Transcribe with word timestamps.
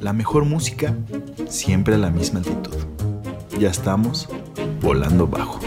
La 0.00 0.12
mejor 0.12 0.44
música 0.44 0.94
siempre 1.48 1.94
a 1.94 1.98
la 1.98 2.10
misma 2.10 2.38
altitud. 2.38 2.76
Ya 3.58 3.70
estamos 3.70 4.28
volando 4.80 5.26
bajo. 5.26 5.60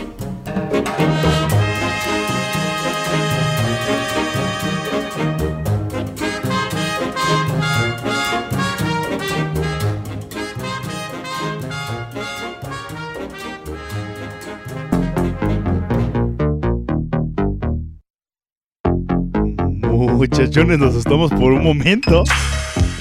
Muchachones, 20.24 20.80
nos 20.80 20.92
asustamos 20.92 21.32
por 21.32 21.52
un 21.52 21.64
momento. 21.64 22.24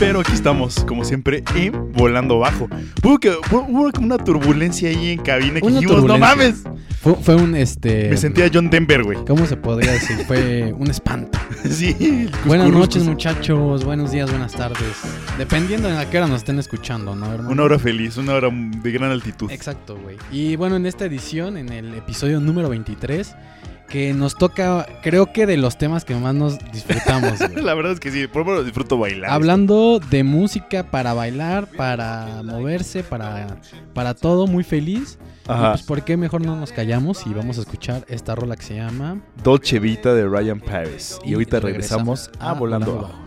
Pero 0.02 0.18
aquí 0.18 0.32
estamos, 0.32 0.84
como 0.84 1.04
siempre, 1.04 1.44
en 1.54 1.92
Volando 1.92 2.40
Bajo. 2.40 2.68
Hubo, 3.04 3.20
que, 3.20 3.36
hubo 3.52 3.88
una 4.00 4.18
turbulencia 4.18 4.88
ahí 4.88 5.10
en 5.10 5.20
cabina 5.20 5.60
que 5.60 5.66
Una 5.66 5.78
dijimos, 5.78 6.02
no 6.02 6.18
mames. 6.18 6.64
Fue, 7.00 7.14
fue 7.14 7.36
un 7.36 7.54
este. 7.54 8.10
Me 8.10 8.16
sentía 8.16 8.50
John 8.52 8.68
Denver, 8.68 9.04
güey. 9.04 9.24
¿Cómo 9.24 9.46
se 9.46 9.56
podría 9.56 9.92
decir? 9.92 10.16
Fue 10.26 10.74
un 10.76 10.90
espanto. 10.90 11.38
Sí. 11.70 11.94
el 12.00 12.30
Buenas 12.44 12.66
cuscurrus, 12.66 12.72
noches, 12.72 13.04
muchachos. 13.04 13.84
Buenos 13.84 14.10
días, 14.10 14.28
buenas 14.28 14.52
tardes. 14.52 14.96
Dependiendo 15.38 15.86
de 15.86 15.96
a 15.96 16.10
qué 16.10 16.18
hora 16.18 16.26
nos 16.26 16.38
estén 16.38 16.58
escuchando, 16.58 17.14
¿no, 17.14 17.32
hermano? 17.32 17.50
Una 17.50 17.62
hora 17.62 17.78
feliz, 17.78 18.16
una 18.16 18.34
hora 18.34 18.50
de 18.50 18.90
gran 18.90 19.12
altitud. 19.12 19.48
Exacto, 19.52 19.96
güey. 19.96 20.16
Y 20.32 20.56
bueno, 20.56 20.74
en 20.74 20.86
esta 20.86 21.04
edición, 21.04 21.56
en 21.56 21.68
el 21.68 21.94
episodio 21.94 22.40
número 22.40 22.68
23, 22.68 23.36
que 23.92 24.14
nos 24.14 24.36
toca, 24.36 24.86
creo 25.02 25.34
que 25.34 25.44
de 25.44 25.58
los 25.58 25.76
temas 25.76 26.06
que 26.06 26.14
más 26.14 26.34
nos 26.34 26.58
disfrutamos. 26.72 27.38
La 27.62 27.74
verdad 27.74 27.92
es 27.92 28.00
que 28.00 28.10
sí, 28.10 28.26
por 28.26 28.46
lo 28.46 28.52
menos 28.52 28.64
disfruto 28.64 28.96
bailar. 28.96 29.30
Hablando 29.30 30.00
de 30.00 30.24
música 30.24 30.90
para 30.90 31.12
bailar, 31.12 31.66
para 31.66 32.42
moverse, 32.42 33.02
para, 33.02 33.58
para 33.92 34.14
todo, 34.14 34.46
muy 34.46 34.64
feliz. 34.64 35.18
Ajá. 35.46 35.72
Pues, 35.72 35.82
¿por 35.82 36.02
qué 36.04 36.16
mejor 36.16 36.40
no 36.40 36.56
nos 36.56 36.72
callamos 36.72 37.26
y 37.26 37.34
vamos 37.34 37.58
a 37.58 37.60
escuchar 37.60 38.06
esta 38.08 38.34
rola 38.34 38.56
que 38.56 38.62
se 38.62 38.76
llama 38.76 39.20
Dolce 39.44 39.78
Vita 39.78 40.14
de 40.14 40.26
Ryan 40.26 40.60
Paris. 40.60 41.18
Y, 41.22 41.32
Y 41.32 41.34
ahorita 41.34 41.60
regresamos 41.60 42.28
regresamos 42.28 42.40
a 42.40 42.50
a 42.50 42.54
Volando 42.54 42.94
Volando 42.94 43.08
Bajo. 43.08 43.22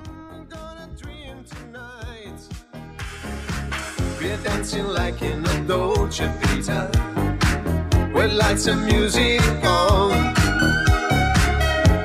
We're 4.20 4.38
dancing 4.44 4.88
like 4.88 5.22
in 5.24 5.46
a 5.46 5.68
Dolce 5.68 6.28
Vita 6.42 6.90
With 8.16 8.34
lights 8.34 8.66
and 8.66 8.84
music 8.88 9.42
on 9.64 10.45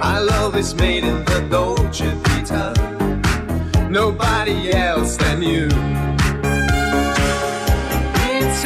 Our 0.03 0.23
love 0.25 0.57
is 0.57 0.75
made 0.75 1.05
in 1.05 1.25
the 1.27 1.47
Dolce 1.51 2.11
Vita. 2.25 2.73
Nobody 3.91 4.73
else 4.73 5.19
than 5.19 5.43
you. 5.43 5.69
It's 8.33 8.65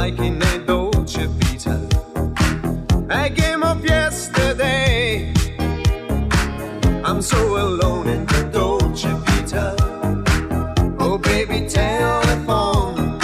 like 0.00 0.18
in 0.20 0.40
a 0.40 0.58
Dolce 0.66 1.26
Vita. 1.26 1.76
Yesterday. 3.82 5.32
I'm 7.04 7.20
so 7.22 7.40
alone 7.66 8.08
in 8.08 8.22
the 8.32 8.42
Dolce 8.52 9.12
Vita. 9.24 9.66
Oh, 10.98 11.16
baby, 11.18 11.68
telephone. 11.68 13.18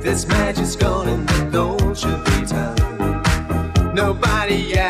This 0.00 0.26
magic's 0.26 0.76
gone 0.76 1.08
in 1.08 1.26
the 1.26 1.40
Dolce 1.52 2.12
Vita. 2.24 2.64
Nobody 3.94 4.60
else 4.74 4.81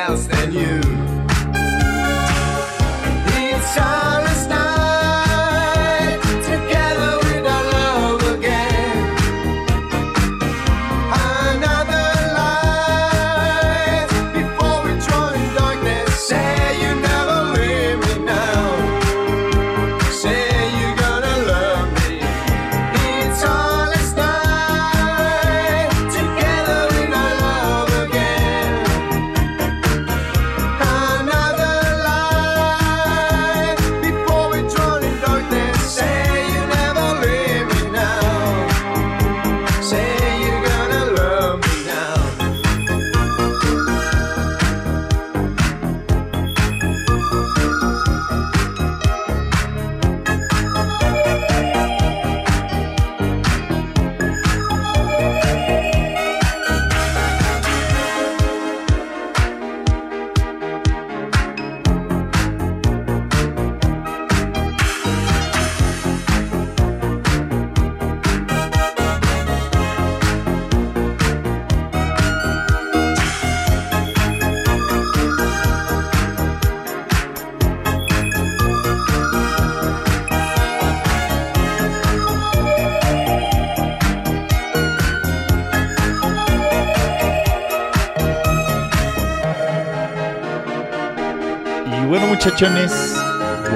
muchachones. 92.44 92.92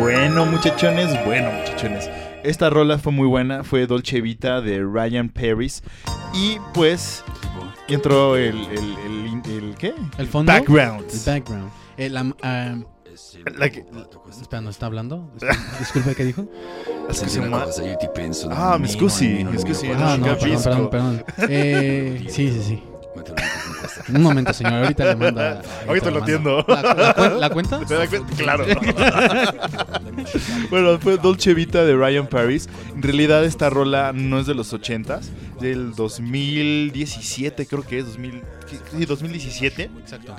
Bueno, 0.00 0.44
muchachones. 0.46 1.24
Bueno, 1.24 1.50
muchachones. 1.52 2.10
Esta 2.42 2.68
rola 2.68 2.98
fue 2.98 3.12
muy 3.12 3.26
buena. 3.28 3.62
Fue 3.62 3.86
Dolce 3.86 4.20
Vita 4.20 4.60
de 4.60 4.80
Ryan 4.84 5.28
Paris. 5.28 5.82
Y 6.34 6.58
pues. 6.74 7.22
Entró 7.88 8.36
el. 8.36 8.56
el, 8.66 8.96
el, 9.06 9.52
el- 9.52 9.74
¿Qué? 9.78 9.94
el 10.18 10.26
fondo. 10.26 10.52
Background. 10.52 11.04
El 11.12 11.20
background. 11.34 11.70
Eh, 11.96 12.10
la- 12.10 12.34
ah, 12.42 12.74
La 13.56 13.70
que- 13.70 13.84
espera, 14.40 14.60
¿no 14.62 14.70
está 14.70 14.86
hablando? 14.86 15.30
Disculpe, 15.78 16.14
¿qué 16.16 16.24
dijo? 16.24 16.46
Ah, 18.50 18.78
mi 18.80 18.88
scusi, 18.88 19.44
mi 19.44 19.56
scusi. 19.58 19.88
Ah, 19.96 20.16
no, 20.18 20.36
perdón, 20.36 20.62
perdón, 20.62 20.90
perdón. 20.90 21.24
Eh, 21.48 22.24
sí, 22.28 22.50
sí, 22.50 22.62
sí. 22.62 22.82
Un 24.08 24.22
momento, 24.22 24.52
señor. 24.52 24.74
Ahorita 24.84 25.04
le 25.04 25.16
manda. 25.16 25.62
Ahorita 25.88 26.10
lo 26.10 26.22
atiendo. 26.22 26.64
¿La, 26.68 26.82
la, 26.82 27.14
cuen- 27.16 27.38
la 27.40 27.50
cuenta? 27.50 27.80
Claro. 28.36 28.64
bueno, 30.70 30.98
fue 30.98 31.16
Dolce 31.18 31.54
Vita 31.54 31.84
de 31.84 31.94
Ryan 31.96 32.26
Paris. 32.26 32.68
En 32.94 33.02
realidad 33.02 33.44
esta 33.44 33.70
rola 33.70 34.12
no 34.14 34.38
es 34.38 34.46
de 34.46 34.54
los 34.54 34.72
80s, 34.72 35.22
del 35.60 35.94
2017 35.94 37.66
creo 37.66 37.82
que 37.86 37.98
es, 37.98 38.06
2000, 38.06 38.42
sí, 38.96 39.04
2017. 39.06 39.90
Exacto. 40.00 40.34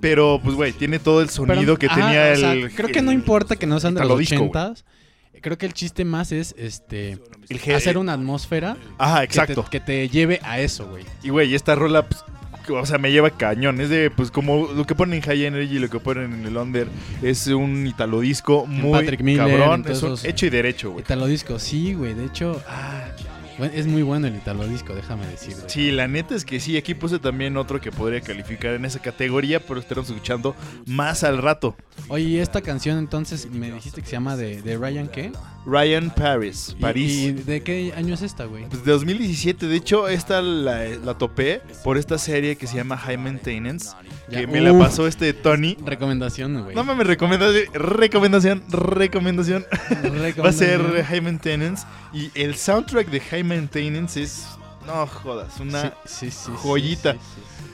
Pero 0.00 0.40
pues 0.42 0.56
güey, 0.56 0.72
tiene 0.72 0.98
todo 0.98 1.22
el 1.22 1.30
sonido 1.30 1.60
Pero, 1.60 1.76
que 1.78 1.86
ajá, 1.86 1.94
tenía 1.94 2.32
o 2.32 2.36
sea, 2.36 2.52
el... 2.54 2.74
creo 2.74 2.88
que 2.88 3.02
no 3.02 3.12
importa 3.12 3.54
que 3.56 3.66
no 3.66 3.78
sean 3.78 3.94
de 3.94 4.00
los 4.00 4.08
Italo 4.08 4.18
disco, 4.18 4.36
güey. 4.48 4.52
80s. 4.52 4.82
creo 5.40 5.58
que 5.58 5.66
el 5.66 5.74
chiste 5.74 6.04
más 6.04 6.32
es 6.32 6.54
este 6.58 7.18
El 7.48 7.60
ge- 7.60 7.74
hacer 7.76 7.96
una 7.98 8.14
atmósfera 8.14 8.76
Ajá, 8.98 9.20
que 9.20 9.26
te- 9.28 9.32
exacto. 9.40 9.64
que 9.70 9.78
te, 9.80 10.08
lleve 10.08 10.40
a 10.42 10.58
eso, 10.58 10.88
güey. 10.88 11.04
Y 11.22 11.28
güey, 11.28 11.54
esta 11.54 11.76
rola, 11.76 12.08
pues, 12.08 12.24
o 12.68 12.86
sea, 12.86 12.98
me 12.98 13.12
lleva 13.12 13.30
cañón. 13.30 13.80
Es 13.80 13.88
de, 13.88 14.10
pues, 14.10 14.30
como 14.30 14.68
lo 14.72 14.86
que 14.86 14.94
ponen 14.94 15.14
en 15.14 15.22
High 15.22 15.44
Energy 15.44 15.76
y 15.76 15.78
lo 15.78 15.88
que 15.88 15.98
ponen 16.00 16.32
en 16.32 16.46
el 16.46 16.56
Under. 16.56 16.88
Es 17.22 17.46
un 17.46 17.86
italo 17.86 18.20
disco 18.20 18.66
muy 18.66 18.92
Patrick 18.92 19.22
Miller, 19.22 19.58
cabrón. 19.58 19.84
Es 19.88 20.02
un 20.02 20.18
hecho 20.24 20.46
y 20.46 20.50
derecho, 20.50 20.90
güey. 20.92 21.04
Italo 21.04 21.26
disco, 21.26 21.58
sí, 21.58 21.94
güey. 21.94 22.14
De 22.14 22.24
hecho, 22.24 22.62
ah, 22.68 23.04
es 23.58 23.86
muy 23.86 24.02
bueno 24.02 24.26
el 24.26 24.36
Italo 24.36 24.66
disco, 24.66 24.94
déjame 24.94 25.26
decir. 25.26 25.54
güey. 25.54 25.64
Sí, 25.68 25.90
la 25.90 26.08
neta 26.08 26.34
es 26.34 26.44
que 26.44 26.60
sí. 26.60 26.76
Aquí 26.76 26.94
puse 26.94 27.18
también 27.18 27.56
otro 27.56 27.80
que 27.80 27.90
podría 27.92 28.20
calificar 28.20 28.74
en 28.74 28.84
esa 28.84 29.00
categoría, 29.00 29.60
pero 29.60 29.80
estaremos 29.80 30.08
escuchando 30.10 30.54
más 30.86 31.24
al 31.24 31.38
rato. 31.38 31.76
Oye, 32.08 32.24
¿y 32.24 32.38
esta 32.38 32.60
canción 32.62 32.98
entonces 32.98 33.48
me 33.50 33.70
dijiste 33.70 34.00
que 34.00 34.06
se 34.06 34.12
llama 34.12 34.36
de, 34.36 34.62
de 34.62 34.76
Ryan 34.76 35.08
qué? 35.08 35.32
Ryan 35.66 36.10
Paris, 36.10 36.74
¿Y- 36.76 36.80
París. 36.80 37.12
¿Y, 37.12 37.32
de 37.32 37.62
qué 37.62 37.92
año 37.96 38.14
es 38.14 38.22
esta, 38.22 38.46
güey? 38.46 38.64
Pues 38.68 38.84
de 38.84 38.90
2017, 38.92 39.66
de 39.66 39.76
hecho, 39.76 40.08
esta 40.08 40.42
la, 40.42 40.84
la 40.84 41.18
topé 41.18 41.60
por 41.84 41.98
esta 41.98 42.18
serie 42.18 42.56
que 42.56 42.66
se 42.66 42.76
llama 42.76 42.96
High 42.96 43.18
Maintenance, 43.18 43.90
que 44.32 44.42
Ya, 44.42 44.46
me 44.46 44.60
la 44.60 44.76
pasó 44.78 45.06
este 45.06 45.32
Tony. 45.32 45.76
Recomendación, 45.84 46.62
güey. 46.62 46.74
No 46.74 46.84
mames, 46.84 47.06
recomendación, 47.06 47.64
recomendación, 47.72 48.62
recomendación. 48.68 49.64
Va 50.44 50.48
a 50.48 50.52
ser. 50.52 50.82
High 51.04 51.20
Maintenance 51.20 51.84
y 52.12 52.30
el 52.34 52.56
soundtrack 52.56 53.08
de 53.08 53.20
High 53.20 53.44
Maintenance 53.44 54.22
es, 54.22 54.46
no 54.86 55.06
jodas, 55.06 55.60
una... 55.60 55.82
Sí, 55.82 55.90
sí, 56.04 56.30
sí, 56.30 56.38
sí, 56.46 56.52
joyita. 56.56 57.16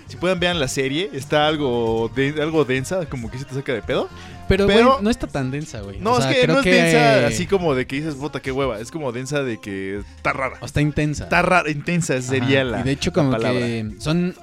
Si 0.09 0.17
pueden 0.17 0.41
vean 0.41 0.59
la 0.59 0.69
serie, 0.69 1.11
está 1.13 1.47
algo, 1.47 2.11
de, 2.15 2.35
algo 2.41 2.65
densa, 2.65 3.07
como 3.07 3.31
que 3.31 3.39
se 3.39 3.45
te 3.45 3.55
saca 3.55 3.75
de 3.75 3.83
pedo. 3.83 4.09
Pero, 4.49 5.01
no 5.03 5.11
está 5.11 5.27
tan 5.27 5.51
densa, 5.51 5.81
güey. 5.83 6.01
No, 6.01 6.13
O 6.13 6.21
sea, 6.21 6.31
es 6.31 6.37
que 6.37 6.43
creo 6.45 6.55
no 6.55 6.61
es 6.61 6.65
densa 6.65 7.27
así 7.27 7.47
como 7.47 7.75
de 7.75 7.87
que 7.87 7.97
dices, 7.97 8.17
bota, 8.17 8.41
qué 8.41 8.51
hueva. 8.51 8.81
Es 8.81 8.91
como 8.91 9.13
densa 9.13 9.43
de 9.43 9.59
que 9.59 9.99
está 10.17 10.33
rara. 10.33 10.57
o 10.61 10.67
está 10.67 10.81
intensa. 10.81 11.25
Está 11.25 11.43
rara, 11.43 11.71
intensa 11.71 12.21
sería 12.23 12.63
Ajá, 12.63 12.71
la 12.71 12.81
Y 12.81 12.83
de 12.85 12.93
hecho, 12.93 13.13
como 13.13 13.37
que 13.37 13.91
son. 13.99 14.35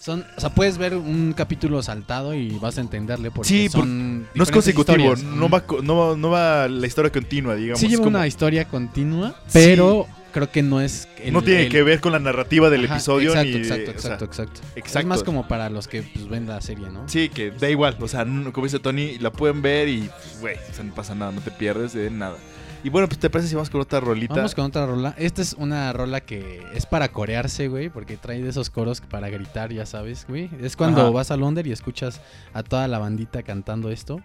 Son, 0.00 0.24
o 0.34 0.40
sea, 0.40 0.48
puedes 0.48 0.78
ver 0.78 0.94
un 0.96 1.34
capítulo 1.36 1.82
saltado 1.82 2.32
y 2.32 2.58
vas 2.58 2.78
a 2.78 2.80
entenderle 2.80 3.30
porque 3.30 3.46
Sí, 3.50 3.68
por- 3.68 3.82
son 3.82 4.26
No 4.34 4.42
es 4.44 4.50
consecutivo, 4.50 5.14
no 5.14 5.50
va, 5.50 5.62
no, 5.82 5.96
va- 5.96 6.16
no 6.16 6.30
va 6.30 6.68
la 6.68 6.86
historia 6.86 7.12
continua, 7.12 7.54
digamos. 7.54 7.80
Sí 7.80 7.86
lleva 7.88 8.04
como- 8.04 8.16
una 8.16 8.26
historia 8.26 8.64
continua, 8.64 9.34
Sí. 9.46 9.50
pero 9.52 10.06
creo 10.32 10.50
que 10.50 10.62
no 10.62 10.80
es 10.80 11.06
el- 11.22 11.34
no 11.34 11.42
tiene 11.42 11.64
el- 11.64 11.68
que 11.70 11.82
ver 11.82 12.00
con 12.00 12.12
la 12.12 12.18
narrativa 12.18 12.70
del 12.70 12.86
Ajá, 12.86 12.94
episodio 12.94 13.28
exacto, 13.32 13.50
ni 13.50 13.56
exacto, 13.58 13.82
o 13.82 13.84
sea, 13.84 13.92
exacto, 14.14 14.24
exacto. 14.24 14.60
exacto. 14.74 14.98
Es 15.00 15.04
más 15.04 15.22
como 15.22 15.46
para 15.46 15.68
los 15.68 15.86
que 15.86 16.02
pues, 16.02 16.26
ven 16.30 16.46
la 16.46 16.62
serie, 16.62 16.88
¿no? 16.88 17.06
Sí, 17.06 17.28
que 17.28 17.50
da 17.50 17.68
igual. 17.68 17.98
O 18.00 18.08
sea, 18.08 18.24
como 18.24 18.64
dice 18.64 18.78
Tony, 18.78 19.18
la 19.18 19.30
pueden 19.30 19.60
ver 19.60 19.86
y, 19.90 20.08
güey, 20.40 20.56
o 20.70 20.74
sea, 20.74 20.82
no 20.82 20.94
pasa 20.94 21.14
nada, 21.14 21.30
no 21.30 21.42
te 21.42 21.50
pierdes 21.50 21.92
de 21.92 22.08
nada. 22.10 22.36
Y 22.82 22.88
bueno, 22.88 23.08
pues 23.08 23.18
te 23.18 23.28
parece 23.28 23.48
si 23.48 23.54
vamos 23.54 23.70
con 23.70 23.80
otra 23.80 24.00
rolita. 24.00 24.34
Vamos 24.34 24.54
con 24.54 24.64
otra 24.64 24.86
rola. 24.86 25.14
Esta 25.18 25.42
es 25.42 25.52
una 25.54 25.92
rola 25.92 26.20
que 26.20 26.62
es 26.74 26.86
para 26.86 27.08
corearse, 27.12 27.68
güey, 27.68 27.90
porque 27.90 28.16
trae 28.16 28.42
de 28.42 28.48
esos 28.48 28.70
coros 28.70 29.00
para 29.00 29.28
gritar, 29.28 29.72
ya 29.72 29.84
sabes, 29.84 30.26
güey. 30.28 30.48
Es 30.60 30.76
cuando 30.76 31.02
Ajá. 31.02 31.10
vas 31.10 31.30
a 31.30 31.36
Londres 31.36 31.66
y 31.66 31.72
escuchas 31.72 32.20
a 32.54 32.62
toda 32.62 32.88
la 32.88 32.98
bandita 32.98 33.42
cantando 33.42 33.90
esto. 33.90 34.22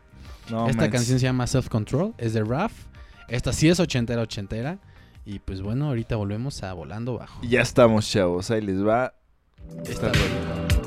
No 0.49 0.67
Esta 0.69 0.89
canción 0.89 1.19
se 1.19 1.25
llama 1.25 1.47
Self 1.47 1.69
Control, 1.69 2.13
es 2.17 2.33
de 2.33 2.43
Raf. 2.43 2.71
Esta 3.27 3.51
sí 3.51 3.67
es 3.67 3.79
ochentera, 3.79 4.21
ochentera. 4.21 4.77
Y 5.25 5.39
pues 5.39 5.61
bueno, 5.61 5.87
ahorita 5.87 6.15
volvemos 6.15 6.61
a 6.63 6.71
Volando 6.73 7.17
Bajo. 7.17 7.39
Y 7.43 7.49
ya 7.49 7.61
estamos, 7.61 8.09
chavos. 8.09 8.51
Ahí 8.51 8.61
les 8.61 8.85
va 8.85 9.13
esta 9.83 9.91
Esta 9.91 10.07
rolita. 10.07 10.84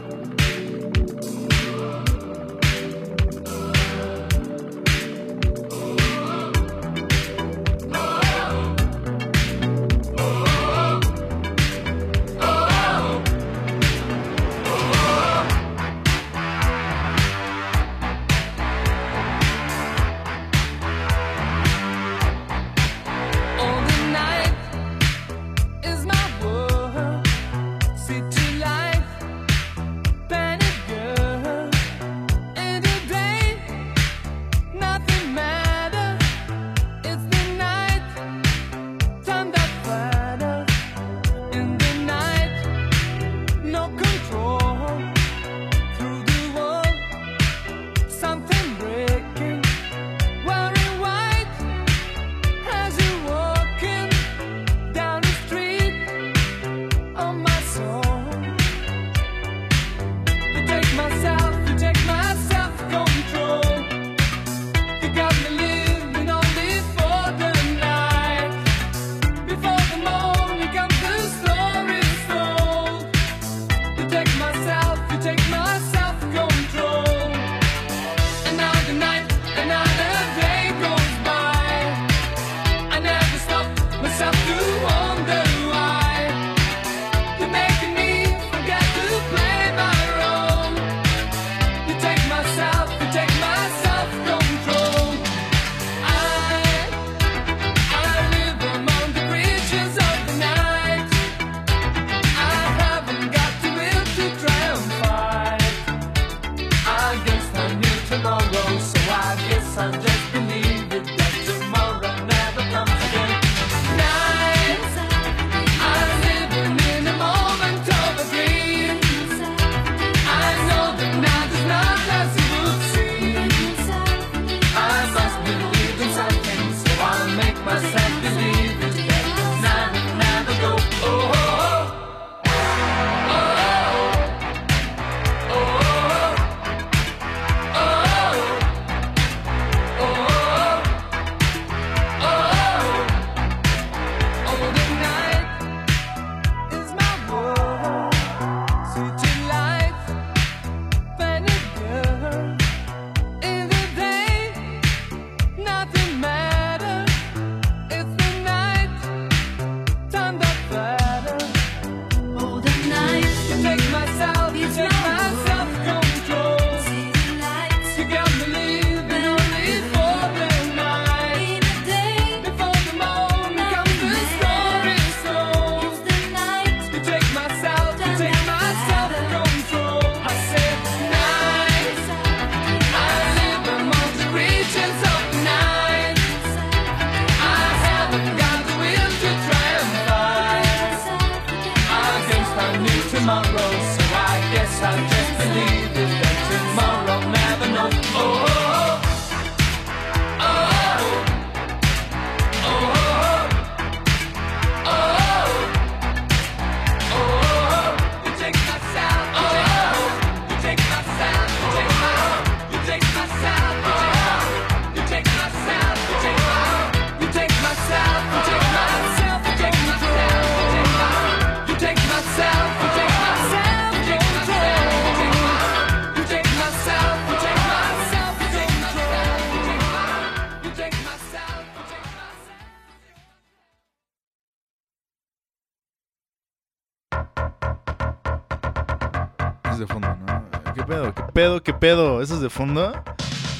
¿Qué 241.68 241.74
pedo? 241.74 242.22
¿Eso 242.22 242.36
es 242.36 242.40
de 242.40 242.48
fondo? 242.48 242.94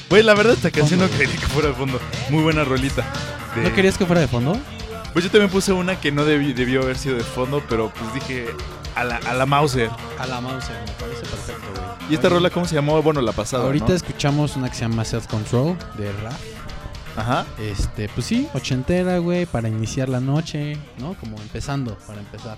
Güey, 0.09 0.23
la 0.23 0.33
verdad 0.33 0.55
esta 0.55 0.71
canción 0.71 0.99
no 0.99 1.07
quería 1.11 1.31
que 1.35 1.45
fuera 1.45 1.67
de 1.69 1.75
fondo. 1.75 1.99
Muy 2.31 2.41
buena 2.41 2.63
rolita. 2.63 3.05
De- 3.55 3.61
¿No 3.69 3.75
querías 3.75 3.99
que 3.99 4.05
fuera 4.07 4.19
de 4.19 4.27
fondo? 4.27 4.57
Pues 5.13 5.25
yo 5.25 5.29
también 5.29 5.51
puse 5.51 5.71
una 5.73 5.99
que 6.01 6.11
no 6.11 6.25
debi- 6.25 6.55
debió 6.55 6.81
haber 6.81 6.97
sido 6.97 7.17
de 7.17 7.23
fondo, 7.23 7.61
pero 7.69 7.91
pues 7.93 8.11
dije 8.15 8.47
a 8.95 9.03
la, 9.03 9.17
a 9.17 9.35
la 9.35 9.45
Mauser. 9.45 9.91
A 10.17 10.25
la 10.25 10.41
mouse, 10.41 10.69
me 10.71 10.91
parece 10.93 11.21
perfecto, 11.21 11.61
güey. 11.75 12.09
¿Y 12.09 12.15
esta 12.15 12.29
Oye, 12.29 12.37
rola 12.37 12.49
cómo 12.49 12.65
se 12.65 12.73
llamó? 12.73 12.99
Bueno, 13.03 13.21
la 13.21 13.31
pasada, 13.31 13.65
Ahorita 13.65 13.89
¿no? 13.89 13.93
escuchamos 13.93 14.55
una 14.55 14.69
que 14.69 14.73
se 14.75 14.81
llama 14.81 15.05
Self 15.05 15.27
Control 15.27 15.77
de 15.99 16.11
Raf. 16.23 16.41
Ajá. 17.15 17.45
Este, 17.59 18.09
pues 18.09 18.25
sí, 18.25 18.47
ochentera, 18.55 19.19
güey, 19.19 19.45
para 19.45 19.67
iniciar 19.69 20.09
la 20.09 20.19
noche, 20.19 20.79
¿no? 20.97 21.13
Como 21.19 21.37
empezando, 21.39 21.95
para 22.07 22.21
empezar. 22.21 22.57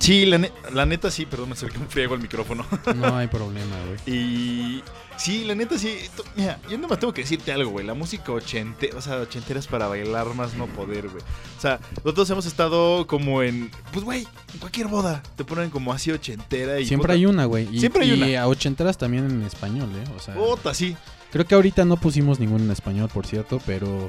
Sí, 0.00 0.24
la, 0.24 0.38
ne- 0.38 0.50
la 0.72 0.86
neta 0.86 1.10
sí, 1.10 1.26
perdón, 1.26 1.50
me 1.50 1.52
acerqué 1.52 1.76
un 1.78 1.88
friego 1.88 2.14
al 2.14 2.20
micrófono. 2.20 2.66
No 2.96 3.16
hay 3.16 3.28
problema, 3.28 3.76
güey. 3.86 4.16
Y 4.16 4.82
sí, 5.18 5.44
la 5.44 5.54
neta 5.54 5.78
sí. 5.78 5.94
Mira, 6.36 6.58
yo 6.70 6.78
nomás 6.78 6.98
tengo 6.98 7.12
que 7.12 7.20
decirte 7.20 7.52
algo, 7.52 7.70
güey. 7.70 7.84
La 7.86 7.92
música 7.92 8.32
ochentera, 8.32 8.96
o 8.96 9.02
sea, 9.02 9.16
ochentera 9.18 9.60
es 9.60 9.66
para 9.66 9.88
bailar 9.88 10.34
más 10.34 10.54
no 10.54 10.66
poder, 10.66 11.08
güey. 11.10 11.22
O 11.58 11.60
sea, 11.60 11.78
nosotros 12.02 12.30
hemos 12.30 12.46
estado 12.46 13.06
como 13.06 13.42
en, 13.42 13.70
pues, 13.92 14.04
güey, 14.04 14.26
en 14.54 14.58
cualquier 14.58 14.86
boda 14.88 15.22
te 15.36 15.44
ponen 15.44 15.68
como 15.68 15.92
así 15.92 16.10
ochentera 16.10 16.80
y 16.80 16.86
Siempre 16.86 17.12
hay 17.12 17.26
una, 17.26 17.44
güey. 17.44 17.68
Y, 17.70 17.80
Siempre 17.80 18.02
hay 18.04 18.10
y 18.10 18.32
una. 18.32 18.42
a 18.42 18.48
ochenteras 18.48 18.96
también 18.96 19.26
en 19.26 19.42
español, 19.42 19.90
¿eh? 19.94 20.04
O 20.16 20.18
sea, 20.18 20.34
Puta, 20.34 20.72
sí. 20.72 20.96
creo 21.30 21.46
que 21.46 21.54
ahorita 21.54 21.84
no 21.84 21.98
pusimos 21.98 22.40
ningún 22.40 22.62
en 22.62 22.70
español, 22.70 23.10
por 23.12 23.26
cierto, 23.26 23.60
pero 23.66 24.08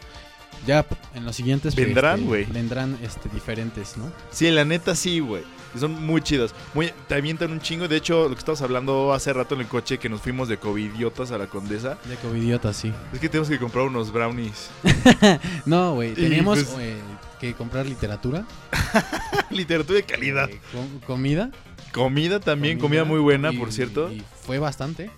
ya 0.68 0.86
en 1.16 1.26
los 1.26 1.36
siguientes 1.36 1.74
pues, 1.76 1.86
Vendrán, 1.88 2.16
este, 2.20 2.28
güey. 2.28 2.46
vendrán 2.46 2.98
este, 3.04 3.30
diferentes, 3.30 3.98
¿no? 3.98 4.12
Sí, 4.32 4.50
la 4.52 4.66
neta 4.66 4.96
sí, 4.96 5.20
güey. 5.20 5.44
Son 5.80 6.06
muy 6.06 6.22
chidas. 6.22 6.54
Muy, 6.74 6.92
te 7.08 7.16
avientan 7.16 7.50
un 7.52 7.62
chingo. 7.62 7.88
De 7.88 7.96
hecho, 7.96 8.24
lo 8.24 8.32
que 8.36 8.40
estábamos 8.40 8.62
hablando 8.62 9.14
hace 9.14 9.32
rato 9.32 9.56
en 9.56 9.62
el 9.62 9.68
coche, 9.68 9.98
que 10.00 10.10
nos 10.10 10.20
fuimos 10.22 10.50
de 10.50 10.58
covidiotas 10.58 11.32
a 11.32 11.38
la 11.38 11.48
condesa, 11.48 11.98
De 12.10 12.16
covidiota, 12.18 12.74
sí. 12.74 12.92
es 13.14 13.20
que 13.20 13.30
tenemos 13.30 13.48
que 13.48 13.58
comprar 13.58 13.86
unos 13.86 14.12
brownies. 14.12 14.70
No, 15.66 15.94
güey, 15.96 16.12
Y, 16.12 16.16
teníamos 16.16 16.60
pues- 16.64 16.76
eh, 16.80 16.98
que 17.40 17.54
comprar 17.54 17.86
literatura, 17.86 18.46
Literatura 19.50 19.96
de 19.98 20.04
calidad. 20.04 20.50
eh, 20.50 20.60
com- 20.74 21.00
comida. 21.08 21.52
Comida 21.94 22.40
también, 22.40 22.78
comida, 22.80 23.04
muy 23.06 23.20
buena, 23.20 23.52
y- 23.52 23.58
por 23.58 23.72
cierto. 23.72 24.12
Y 24.12 24.22
fue 24.46 24.60
bastante. 24.60 25.10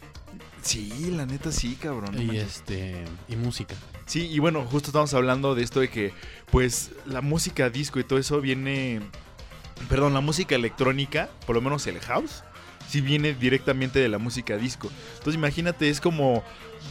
Sí, 0.62 1.12
la 1.16 1.26
neta 1.26 1.52
sí, 1.52 1.76
cabrón. 1.82 2.12
no 2.16 2.22
y 2.22 2.26
manches. 2.28 2.58
este 2.58 3.04
y 3.28 3.36
música. 3.36 3.76
Sí, 4.06 4.28
y 4.32 4.40
bueno, 4.40 4.64
justo 4.66 4.90
estamos 4.90 5.14
hablando 5.14 5.56
de 5.56 5.64
esto 5.64 5.80
de 5.80 5.90
que, 5.90 6.14
pues, 6.52 6.92
la 7.06 7.22
música 7.22 7.70
disco 7.70 8.00
y 8.00 8.04
todo 8.04 8.20
eso 8.20 8.42
viene. 8.42 9.02
Perdón, 9.90 10.14
la 10.14 10.22
música 10.22 10.56
electrónica, 10.56 11.30
por 11.46 11.56
lo 11.56 11.62
menos 11.62 11.88
el 11.88 12.00
house, 12.00 12.44
sí 12.88 13.02
viene 13.02 13.34
directamente 13.34 14.00
de 14.00 14.08
la 14.10 14.18
música 14.18 14.56
disco. 14.58 14.90
Entonces, 15.14 15.36
imagínate, 15.36 15.90
es 15.90 16.00
como. 16.02 16.44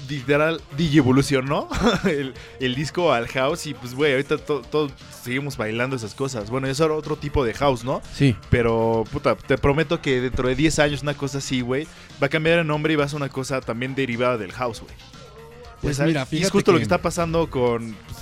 Literal, 0.08 0.58
DJ 0.78 0.98
evolucionó 0.98 1.68
el, 2.04 2.32
el 2.60 2.74
disco 2.74 3.12
al 3.12 3.28
house 3.28 3.66
y 3.66 3.74
pues, 3.74 3.94
güey, 3.94 4.12
ahorita 4.12 4.38
to- 4.38 4.62
todos 4.62 4.90
seguimos 5.22 5.58
bailando 5.58 5.96
esas 5.96 6.14
cosas. 6.14 6.48
Bueno, 6.48 6.66
eso 6.66 6.86
era 6.86 6.94
otro 6.94 7.16
tipo 7.16 7.44
de 7.44 7.52
house, 7.52 7.84
¿no? 7.84 8.00
Sí, 8.14 8.34
Pero, 8.48 9.04
puta, 9.12 9.36
te 9.36 9.58
prometo 9.58 10.00
que 10.00 10.22
dentro 10.22 10.48
de 10.48 10.54
10 10.56 10.78
años 10.78 11.02
una 11.02 11.12
cosa 11.12 11.38
así, 11.38 11.60
güey, 11.60 11.86
va 12.22 12.28
a 12.28 12.30
cambiar 12.30 12.60
el 12.60 12.66
nombre 12.66 12.94
y 12.94 12.96
va 12.96 13.04
a 13.04 13.08
ser 13.08 13.18
una 13.18 13.28
cosa 13.28 13.60
también 13.60 13.94
derivada 13.94 14.38
del 14.38 14.52
house, 14.52 14.80
güey. 14.80 14.94
Pues 15.82 15.98
mira, 16.00 16.20
y 16.20 16.22
es 16.22 16.28
fíjate 16.28 16.50
justo 16.50 16.72
lo 16.72 16.78
que- 16.78 16.82
está 16.84 16.98
pasando 16.98 17.50
con, 17.50 17.94
pues, 18.06 18.18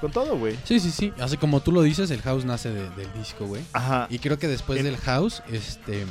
con 0.00 0.10
todo, 0.12 0.36
güey. 0.36 0.56
sí, 0.64 0.80
sí, 0.80 0.90
sí. 0.90 1.12
Así 1.20 1.36
como 1.36 1.60
tú 1.60 1.72
lo 1.72 1.82
dices, 1.82 2.10
el 2.10 2.20
house 2.22 2.44
nace 2.44 2.70
de- 2.70 2.90
del 2.90 3.12
disco, 3.14 3.46
güey. 3.46 3.62
Ajá. 3.72 4.06
Y 4.10 4.18
creo 4.18 4.38
que 4.38 4.48
después 4.48 4.78
En- 4.80 4.84
del 4.86 4.96
house, 4.98 5.42
este 5.50 6.04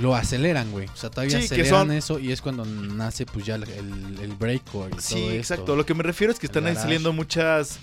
lo 0.00 0.14
aceleran, 0.14 0.70
güey. 0.72 0.88
O 0.88 0.96
sea, 0.96 1.08
todavía 1.10 1.38
Sí, 1.38 1.44
aceleran 1.46 1.70
son- 1.70 1.92
eso 1.92 2.18
y 2.18 2.30
es 2.32 2.42
cuando 2.42 2.64
nace 2.66 3.24
pues 3.24 3.46
ya 3.46 3.54
el, 3.54 3.62
el, 3.64 4.18
el 4.20 4.32
breakcore 4.34 4.90
y 4.96 5.00
Sí, 5.00 5.14
todo 5.14 5.24
esto. 5.30 5.36
exacto. 5.54 5.76
Lo 5.76 5.86
que 5.86 5.94
me 5.94 6.02
refiero 6.02 6.32
es 6.32 6.38
que 6.38 6.46
El 6.46 6.50
están 6.50 6.64
garage. 6.64 6.80
saliendo 6.82 7.12
muchas. 7.14 7.78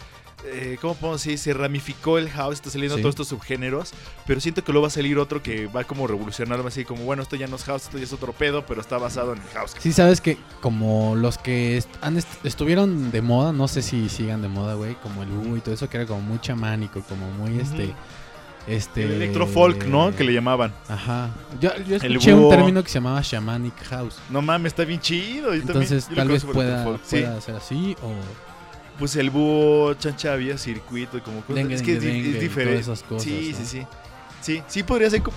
Eh, 0.45 0.77
¿Cómo 0.81 0.95
podemos 0.95 1.23
decir? 1.23 1.37
Se 1.39 1.53
ramificó 1.53 2.17
el 2.17 2.29
house, 2.29 2.55
está 2.55 2.69
saliendo 2.69 2.95
Sí. 2.97 3.01
todos 3.01 3.13
estos 3.13 3.27
subgéneros. 3.29 3.91
Pero 4.27 4.39
siento 4.41 4.63
que 4.63 4.71
luego 4.71 4.83
va 4.83 4.87
a 4.87 4.91
salir 4.91 5.17
otro 5.17 5.41
que 5.41 5.67
va 5.67 5.83
como 5.85 6.05
revolucionar, 6.05 6.59
así 6.67 6.83
como, 6.85 7.03
bueno, 7.03 7.23
esto 7.23 7.35
ya 7.35 7.47
no 7.47 7.55
es 7.55 7.63
house, 7.63 7.83
esto 7.83 7.97
ya 7.97 8.03
es 8.03 8.13
otro 8.13 8.33
pedo, 8.33 8.65
pero 8.65 8.81
está 8.81 8.97
basado 8.97 9.33
en 9.33 9.41
el 9.41 9.47
house. 9.49 9.73
Sí, 9.79 9.93
sabes 9.93 10.19
que 10.21 10.37
como 10.61 11.15
los 11.15 11.37
que 11.37 11.77
est- 11.77 11.89
han 12.01 12.17
est- 12.17 12.45
estuvieron 12.45 13.11
de 13.11 13.21
moda, 13.21 13.53
no 13.53 13.67
sé 13.67 13.81
si 13.81 14.09
sigan 14.09 14.41
de 14.41 14.47
moda, 14.49 14.73
güey, 14.73 14.95
como 14.95 15.23
el 15.23 15.31
Hugo 15.31 15.57
y 15.57 15.61
todo 15.61 15.73
eso, 15.75 15.89
que 15.89 15.97
era 15.97 16.05
como 16.05 16.21
muy 16.21 16.39
chamánico, 16.39 17.01
como 17.07 17.29
muy 17.31 17.59
este. 17.59 17.85
Ujú. 17.85 17.93
Este. 18.65 19.03
El 19.03 19.11
electrofolk, 19.13 19.85
¿no? 19.87 20.15
Que 20.15 20.23
le 20.23 20.31
llamaban. 20.33 20.73
Ajá. 20.87 21.31
Yo, 21.59 21.71
yo 21.85 21.97
escuché 21.97 22.33
un 22.33 22.49
término 22.49 22.81
que 22.81 22.87
se 22.89 22.93
llamaba 22.95 23.19
shamanic 23.21 23.75
house. 23.89 24.15
No 24.29 24.41
mames, 24.41 24.71
está 24.71 24.85
bien 24.85 25.01
chido. 25.01 25.53
Yo 25.53 25.61
Entonces, 25.61 26.05
también, 26.05 26.15
yo 26.15 26.15
tal 26.15 26.27
vez. 26.29 26.41
Sí. 27.03 27.17
pueda 27.17 27.41
ser 27.41 27.55
así 27.55 27.95
o. 28.01 28.13
Pues 28.99 29.15
el 29.15 29.29
búho, 29.31 29.93
chancha 29.95 30.33
había 30.33 30.57
circuito 30.57 31.17
y 31.17 31.21
como 31.21 31.41
cosas. 31.41 31.55
Dengue, 31.55 31.75
es 31.75 31.81
que 31.81 31.93
es, 31.97 32.01
dengue, 32.03 32.39
diferente. 32.39 32.81
todas 32.83 32.97
esas 32.99 33.03
cosas, 33.03 33.23
sí, 33.23 33.49
¿no? 33.51 33.57
sí, 33.57 33.65
sí. 33.65 33.87
Sí, 34.41 34.63
sí 34.67 34.83
podría 34.83 35.09
ser 35.09 35.23
como... 35.23 35.35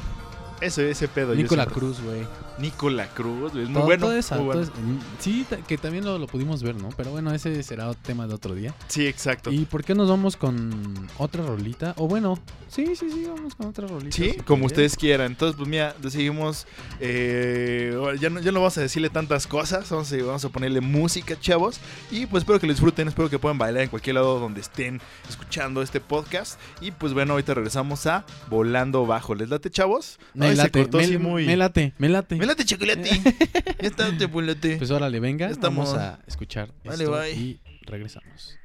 Eso, 0.60 0.82
ese 0.82 1.08
pedo. 1.08 1.32
siempre- 1.64 1.80
Cruz, 1.80 2.00
güey. 2.00 2.26
Nicola 2.58 3.06
Cruz, 3.08 3.52
es 3.54 3.68
muy 3.68 3.74
Todo- 3.74 3.84
bueno. 3.84 4.06
muy 4.08 4.44
bueno. 4.44 4.70
sí, 5.18 5.44
que 5.66 5.76
también 5.78 6.04
lo, 6.04 6.18
lo 6.18 6.26
pudimos 6.26 6.62
ver, 6.62 6.74
¿no? 6.76 6.88
Pero 6.96 7.10
bueno, 7.10 7.32
ese 7.32 7.62
será 7.62 7.92
tema 7.94 8.26
de 8.26 8.34
otro 8.34 8.54
día. 8.54 8.74
Sí, 8.88 9.06
exacto. 9.06 9.52
¿Y 9.52 9.64
por 9.66 9.84
qué 9.84 9.94
nos 9.94 10.08
vamos 10.08 10.36
con 10.36 11.08
otra 11.18 11.44
rolita? 11.44 11.92
O 11.98 12.08
bueno, 12.08 12.38
sí, 12.68 12.96
sí, 12.96 13.10
sí, 13.10 13.24
vamos 13.28 13.54
con 13.54 13.66
otra 13.66 13.86
rolita. 13.86 14.16
Sí, 14.16 14.30
si 14.30 14.36
como 14.38 14.60
quieres. 14.66 14.72
ustedes 14.72 14.96
quieran. 14.96 15.26
Entonces, 15.32 15.56
pues 15.56 15.68
mira, 15.68 15.94
decidimos. 16.00 16.66
eh, 17.00 17.96
ya, 18.20 18.30
no, 18.30 18.40
ya 18.40 18.52
no 18.52 18.60
vamos 18.60 18.76
a 18.78 18.80
decirle 18.80 19.10
tantas 19.10 19.46
cosas. 19.46 19.88
Vamos 19.90 20.12
a, 20.12 20.16
vamos 20.16 20.44
a 20.44 20.48
ponerle 20.48 20.80
música, 20.80 21.38
chavos. 21.38 21.78
Y 22.10 22.26
pues 22.26 22.42
espero 22.42 22.58
que 22.58 22.66
lo 22.66 22.72
disfruten. 22.72 23.08
Espero 23.08 23.28
que 23.28 23.38
puedan 23.38 23.58
bailar 23.58 23.82
en 23.82 23.88
cualquier 23.90 24.14
lado 24.14 24.38
donde 24.40 24.60
estén 24.60 25.00
escuchando 25.28 25.82
este 25.82 26.00
podcast. 26.00 26.58
Y 26.80 26.90
pues 26.90 27.12
bueno, 27.12 27.32
ahorita 27.34 27.54
regresamos 27.54 28.06
a 28.06 28.24
Volando 28.48 29.04
Bajo. 29.06 29.34
¿Les 29.34 29.48
late, 29.50 29.70
chavos? 29.70 30.18
Me 30.34 30.46
Ay, 30.48 30.56
late, 30.56 30.88
me, 30.92 31.18
muy. 31.18 31.46
me 31.46 31.56
late, 31.56 31.92
me 31.98 32.08
late. 32.08 32.36
Me 32.36 32.45
late, 32.45 32.65
chocolate. 32.65 33.09
ya 33.81 33.87
está, 33.87 34.17
te 34.17 34.25
volate. 34.25 34.77
Pues 34.77 34.91
órale, 34.91 35.19
venga, 35.19 35.47
Ya 35.47 35.51
estamos. 35.53 35.89
vamos 35.93 36.01
a 36.01 36.19
escuchar 36.27 36.69
Vale, 36.83 37.03
esto 37.03 37.11
bye. 37.17 37.31
y 37.31 37.59
regresamos. 37.83 38.57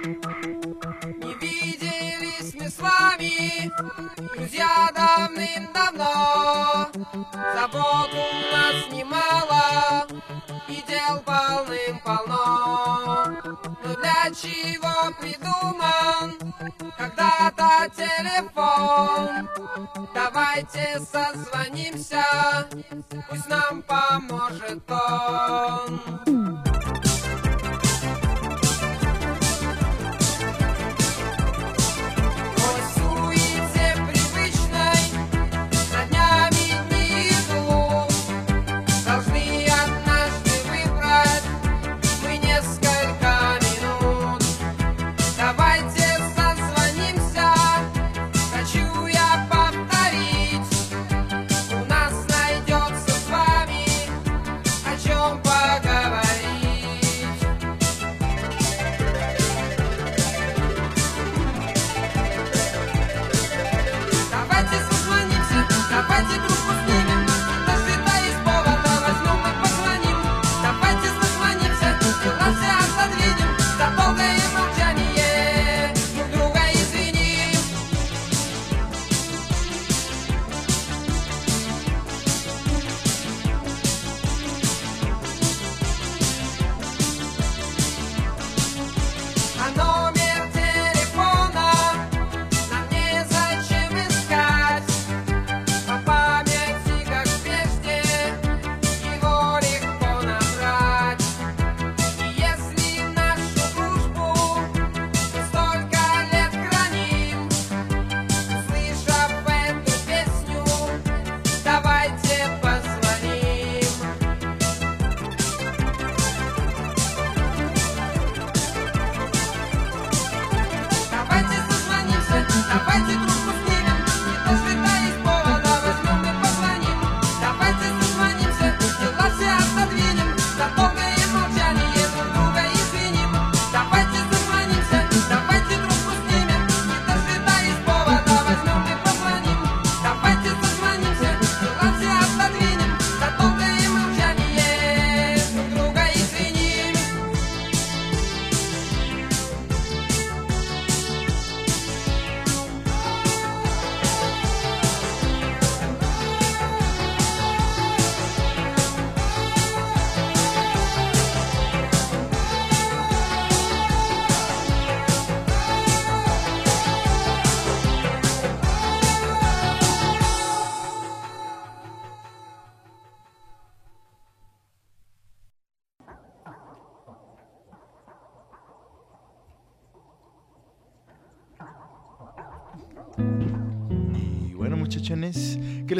Не 0.00 1.34
виделись 1.40 2.54
мы 2.54 2.68
с 2.70 2.78
вами, 2.78 3.70
друзья, 4.34 4.88
давным-давно. 4.94 6.53
Забот 7.35 8.11
у 8.13 8.55
нас 8.55 8.77
немало, 8.91 10.07
и 10.69 10.81
дел 10.87 11.19
полным-полно. 11.25 12.37
Но 13.83 13.93
для 13.95 14.31
чего 14.33 15.11
придуман 15.19 16.27
когда-то 16.97 17.89
телефон? 17.93 19.49
Давайте 20.13 20.83
созвонимся, 20.99 22.23
пусть 23.29 23.49
нам 23.49 23.81
поможет 23.81 24.89
он. 24.89 26.34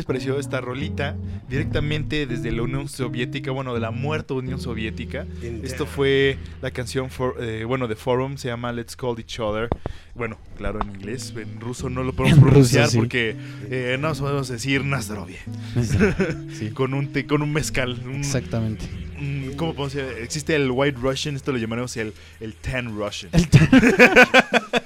Les 0.06 0.24
pareció 0.24 0.40
esta 0.40 0.62
rolita? 0.62 1.16
Directamente 1.50 2.28
desde 2.28 2.52
la 2.52 2.62
Unión 2.62 2.88
Soviética, 2.88 3.52
bueno, 3.52 3.74
de 3.74 3.80
la 3.80 3.92
muerta 3.92 4.34
Unión 4.36 4.60
Soviética. 4.60 5.26
Esto 5.64 5.86
fue 5.86 6.38
la 6.62 6.72
canción, 6.72 7.10
for- 7.10 7.36
eh, 7.40 7.64
bueno, 7.66 7.88
de 7.88 7.96
Forum, 7.96 8.38
se 8.38 8.48
llama 8.50 8.72
Let's 8.72 8.96
Call 8.96 9.18
Each 9.20 9.40
Other. 9.40 9.70
Bueno, 10.14 10.38
claro, 10.58 10.80
en 10.82 10.90
inglés, 10.96 11.34
en 11.36 11.60
ruso 11.60 11.90
no 11.90 12.04
lo 12.04 12.14
podemos 12.16 12.40
pronunciar 12.40 12.88
sí. 12.88 12.98
porque 12.98 13.36
eh, 13.70 13.98
no 14.00 14.14
podemos 14.14 14.48
decir 14.48 14.84
Nazdrovie. 14.86 15.40
Sí, 16.54 16.70
Con 16.72 16.94
un, 16.94 17.12
te- 17.12 17.26
con 17.26 17.42
un 17.42 17.52
mezcal. 17.52 18.00
un- 18.06 18.16
exactamente. 18.16 18.86
Un- 19.20 19.54
¿Cómo 19.58 19.74
podemos 19.74 19.94
decir? 19.94 20.24
Existe 20.24 20.56
el 20.56 20.72
White 20.72 20.98
Russian, 21.02 21.36
esto 21.36 21.52
lo 21.52 21.58
llamaremos 21.58 21.96
el, 21.98 22.14
el 22.40 22.54
Tan 22.56 22.96
Russian. 22.98 23.32
El 23.34 23.48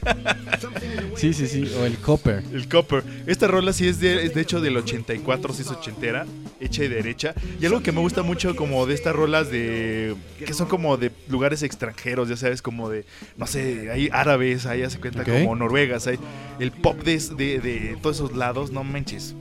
sí, 1.15 1.33
sí, 1.33 1.47
sí. 1.47 1.71
O 1.79 1.85
el 1.85 1.97
Copper. 1.97 2.43
El 2.53 2.67
Copper. 2.67 3.03
Esta 3.27 3.47
rola 3.47 3.73
sí 3.73 3.87
es 3.87 3.99
de, 3.99 4.25
es 4.25 4.33
de 4.33 4.41
hecho 4.41 4.61
del 4.61 4.77
84, 4.77 5.53
sí 5.53 5.61
es 5.63 5.67
ochentera, 5.69 6.25
hecha 6.59 6.83
y 6.83 6.87
derecha. 6.87 7.33
Y 7.59 7.65
algo 7.65 7.81
que 7.81 7.91
me 7.91 7.99
gusta 7.99 8.23
mucho 8.23 8.55
como 8.55 8.85
de 8.85 8.93
estas 8.95 9.15
rolas 9.15 9.51
de... 9.51 10.15
que 10.45 10.53
son 10.53 10.67
como 10.67 10.97
de 10.97 11.11
lugares 11.27 11.63
extranjeros, 11.63 12.29
ya 12.29 12.37
sabes, 12.37 12.61
como 12.61 12.89
de, 12.89 13.05
no 13.37 13.47
sé, 13.47 13.89
hay 13.91 14.09
árabes, 14.11 14.65
ahí 14.65 14.83
hace 14.83 14.99
cuenta 14.99 15.23
como 15.23 15.55
noruegas, 15.55 16.07
hay 16.07 16.19
el 16.59 16.71
pop 16.71 17.01
de, 17.03 17.17
de, 17.19 17.59
de 17.59 17.97
todos 18.01 18.17
esos 18.17 18.35
lados, 18.35 18.71
no 18.71 18.83
manches. 18.83 19.35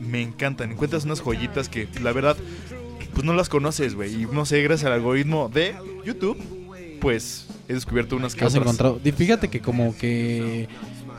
Me 0.00 0.20
encantan, 0.20 0.72
encuentras 0.72 1.04
unas 1.06 1.20
joyitas 1.22 1.70
que 1.70 1.88
la 2.02 2.12
verdad, 2.12 2.36
pues 3.14 3.24
no 3.24 3.32
las 3.32 3.48
conoces, 3.48 3.94
güey. 3.94 4.22
Y 4.22 4.26
no 4.26 4.44
sé, 4.44 4.62
gracias 4.62 4.86
al 4.86 4.92
algoritmo 4.94 5.48
de 5.52 5.74
YouTube, 6.04 6.36
pues 7.00 7.46
he 7.68 7.74
descubierto 7.74 8.16
unas 8.16 8.34
que 8.34 8.44
has 8.44 8.52
otras. 8.52 8.62
encontrado. 8.66 9.00
Di- 9.02 9.12
Fíjate 9.12 9.48
que 9.48 9.60
como 9.60 9.96
que 9.96 10.68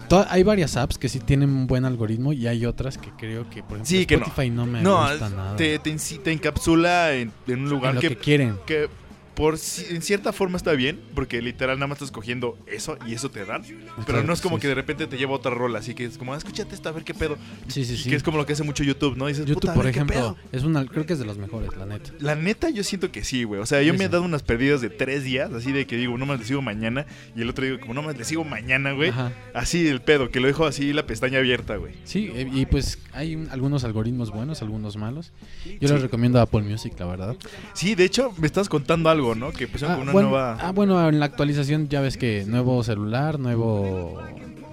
to- 0.10 0.26
hay 0.30 0.44
varias 0.44 0.78
apps 0.78 0.98
que 0.98 1.10
sí 1.10 1.20
tienen 1.20 1.50
un 1.50 1.68
buen 1.68 1.86
algoritmo 1.86 2.34
y 2.34 2.48
hay 2.48 2.66
otras 2.66 2.98
que 2.98 3.10
creo 3.18 3.50
que, 3.50 3.62
por 3.64 3.78
ejemplo, 3.78 3.86
Sí, 3.86 4.06
que 4.06 4.18
no. 4.18 4.26
Spotify 4.26 4.50
no, 4.50 4.66
me 4.66 4.82
No, 4.82 5.02
gusta 5.10 5.30
nada. 5.30 5.56
te, 5.56 5.80
te, 5.80 5.92
enci- 5.94 6.22
te 6.22 6.32
encapsula 6.32 7.14
en, 7.14 7.32
en 7.48 7.60
un 7.64 7.70
lugar 7.70 7.90
En 7.92 7.96
lo 7.96 8.02
que 8.02 8.10
que 8.10 8.18
quieren. 8.18 8.56
que 8.66 8.88
por 9.36 9.56
en 9.90 10.02
cierta 10.02 10.32
forma 10.34 10.58
está 10.58 10.72
bien, 10.74 11.00
porque 11.14 11.42
literal 11.42 11.78
nada 11.78 11.88
más 11.88 11.98
estás 11.98 12.12
cogiendo 12.12 12.58
eso 12.68 12.98
y 13.08 13.14
eso 13.14 13.30
te 13.30 13.46
dan, 13.46 13.64
pero 14.06 14.24
no 14.24 14.34
es 14.34 14.42
como 14.42 14.56
sí, 14.58 14.62
que 14.64 14.68
de 14.70 14.76
repente 14.76 15.08
te 15.08 15.18
lleva 15.18 15.34
otra 15.34 15.52
rola, 15.52 15.80
así 15.80 15.94
que 15.94 16.06
es 16.06 16.18
como, 16.18 16.34
"Ah, 16.34 16.38
escúchate 16.38 16.74
esta, 16.74 16.90
a 16.90 16.92
ver 16.94 17.04
qué 17.04 17.14
pedo. 17.14 17.38
Sí, 17.68 17.84
sí, 17.86 17.94
Y 17.94 17.98
sí. 17.98 18.10
que 18.10 18.16
es 18.16 18.24
como 18.24 18.38
lo 18.38 18.46
que 18.46 18.54
hace 18.54 18.64
mucho 18.64 18.84
YouTube, 18.84 19.18
¿no? 19.18 19.28
Dices, 19.28 19.46
YouTube, 19.46 19.62
"Puta, 19.62 19.72
a 19.74 19.76
por 19.76 19.88
ejemplo, 19.88 20.16
pedo". 20.16 20.38
es 20.52 20.64
una, 20.64 20.86
creo 20.86 21.06
que 21.06 21.14
es 21.14 21.20
de 21.20 21.26
los 21.26 21.38
mejores, 21.38 21.76
la 21.78 21.86
neta. 21.86 22.12
La 22.20 22.36
neta, 22.36 22.70
yo 22.70 22.84
siento 22.84 23.12
que 23.12 23.24
sí, 23.24 23.44
güey. 23.44 23.60
O 23.62 23.66
sea, 23.66 23.82
yo 23.82 23.92
Sí, 23.94 24.00
me 24.00 24.06
he 24.06 24.10
dado 24.10 24.24
unas 24.24 24.44
perdidas 24.44 24.82
de 24.82 24.90
tres 24.90 25.24
días, 25.24 25.52
así 25.54 25.72
de 25.72 25.86
que 25.86 25.98
digo, 25.98 26.18
no 26.18 26.26
más 26.26 26.40
le 26.40 26.46
sigo 26.46 26.62
mañana, 26.62 27.06
y 27.36 27.42
el 27.42 27.50
otro 27.50 27.66
digo, 27.66 27.80
como 27.80 27.94
no 27.94 28.02
más 28.02 28.18
le 28.18 28.24
sigo 28.24 28.44
mañana, 28.44 28.94
güey. 28.94 29.10
Ajá. 29.10 29.32
Así 29.54 29.88
el 29.88 30.02
pedo, 30.02 30.30
que 30.30 30.40
lo 30.40 30.48
dejo 30.48 30.66
así 30.66 30.94
la 30.94 31.06
pestaña 31.06 31.40
abierta, 31.40 31.76
güey. 31.78 31.94
Sí, 32.06 32.32
eh, 32.34 32.50
y 32.54 32.66
pues 32.66 33.00
hay 33.14 33.36
un- 33.36 33.50
algunos 33.52 33.84
algoritmos 33.84 34.32
buenos, 34.32 34.62
algunos 34.62 34.98
malos. 34.98 35.32
Yo 35.80 35.90
les 35.90 36.02
recomiendo 36.02 36.40
Apple 36.40 36.62
Music, 36.62 36.94
la 37.00 37.06
verdad. 37.06 37.36
Sí, 37.74 37.96
de 37.96 38.06
hecho, 38.06 38.32
me 38.38 38.48
estás 38.48 38.70
contando 38.70 39.10
algo, 39.10 39.25
¿no? 39.34 39.52
Que 39.52 39.64
empezaron 39.64 39.94
Ah, 39.94 39.98
con 39.98 40.04
una 40.04 40.12
bueno, 40.12 40.30
nueva. 40.30 40.58
ah, 40.62 40.72
bueno, 40.72 41.10
en 41.10 41.20
la 41.20 41.26
actualización 41.26 41.88
ya 41.90 42.02
ves 42.02 42.18
que 42.18 42.44
nuevo 42.46 42.84
celular, 42.84 43.40
nuevo 43.40 44.22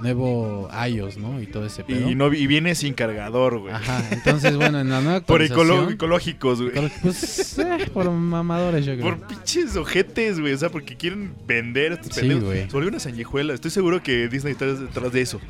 nuevo 0.00 0.68
iOS, 0.88 1.16
¿no? 1.18 1.40
Y 1.40 1.46
todo 1.46 1.64
ese 1.64 1.84
pedo. 1.84 2.10
y, 2.10 2.16
no, 2.16 2.32
y 2.34 2.48
viene 2.48 2.74
sin 2.74 2.92
cargador, 2.92 3.60
güey. 3.60 3.72
Ajá, 3.72 4.02
entonces 4.10 4.56
bueno, 4.56 4.80
en 4.80 4.90
la 4.90 5.00
nueva 5.00 5.20
Por 5.24 5.40
actualización... 5.40 5.86
ecolo- 5.86 5.92
ecológicos, 5.94 6.60
güey. 6.60 6.74
Por- 6.74 6.90
Pues, 7.02 7.58
eh, 7.60 7.88
por 7.94 8.10
mamadores, 8.10 8.84
yo 8.84 8.94
creo. 8.96 9.04
Por 9.16 9.28
pinches 9.28 9.76
ojetes, 9.76 10.40
güey. 10.40 10.54
O 10.54 10.58
sea, 10.58 10.70
porque 10.70 10.96
quieren 10.96 11.32
vender 11.46 11.92
estos 11.92 12.16
Sí, 12.16 12.28
güey. 12.34 12.62
Se 12.66 12.72
volvió 12.72 12.88
una 12.88 12.98
sanguijuela. 12.98 13.54
Estoy 13.54 13.70
seguro 13.70 14.02
que 14.02 14.26
Disney 14.28 14.54
está 14.54 14.66
detrás 14.66 15.12
de 15.12 15.20
eso. 15.20 15.40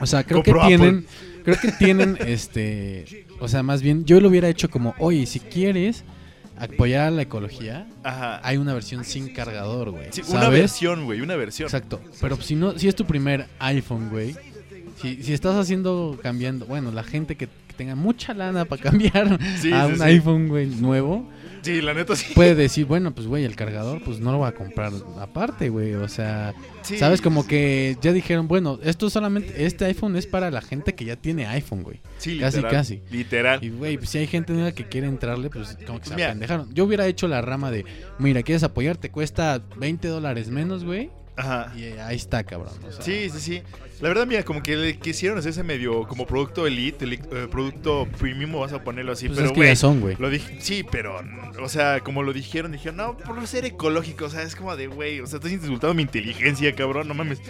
O 0.00 0.06
sea, 0.06 0.22
creo 0.22 0.44
que 0.44 0.52
tienen, 0.54 1.04
creo 1.44 1.56
que 1.60 1.72
tienen, 1.72 2.16
este, 2.26 3.26
o 3.40 3.48
sea, 3.48 3.64
más 3.64 3.82
bien, 3.82 4.04
yo 4.04 4.20
lo 4.20 4.28
hubiera 4.28 4.48
hecho 4.48 4.70
como, 4.70 4.94
oye, 5.00 5.26
si 5.26 5.40
quieres 5.40 6.04
apoyar 6.60 7.08
a 7.08 7.10
la 7.10 7.22
ecología, 7.22 7.86
Ajá. 8.02 8.40
hay 8.42 8.56
una 8.56 8.74
versión 8.74 9.04
sin 9.04 9.32
cargador, 9.32 9.90
güey. 9.90 10.06
Sí, 10.10 10.22
¿sabes? 10.22 10.34
una 10.34 10.48
versión, 10.48 11.04
güey. 11.04 11.20
Una 11.20 11.36
versión. 11.36 11.66
Exacto. 11.66 12.00
Pero 12.20 12.36
si 12.40 12.54
no, 12.54 12.78
si 12.78 12.88
es 12.88 12.94
tu 12.94 13.04
primer 13.04 13.46
iPhone, 13.58 14.08
güey, 14.10 14.34
si, 15.00 15.22
si 15.22 15.32
estás 15.32 15.54
haciendo, 15.56 16.18
cambiando, 16.22 16.66
bueno, 16.66 16.90
la 16.90 17.04
gente 17.04 17.36
que, 17.36 17.46
que 17.46 17.74
tenga 17.76 17.94
mucha 17.94 18.34
lana 18.34 18.64
para 18.64 18.82
cambiar 18.90 19.38
Sí, 19.60 19.72
a 19.72 19.86
sí, 19.86 19.92
un 19.92 19.96
sí. 19.98 20.02
iPhone, 20.02 20.48
güey, 20.48 20.66
nuevo, 20.66 21.28
Sí, 21.62 21.80
la 21.80 21.94
neta 21.94 22.14
sí. 22.16 22.32
puede 22.34 22.54
decir, 22.54 22.86
bueno, 22.86 23.14
pues, 23.14 23.26
güey, 23.26 23.44
el 23.44 23.56
cargador, 23.56 24.02
pues 24.02 24.20
no 24.20 24.32
lo 24.32 24.38
voy 24.38 24.48
a 24.48 24.52
comprar 24.52 24.92
aparte, 25.20 25.68
güey. 25.68 25.94
O 25.94 26.08
sea, 26.08 26.54
Sí. 26.82 26.96
¿sabes? 26.96 27.20
Como 27.20 27.46
que 27.46 27.96
ya 28.00 28.12
dijeron, 28.12 28.48
bueno, 28.48 28.78
esto 28.82 29.10
solamente, 29.10 29.66
este 29.66 29.84
iPhone 29.84 30.16
es 30.16 30.26
para 30.26 30.50
la 30.50 30.60
gente 30.62 30.94
que 30.94 31.04
ya 31.04 31.16
tiene 31.16 31.46
iPhone, 31.46 31.82
güey. 31.82 32.00
Sí, 32.18 32.38
casi, 32.38 32.56
literal. 32.58 32.72
casi. 32.76 33.02
Literal. 33.10 33.62
Y, 33.64 33.68
güey, 33.70 33.96
pues, 33.98 34.10
si 34.10 34.18
hay 34.18 34.26
gente 34.26 34.52
nueva 34.52 34.72
que 34.72 34.84
quiere 34.88 35.06
entrarle, 35.06 35.50
pues 35.50 35.76
como 35.86 36.00
que 36.00 36.08
se 36.08 36.14
apendejaron. 36.14 36.72
Yo 36.74 36.84
hubiera 36.84 37.06
hecho 37.06 37.28
la 37.28 37.42
rama 37.42 37.70
de, 37.70 37.84
mira, 38.18 38.42
¿quieres 38.42 38.62
apoyar? 38.62 38.96
Te 38.96 39.10
cuesta 39.10 39.60
20 39.76 40.08
dólares 40.08 40.48
menos, 40.48 40.84
güey. 40.84 41.10
Ajá. 41.36 41.72
Y 41.76 41.84
ahí 42.00 42.16
está, 42.16 42.42
cabrón. 42.44 42.72
o 42.86 42.90
sea, 42.92 43.02
Sí, 43.02 43.30
sí, 43.30 43.38
sí. 43.40 43.62
La 44.00 44.08
verdad, 44.08 44.26
mira, 44.26 44.44
como 44.44 44.62
que 44.62 44.76
le 44.76 44.96
quisieron 44.98 45.38
hacer 45.38 45.50
ese 45.50 45.62
medio 45.64 46.06
como 46.06 46.26
producto 46.26 46.66
elite, 46.66 47.04
eli- 47.04 47.20
eh, 47.32 47.48
producto 47.50 48.06
premium, 48.18 48.52
vas 48.60 48.72
a 48.72 48.82
ponerlo 48.82 49.12
así, 49.12 49.26
pues 49.26 49.38
pero 49.38 49.48
es 49.48 49.52
que. 49.52 50.16
Lo 50.18 50.30
dije, 50.30 50.56
sí, 50.60 50.84
pero, 50.90 51.20
o 51.62 51.68
sea, 51.68 52.00
como 52.00 52.22
lo 52.22 52.32
dijeron, 52.32 52.72
dijeron, 52.72 52.96
no, 52.96 53.16
por 53.16 53.44
ser 53.46 53.64
ecológico, 53.64 54.26
o 54.26 54.30
sea, 54.30 54.42
es 54.42 54.54
como 54.54 54.76
de, 54.76 54.86
güey, 54.86 55.20
o 55.20 55.26
sea, 55.26 55.38
estás 55.38 55.52
insultando 55.52 55.94
mi 55.94 56.02
inteligencia, 56.02 56.74
cabrón, 56.74 57.08
no 57.08 57.14
mames. 57.14 57.40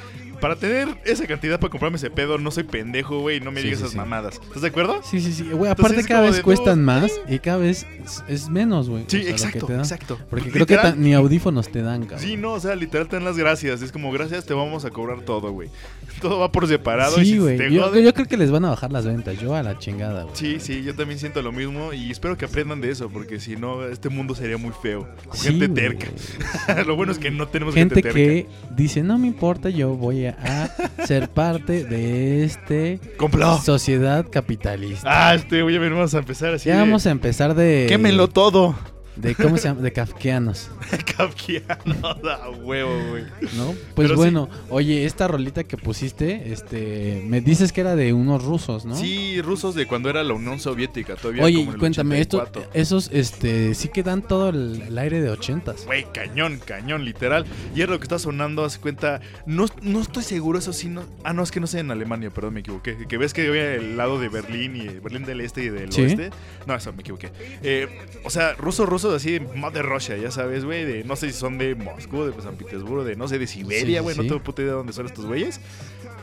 Para 0.40 0.54
tener 0.54 0.86
esa 1.04 1.26
cantidad 1.26 1.58
para 1.58 1.68
comprarme 1.72 1.96
ese 1.96 2.10
pedo, 2.10 2.38
no 2.38 2.52
soy 2.52 2.62
pendejo, 2.62 3.18
güey, 3.20 3.40
no 3.40 3.50
me 3.50 3.60
Sí, 3.60 3.64
digas 3.66 3.80
sí, 3.80 3.84
esas 3.86 3.92
sí. 3.92 3.96
mamadas. 3.98 4.40
¿Estás 4.40 4.62
de 4.62 4.68
acuerdo? 4.68 5.00
Sí, 5.02 5.20
sí, 5.20 5.32
sí. 5.32 5.42
Güey, 5.50 5.68
aparte 5.68 6.04
cada 6.04 6.20
vez 6.22 6.36
de, 6.36 6.42
cuestan 6.42 6.78
no, 6.84 6.92
más 6.92 7.10
y 7.28 7.40
cada 7.40 7.56
vez 7.56 7.84
es, 8.04 8.22
es 8.28 8.48
menos, 8.48 8.88
güey. 8.88 9.02
Sí, 9.08 9.16
o 9.16 9.20
sea, 9.20 9.30
lo 9.48 9.52
que 9.52 9.58
exacto, 9.58 9.74
exacto. 9.74 10.18
Porque 10.30 10.50
creo 10.52 10.64
que 10.64 10.74
Literal, 10.76 11.00
ni 11.02 11.12
audífonos 11.12 11.68
te 11.72 11.82
dan, 11.82 12.02
cabrón. 12.02 12.20
Sí, 12.20 12.36
no, 12.36 12.52
o 12.52 12.60
sea, 12.60 12.76
literal 12.76 13.08
te 13.08 13.16
dan 13.16 13.24
las 13.24 13.36
gracias. 13.36 13.82
Es 13.82 13.90
como, 13.90 14.12
gracias, 14.12 14.44
te 14.46 14.54
vamos 14.54 14.84
a 14.84 14.90
cobrar 14.90 15.22
todo, 15.22 15.50
güey. 15.50 15.70
Todo 16.22 16.37
va 16.38 16.52
por 16.52 16.66
separado. 16.68 17.20
y 17.20 17.24
Sí, 17.24 17.32
si 17.32 17.38
güey. 17.38 17.72
Yo, 17.72 17.90
creo 18.14 18.26
que 18.26 18.36
les 18.36 18.50
van 18.50 18.64
a 18.64 18.70
bajar 18.70 18.92
las 18.92 19.06
ventas. 19.06 19.38
Yo 19.40 19.54
a 19.54 19.62
la 19.62 19.78
chingada, 19.78 20.24
güey. 20.24 20.36
Sí, 20.36 20.56
sí, 20.60 20.82
yo 20.82 20.94
también 20.94 21.18
siento 21.18 21.42
lo 21.42 21.52
mismo 21.52 21.92
y 21.92 22.10
espero 22.10 22.36
que 22.36 22.44
aprendan 22.44 22.80
de 22.80 22.90
eso, 22.90 23.08
porque 23.08 23.40
si 23.40 23.56
no, 23.56 23.84
este 23.86 24.08
mundo 24.08 24.34
sería 24.34 24.56
muy 24.58 24.72
feo. 24.82 25.08
Con 25.26 25.36
Sí, 25.36 25.48
gente 25.48 25.68
terca. 25.68 26.06
lo 26.86 26.96
bueno 26.96 27.12
es 27.12 27.18
que 27.18 27.30
no 27.30 27.48
tenemos 27.48 27.74
gente, 27.74 27.96
Gente 27.96 28.02
terca. 28.12 28.16
que 28.18 28.46
dice, 28.76 29.02
no 29.02 29.18
me 29.18 29.26
importa, 29.26 29.70
yo 29.70 29.94
voy 29.94 30.26
a, 30.26 30.74
ser 31.06 31.28
parte 31.30 31.84
de 31.84 32.44
este 32.44 33.00
¡Complot! 33.16 33.62
sociedad 33.62 34.26
capitalista. 34.30 35.28
Ah, 35.28 35.34
este, 35.34 35.62
oye, 35.62 35.78
vamos 35.78 36.14
a 36.14 36.18
empezar 36.18 36.54
así. 36.54 36.68
ya 36.68 36.74
de- 36.76 36.80
vamos 36.80 37.06
a 37.06 37.10
empezar 37.10 37.54
de... 37.54 37.86
Quémenlo 37.88 38.28
todo. 38.28 38.74
De, 39.18 39.34
¿cómo 39.34 39.56
se 39.56 39.64
llama? 39.68 39.80
De 39.80 39.92
kafkianos, 39.92 40.70
Kafkiano, 41.16 42.14
da 42.22 42.48
huevo, 42.62 42.92
güey. 43.10 43.24
¿no? 43.56 43.72
Pues 43.72 44.08
Pero 44.08 44.08
sí. 44.10 44.14
bueno, 44.14 44.48
oye, 44.70 45.04
esta 45.06 45.26
rolita 45.28 45.64
que 45.64 45.76
pusiste, 45.76 46.52
este, 46.52 47.22
me 47.26 47.40
dices 47.40 47.72
que 47.72 47.80
era 47.80 47.96
de 47.96 48.12
unos 48.12 48.44
rusos, 48.44 48.84
¿no? 48.84 48.94
Sí, 48.96 49.40
rusos 49.42 49.74
de 49.74 49.86
cuando 49.86 50.08
era 50.08 50.22
la 50.22 50.34
Unión 50.34 50.60
Soviética, 50.60 51.16
todavía 51.16 51.42
Oye, 51.42 51.58
como 51.58 51.72
el 51.72 51.78
cuéntame, 51.78 52.20
estos, 52.20 52.42
84. 52.42 52.70
esos, 52.80 53.10
este, 53.12 53.74
sí 53.74 53.88
que 53.88 54.02
dan 54.02 54.22
todo 54.22 54.50
el, 54.50 54.82
el 54.88 54.98
aire 54.98 55.20
de 55.20 55.30
ochentas. 55.30 55.84
Güey, 55.86 56.06
cañón, 56.12 56.60
cañón, 56.64 57.04
literal. 57.04 57.44
Y 57.74 57.82
es 57.82 57.88
lo 57.88 57.98
que 57.98 58.04
está 58.04 58.18
sonando, 58.18 58.64
hace 58.64 58.78
cuenta. 58.78 59.20
No, 59.46 59.66
no 59.82 60.00
estoy 60.00 60.22
seguro, 60.22 60.58
eso 60.58 60.72
sí. 60.72 60.88
No, 60.88 61.02
ah, 61.24 61.32
no, 61.32 61.42
es 61.42 61.50
que 61.50 61.60
no 61.60 61.66
sé 61.66 61.80
en 61.80 61.90
Alemania, 61.90 62.30
perdón, 62.30 62.54
me 62.54 62.60
equivoqué. 62.60 62.96
Que 63.08 63.18
ves 63.18 63.34
que 63.34 63.46
había 63.48 63.74
el 63.74 63.96
lado 63.96 64.20
de 64.20 64.28
Berlín 64.28 64.76
y 64.76 64.86
Berlín 64.88 65.24
del 65.24 65.40
Este 65.40 65.64
y 65.64 65.68
del 65.70 65.92
Sí. 65.92 66.02
Oeste. 66.02 66.30
No, 66.66 66.74
eso 66.74 66.92
me 66.92 67.00
equivoqué. 67.00 67.30
Eh, 67.62 67.88
o 68.24 68.30
sea, 68.30 68.54
rusos, 68.54 68.88
rusos 69.08 69.22
así 69.22 69.38
de 69.38 69.40
Mother 69.40 69.84
Russia, 69.86 70.16
ya 70.16 70.30
sabes, 70.30 70.64
güey. 70.64 70.84
De 70.84 71.04
no 71.04 71.16
sé 71.16 71.26
si 71.28 71.32
son 71.38 71.58
de 71.58 71.74
Moscú, 71.74 72.24
de 72.24 72.42
San 72.42 72.56
Petersburgo, 72.56 73.04
de 73.04 73.16
no 73.16 73.28
sé, 73.28 73.38
de 73.38 73.46
Siberia, 73.46 73.98
Sí, 73.98 74.02
güey. 74.02 74.14
sí. 74.14 74.22
No 74.22 74.28
tengo 74.28 74.42
puta 74.42 74.62
idea 74.62 74.72
de 74.72 74.78
dónde 74.78 74.92
son 74.92 75.06
estos 75.06 75.26
güeyes. 75.26 75.60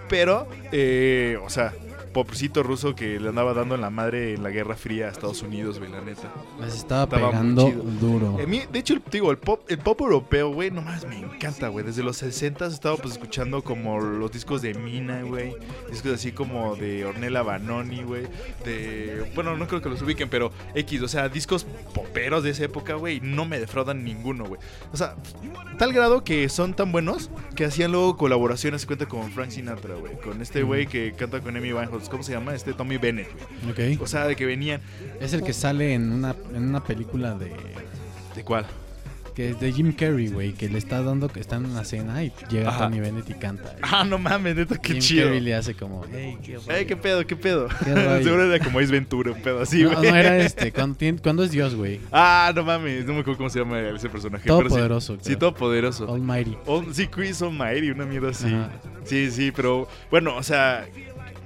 Pero, 0.09 0.47
eh, 0.71 1.37
o 1.43 1.49
sea, 1.49 1.73
popcito 2.15 2.63
ruso 2.63 2.95
que 2.95 3.19
le 3.19 3.27
andaba 3.27 3.53
dando 3.53 3.75
en 3.75 3.81
la 3.81 3.89
madre 3.89 4.35
en 4.35 4.41
la 4.41 4.49
Guerra 4.49 4.77
Fría 4.77 5.07
a 5.07 5.09
Estados 5.09 5.41
Unidos, 5.41 5.79
güey, 5.79 5.91
la 5.91 5.99
neta. 5.99 6.31
Les 6.61 6.73
estaba, 6.73 7.03
Estaba 7.03 7.29
pegando 7.29 7.69
duro. 7.99 8.37
A 8.41 8.47
mí, 8.47 8.61
de 8.71 8.79
hecho, 8.79 8.95
digo, 9.11 9.31
el 9.31 9.37
pop, 9.37 9.59
el 9.67 9.79
pop 9.79 9.99
europeo, 9.99 10.47
güey, 10.47 10.71
nomás 10.71 11.05
me 11.05 11.19
encanta, 11.19 11.67
güey. 11.67 11.83
Desde 11.83 12.03
los 12.03 12.15
60 12.15 12.67
estaba 12.67 12.95
pues 12.95 13.15
escuchando 13.15 13.65
como 13.65 13.99
los 13.99 14.31
discos 14.31 14.61
de 14.61 14.73
Mina, 14.75 15.23
güey. 15.23 15.57
Discos 15.91 16.13
así 16.13 16.31
como 16.31 16.77
de 16.77 17.03
Ornella 17.03 17.41
Banoni, 17.41 18.03
güey. 18.03 18.27
De. 18.63 19.29
Bueno, 19.35 19.57
no 19.57 19.67
creo 19.67 19.81
que 19.81 19.89
los 19.89 20.01
ubiquen, 20.01 20.29
pero 20.29 20.53
X, 20.73 21.01
o 21.01 21.09
sea, 21.09 21.27
discos 21.27 21.65
poperos 21.93 22.45
de 22.45 22.51
esa 22.51 22.63
época, 22.63 22.93
güey. 22.93 23.19
No 23.19 23.43
me 23.43 23.59
defraudan 23.59 24.05
ninguno, 24.05 24.45
güey. 24.45 24.61
O 24.93 24.95
sea, 24.95 25.17
tal 25.77 25.91
grado 25.91 26.23
que 26.23 26.47
son 26.47 26.75
tan 26.75 26.93
buenos 26.93 27.29
que 27.57 27.65
hacían 27.65 27.91
luego 27.91 28.15
colaboraciones, 28.15 28.85
cuenta 28.85 29.05
con 29.05 29.29
Frank 29.31 29.49
Sinatra, 29.49 29.95
güey. 29.95 30.15
Con 30.21 30.41
este 30.41 30.63
güey 30.63 30.87
que 30.87 31.11
canta 31.11 31.41
con 31.41 31.57
Amy 31.57 31.73
Winehouse. 31.73 32.04
¿Cómo 32.09 32.23
se 32.23 32.31
llama? 32.31 32.55
Este 32.55 32.73
Tommy 32.73 32.97
Bennett, 32.97 33.29
güey. 33.31 33.95
Ok. 33.95 34.01
O 34.01 34.07
sea, 34.07 34.25
de 34.27 34.35
que 34.35 34.45
venían. 34.45 34.81
Es 35.19 35.33
el 35.33 35.43
que 35.43 35.53
sale 35.53 35.93
en 35.93 36.11
una, 36.11 36.35
en 36.53 36.63
una 36.63 36.83
película 36.83 37.35
de... 37.35 37.51
¿De 38.35 38.43
cuál? 38.43 38.65
que 39.35 39.49
es 39.49 39.59
de 39.59 39.71
Jim 39.71 39.91
Carrey, 39.91 40.29
güey, 40.29 40.53
que 40.53 40.69
le 40.69 40.77
está 40.77 41.03
dando, 41.03 41.27
que 41.27 41.41
está 41.41 41.57
en 41.57 41.65
una 41.65 41.83
cena 41.83 42.23
y 42.23 42.31
llega 42.49 42.69
Ajá. 42.69 42.85
Tony 42.85 43.01
Bennett 43.01 43.29
y 43.29 43.33
canta. 43.33 43.75
Ah, 43.81 44.05
no 44.05 44.17
mames, 44.17 44.55
neta, 44.55 44.77
qué 44.77 44.93
Jim 44.93 45.01
chido. 45.01 45.25
Carrey 45.25 45.41
le 45.41 45.53
hace 45.53 45.75
como, 45.75 46.05
hey, 46.11 46.37
qué 46.41 46.95
pedo, 46.95 47.27
qué 47.27 47.35
pedo. 47.35 47.67
Qué. 47.83 47.93
Seguro 48.23 48.51
era 48.51 48.63
como 48.63 48.79
Ace 48.79 48.91
Ventura, 48.91 49.31
un 49.31 49.41
pedo 49.41 49.61
así, 49.61 49.83
güey. 49.83 49.95
no 49.95 50.15
era 50.15 50.37
este, 50.37 50.71
cuando 50.71 51.43
es 51.43 51.51
Dios, 51.51 51.75
güey. 51.75 51.99
Ah, 52.11 52.53
no 52.55 52.63
mames, 52.63 53.05
no 53.05 53.13
me 53.13 53.19
acuerdo 53.19 53.37
cómo 53.37 53.49
se 53.49 53.59
llama 53.59 53.79
ese 53.81 54.09
personaje. 54.09 54.43
pero 54.45 54.61
sí. 54.61 54.67
Todopoderoso. 54.67 55.15
Sí, 55.17 55.23
creo. 55.23 55.39
todopoderoso. 55.39 56.13
Almighty. 56.13 56.57
Oh, 56.65 56.83
sí, 56.93 57.07
Chris 57.07 57.41
Almighty, 57.41 57.91
una 57.91 58.05
mierda 58.05 58.29
así. 58.29 58.47
Ajá. 58.47 58.71
Sí, 59.03 59.29
sí, 59.31 59.51
pero 59.51 59.87
bueno, 60.09 60.35
o 60.37 60.43
sea, 60.43 60.87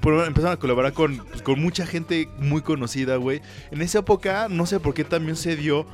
empezaron 0.04 0.54
a 0.54 0.58
colaborar 0.58 0.94
con, 0.94 1.18
pues, 1.18 1.42
con 1.42 1.62
mucha 1.62 1.86
gente 1.86 2.30
muy 2.40 2.62
conocida, 2.62 3.18
güey. 3.18 3.42
En 3.72 3.82
esa 3.82 4.00
época, 4.00 4.48
no 4.50 4.66
sé 4.66 4.80
por 4.80 4.94
qué 4.94 5.04
también 5.04 5.36
se 5.36 5.56
dio 5.56 5.86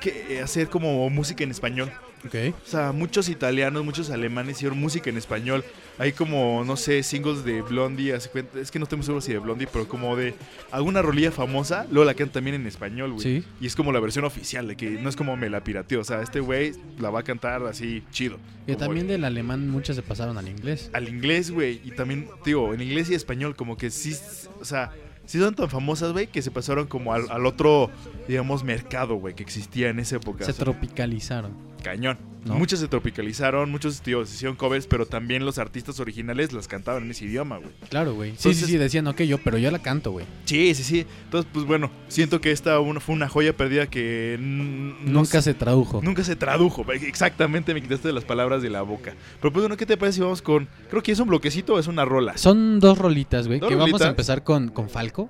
que 0.00 0.36
eh, 0.36 0.42
hacer 0.42 0.68
como 0.68 1.08
música 1.10 1.44
en 1.44 1.50
español. 1.50 1.92
O 2.34 2.68
sea, 2.68 2.92
muchos 2.92 3.28
italianos, 3.28 3.84
muchos 3.84 4.10
alemanes 4.10 4.56
hicieron 4.56 4.78
música 4.78 5.10
en 5.10 5.16
español. 5.16 5.64
Hay 5.98 6.12
como, 6.12 6.62
no 6.64 6.76
sé, 6.76 7.02
singles 7.02 7.44
de 7.44 7.62
Blondie, 7.62 8.14
es 8.14 8.28
que 8.28 8.78
no 8.78 8.84
estoy 8.84 8.96
muy 8.98 9.04
seguro 9.04 9.20
si 9.20 9.32
de 9.32 9.38
Blondie, 9.38 9.66
pero 9.72 9.88
como 9.88 10.14
de 10.16 10.34
alguna 10.70 11.02
rolilla 11.02 11.32
famosa, 11.32 11.86
luego 11.90 12.04
la 12.04 12.14
cantan 12.14 12.34
también 12.34 12.54
en 12.54 12.66
español, 12.66 13.12
güey. 13.14 13.22
Sí. 13.40 13.44
Y 13.60 13.66
es 13.66 13.74
como 13.74 13.90
la 13.90 13.98
versión 13.98 14.24
oficial, 14.24 14.68
de 14.68 14.76
que 14.76 14.90
no 14.90 15.08
es 15.08 15.16
como 15.16 15.36
me 15.36 15.50
la 15.50 15.64
pirateó. 15.64 16.00
O 16.00 16.04
sea, 16.04 16.22
este 16.22 16.40
güey 16.40 16.72
la 16.98 17.10
va 17.10 17.20
a 17.20 17.22
cantar 17.24 17.64
así, 17.66 18.04
chido. 18.12 18.38
Y 18.66 18.76
también 18.76 19.08
del 19.08 19.24
alemán 19.24 19.68
muchos 19.68 19.96
se 19.96 20.02
pasaron 20.02 20.38
al 20.38 20.46
inglés. 20.46 20.90
al 20.92 21.08
inglés, 21.08 21.50
güey. 21.50 21.80
Y 21.84 21.90
también, 21.92 22.28
digo, 22.44 22.74
en 22.74 22.80
inglés 22.80 23.10
y 23.10 23.14
español, 23.14 23.56
como 23.56 23.76
que 23.76 23.90
sí, 23.90 24.14
o 24.60 24.64
sea, 24.64 24.92
sí 25.24 25.38
son 25.38 25.54
tan 25.54 25.68
famosas, 25.68 26.12
güey, 26.12 26.26
que 26.26 26.42
se 26.42 26.50
pasaron 26.50 26.86
como 26.86 27.12
al, 27.12 27.30
al 27.30 27.44
otro, 27.46 27.90
digamos, 28.28 28.62
mercado, 28.62 29.16
güey, 29.16 29.34
que 29.34 29.42
existía 29.42 29.88
en 29.88 29.98
esa 29.98 30.16
época. 30.16 30.44
Se 30.44 30.52
O 30.52 30.54
sea, 30.54 30.64
tropicalizaron. 30.64 31.52
Cañón. 31.82 32.18
¿No? 32.44 32.54
Muchos 32.54 32.78
se 32.78 32.86
tropicalizaron, 32.88 33.68
muchos, 33.70 34.00
tío, 34.00 34.24
se 34.24 34.32
hicieron 34.34 34.56
covers, 34.56 34.86
pero 34.86 35.04
también 35.06 35.44
los 35.44 35.58
artistas 35.58 35.98
originales 36.00 36.52
las 36.52 36.68
cantaban 36.68 37.02
en 37.02 37.10
ese 37.10 37.24
idioma, 37.26 37.58
güey. 37.58 37.70
Claro, 37.90 38.14
güey. 38.14 38.32
Sí, 38.38 38.54
sí, 38.54 38.64
sí, 38.64 38.76
decían, 38.78 39.06
ok, 39.08 39.22
yo, 39.22 39.38
pero 39.38 39.58
yo 39.58 39.70
la 39.72 39.80
canto, 39.80 40.12
güey. 40.12 40.24
Sí, 40.44 40.72
sí, 40.74 40.84
sí. 40.84 41.04
Entonces, 41.24 41.50
pues 41.52 41.66
bueno, 41.66 41.90
siento 42.06 42.40
que 42.40 42.52
esta 42.52 42.78
una, 42.78 43.00
fue 43.00 43.16
una 43.16 43.28
joya 43.28 43.54
perdida 43.56 43.88
que 43.88 44.38
Nunca 44.40 45.42
se- 45.42 45.52
tradujo. 45.52 46.00
Nunca 46.02 46.22
se 46.24 46.36
tradujo, 46.36 46.86
exactamente, 46.92 47.74
me 47.74 47.82
quitaste 47.82 48.12
las 48.12 48.24
palabras 48.24 48.62
de 48.62 48.70
la 48.70 48.82
boca. 48.82 49.14
Pero 49.42 49.52
pues 49.52 49.62
bueno, 49.64 49.76
¿qué 49.76 49.84
te 49.84 49.96
parece 49.96 50.16
si 50.16 50.20
vamos 50.22 50.40
con, 50.40 50.68
creo 50.88 51.02
que 51.02 51.12
es 51.12 51.18
un 51.18 51.28
bloquecito 51.28 51.74
o 51.74 51.78
es 51.78 51.88
una 51.88 52.04
rola? 52.04 52.38
Son 52.38 52.78
dos 52.78 52.96
rolitas, 52.98 53.46
güey. 53.48 53.60
Que 53.60 53.74
vamos 53.74 54.00
a 54.00 54.08
empezar 54.08 54.44
con, 54.44 54.68
con 54.68 54.88
Falco, 54.88 55.28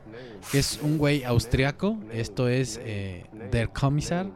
que 0.53 0.59
es 0.59 0.79
un 0.83 0.99
güey 0.99 1.25
austriaco. 1.25 1.99
Esto 2.13 2.49
es 2.49 2.79
eh, 2.85 3.25
Der 3.51 3.71
Kommissar. 3.71 4.27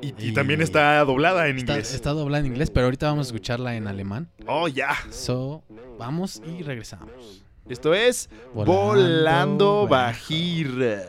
Y, 0.00 0.08
y 0.18 0.28
Y- 0.28 0.32
también 0.32 0.60
está 0.62 0.98
doblada 1.04 1.48
en 1.48 1.58
Está, 1.58 1.72
inglés. 1.74 1.94
está 1.94 2.10
doblada 2.10 2.40
en 2.40 2.46
inglés, 2.52 2.70
pero 2.70 2.86
ahorita 2.86 3.06
vamos 3.08 3.26
a 3.26 3.28
escucharla 3.28 3.76
en 3.76 3.86
alemán. 3.86 4.30
Oh, 4.46 4.68
ya. 4.68 4.94
So, 5.10 5.62
vamos 5.98 6.42
y 6.46 6.62
regresamos. 6.62 7.42
Esto 7.68 7.94
es 7.94 8.28
Volando 8.54 8.72
Volando. 8.84 9.88
Bajir. 9.88 11.02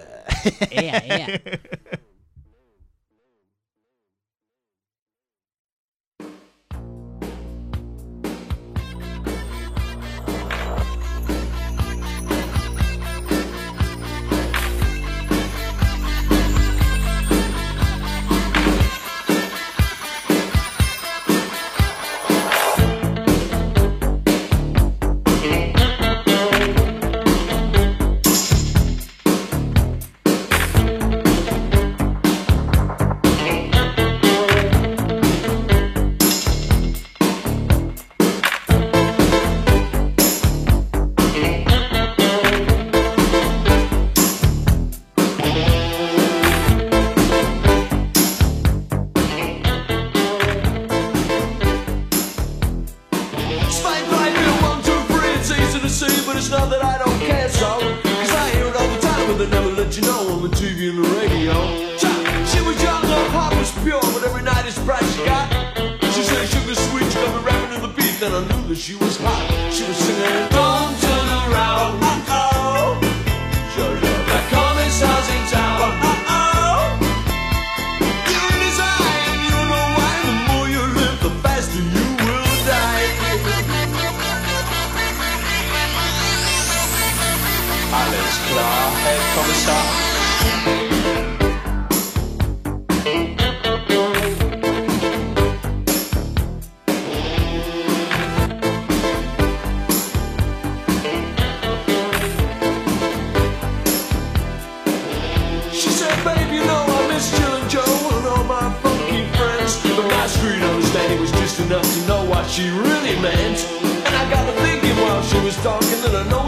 Ea, 0.72 1.04
ea. 1.06 1.42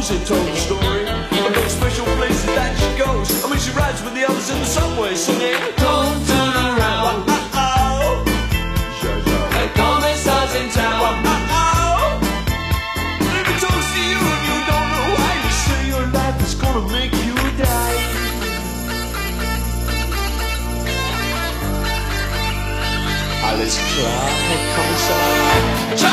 that 0.09 0.17
her 0.17 0.25
nose 0.25 0.27
had 0.27 0.27
told 0.27 0.47
the 0.47 0.55
story 0.55 1.01
of 1.45 1.53
those 1.53 1.71
special 1.71 2.05
places 2.17 2.45
that 2.45 2.73
she 2.77 2.97
goes. 2.97 3.43
I 3.43 3.49
mean, 3.49 3.59
she 3.59 3.71
rides 3.71 4.01
with 4.03 4.13
the 4.15 4.25
others 4.25 4.49
in 4.49 4.59
the 4.59 4.65
subway 4.65 5.15
singing, 5.15 5.55
Don't 5.77 6.27
turn 6.27 6.53
around. 6.55 7.29
Uh-oh. 7.29 8.25
In 10.49 10.67
town. 10.71 11.25
Uh-oh. 11.25 12.19
If 13.21 13.45
it 13.47 13.59
talks 13.61 13.89
to 13.93 14.01
you 14.01 14.17
and 14.17 14.41
you 14.49 14.57
don't 14.65 14.89
know 14.89 15.07
why, 15.13 15.31
you 15.45 15.51
say 15.51 15.81
your 15.93 16.05
life 16.09 16.41
is 16.41 16.55
gonna 16.55 16.91
make 16.91 17.13
you 17.13 17.35
die. 17.61 17.97
Alles 23.45 23.77
klar, 23.93 24.25
Herr 24.49 24.63
Kommissar. 24.75 25.29
Cha, 25.95 26.11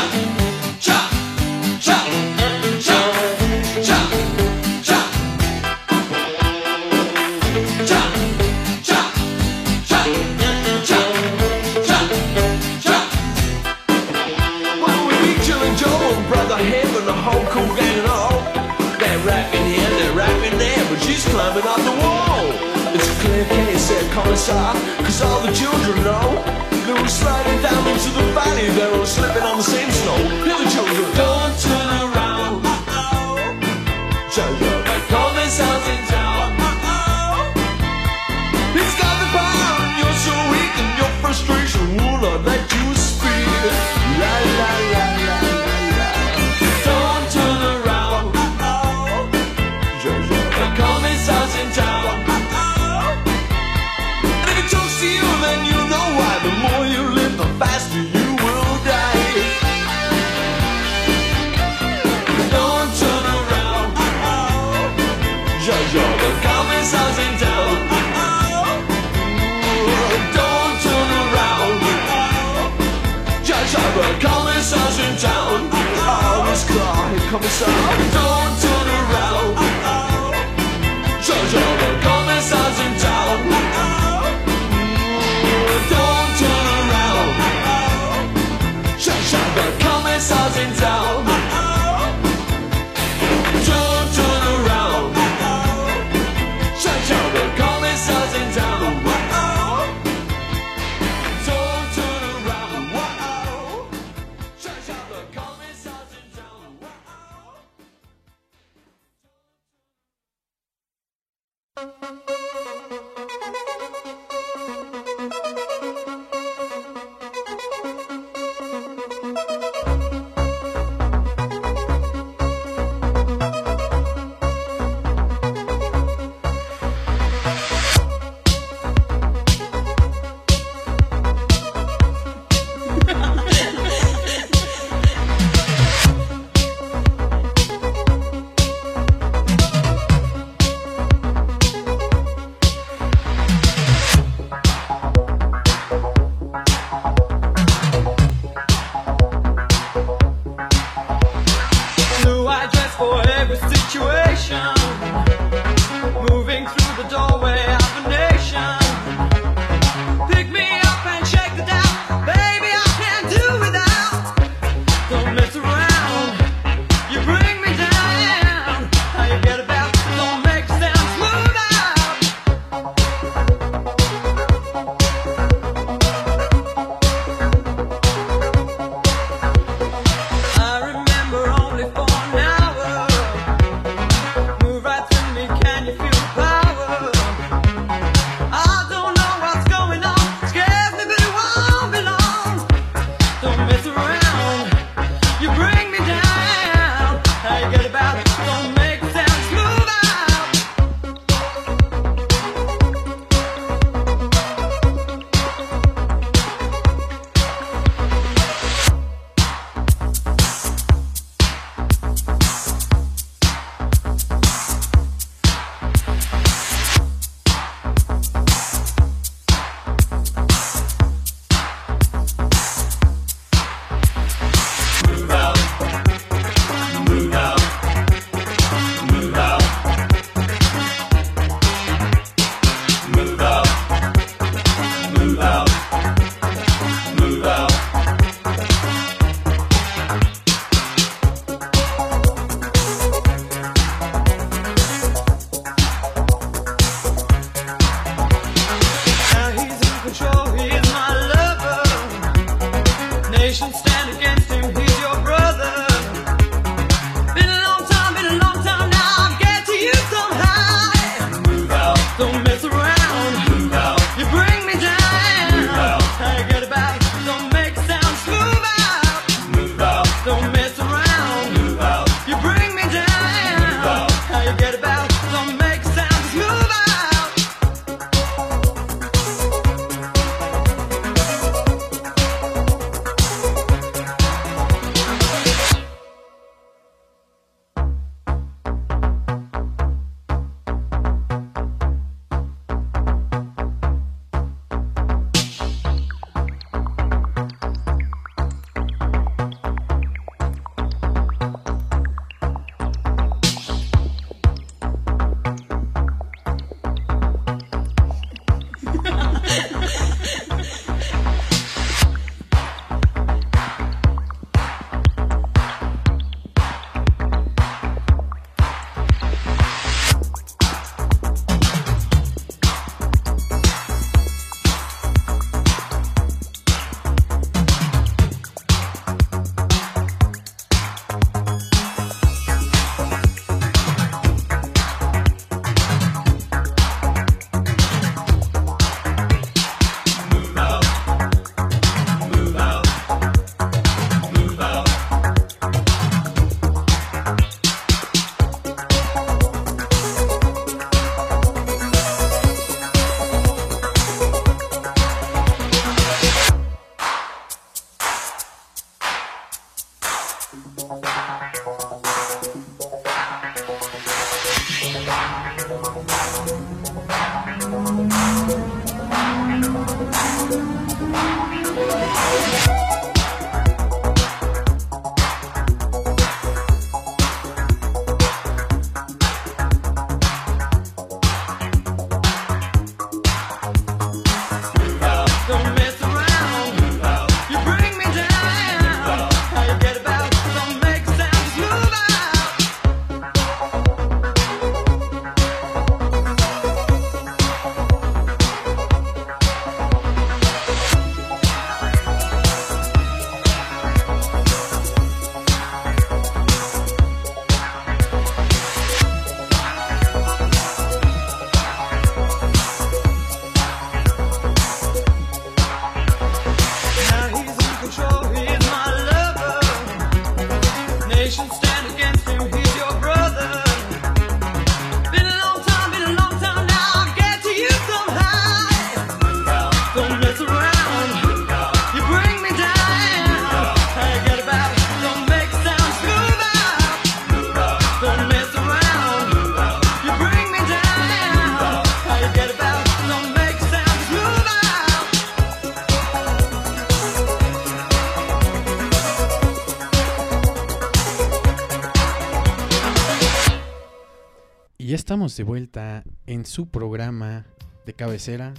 De 455.35 455.43
vuelta 455.43 456.03
en 456.25 456.45
su 456.45 456.69
programa 456.69 457.45
de 457.85 457.93
cabecera, 457.93 458.53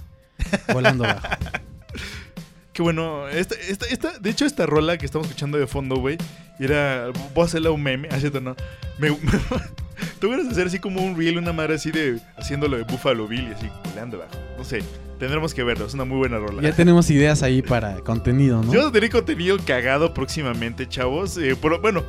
Volando 0.73 1.03
Bajo. 1.03 1.27
Qué 2.73 2.83
bueno, 2.83 3.27
esta, 3.27 3.55
esta, 3.55 3.87
esta, 3.87 4.19
de 4.19 4.29
hecho 4.29 4.45
esta 4.45 4.65
rola 4.65 4.97
que 4.97 5.05
estamos 5.05 5.27
escuchando 5.27 5.57
de 5.57 5.67
fondo, 5.67 5.95
güey, 5.95 6.17
era, 6.59 7.09
voy 7.33 7.47
a 7.65 7.71
un 7.71 7.83
meme, 7.83 8.07
así 8.11 8.29
no, 8.41 8.55
me, 8.99 9.09
tú 10.19 10.27
quieres 10.27 10.47
hacer 10.47 10.67
así 10.67 10.79
como 10.79 11.01
un 11.01 11.17
reel, 11.17 11.37
una 11.37 11.51
madre 11.51 11.75
así 11.75 11.91
de, 11.91 12.19
haciéndolo 12.37 12.77
de 12.77 12.83
Buffalo 12.83 13.27
Bill 13.27 13.49
y 13.49 13.53
así, 13.53 13.69
volando 13.89 14.17
abajo, 14.17 14.37
no 14.57 14.63
sé, 14.63 14.81
tendremos 15.19 15.53
que 15.53 15.63
verlo, 15.63 15.85
es 15.85 15.93
una 15.93 16.05
muy 16.05 16.17
buena 16.17 16.39
rola. 16.39 16.61
Ya 16.61 16.73
tenemos 16.73 17.09
ideas 17.09 17.43
ahí 17.43 17.61
para 17.61 17.99
contenido, 17.99 18.63
¿no? 18.63 18.73
Yo 18.73 18.87
a 18.87 18.91
tener 18.91 19.11
contenido 19.11 19.57
cagado 19.63 20.13
próximamente, 20.13 20.87
chavos, 20.87 21.37
eh, 21.37 21.55
pero, 21.61 21.79
bueno, 21.79 22.03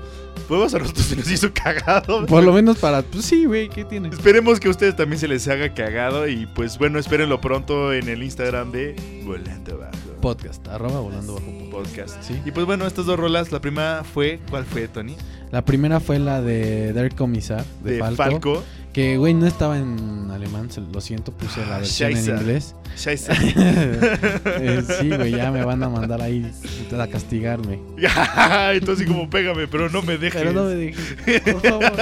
podemos 0.48 0.72
a 0.74 0.78
nosotros 0.78 1.06
se 1.06 1.16
nos 1.16 1.30
hizo 1.30 1.52
cagado. 1.52 2.24
Por 2.26 2.42
lo 2.42 2.52
menos 2.52 2.78
para, 2.78 3.02
pues 3.02 3.26
sí, 3.26 3.44
güey, 3.44 3.68
¿qué 3.68 3.84
tiene? 3.84 4.08
Esperemos 4.08 4.60
que 4.60 4.68
a 4.68 4.70
ustedes 4.70 4.96
también 4.96 5.18
se 5.18 5.28
les 5.28 5.46
haga 5.48 5.74
cagado 5.74 6.28
y 6.28 6.46
pues 6.46 6.78
bueno, 6.78 6.98
espérenlo 6.98 7.40
pronto 7.40 7.92
en 7.92 8.08
el 8.08 8.22
Instagram 8.22 8.70
de 8.70 8.96
Volando 9.24 9.74
Abajo. 9.74 9.96
Podcast, 10.22 10.66
arroba 10.68 11.00
volando 11.00 11.34
bajo 11.34 11.70
podcast. 11.70 12.22
Sí. 12.22 12.40
Y 12.44 12.50
pues 12.50 12.66
bueno, 12.66 12.86
estas 12.86 13.06
dos 13.06 13.18
rolas, 13.18 13.52
la 13.52 13.60
primera 13.60 14.04
fue, 14.04 14.40
¿cuál 14.50 14.64
fue, 14.64 14.86
Tony? 14.86 15.16
La 15.50 15.64
primera 15.64 15.98
fue 15.98 16.18
la 16.18 16.42
de 16.42 16.92
Derek 16.92 17.16
Commissar, 17.16 17.64
de, 17.82 17.92
De 17.92 17.98
Falco, 17.98 18.16
Falco. 18.16 18.64
Que, 19.00 19.16
güey, 19.16 19.32
no 19.32 19.46
estaba 19.46 19.78
en 19.78 20.30
alemán, 20.30 20.68
lo 20.92 21.00
siento, 21.00 21.32
puse 21.32 21.64
la 21.64 21.76
Ah, 21.76 21.78
versión 21.78 22.10
en 22.10 22.16
scheisse. 22.18 22.40
inglés. 22.42 22.74
Scheiße. 22.98 23.32
Eh, 24.62 24.82
sí, 25.00 25.08
güey, 25.08 25.30
ya 25.30 25.50
me 25.50 25.64
van 25.64 25.82
a 25.82 25.88
mandar 25.88 26.20
ahí 26.20 26.52
a 26.98 27.06
castigarme. 27.06 27.78
Entonces 28.74 29.06
como 29.06 29.30
pégame, 29.30 29.66
pero 29.68 29.88
no 29.88 30.02
me 30.02 30.18
dejes. 30.18 30.42
Pero 30.42 30.52
no 30.52 30.64
me 30.64 30.74
dejes, 30.74 31.16
por 31.54 31.62
favor. 31.62 31.92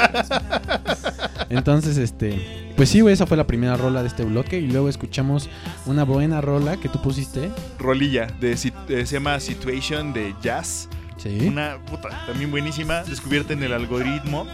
Entonces, 1.51 1.99
este, 1.99 2.73
pues 2.77 2.89
sí, 2.89 3.01
güey, 3.01 3.15
esa 3.15 3.27
fue 3.27 3.37
la 3.37 3.47
primera 3.47 3.77
rola 3.77 4.03
de 4.03 4.09
este 4.09 4.25
bloque. 4.25 4.59
Y 4.59 4.67
luego 4.67 4.89
escuchamos 4.89 5.49
una 5.87 6.03
buena 6.03 6.41
rola 6.41 6.79
que 6.79 6.89
tú 6.89 7.01
pusiste. 7.01 7.51
Rolilla, 7.79 8.27
de, 8.41 8.53
eh, 8.55 8.57
se 8.57 9.07
llama 9.07 9.39
Situation 9.39 10.13
de 10.13 10.35
Jazz. 10.43 10.89
Sí. 11.17 11.47
Una 11.47 11.79
puta, 11.85 12.09
también 12.27 12.51
buenísima, 12.51 13.03
descubierta 13.05 13.53
en 13.53 13.63
el 13.63 13.73
algoritmo. 13.73 14.47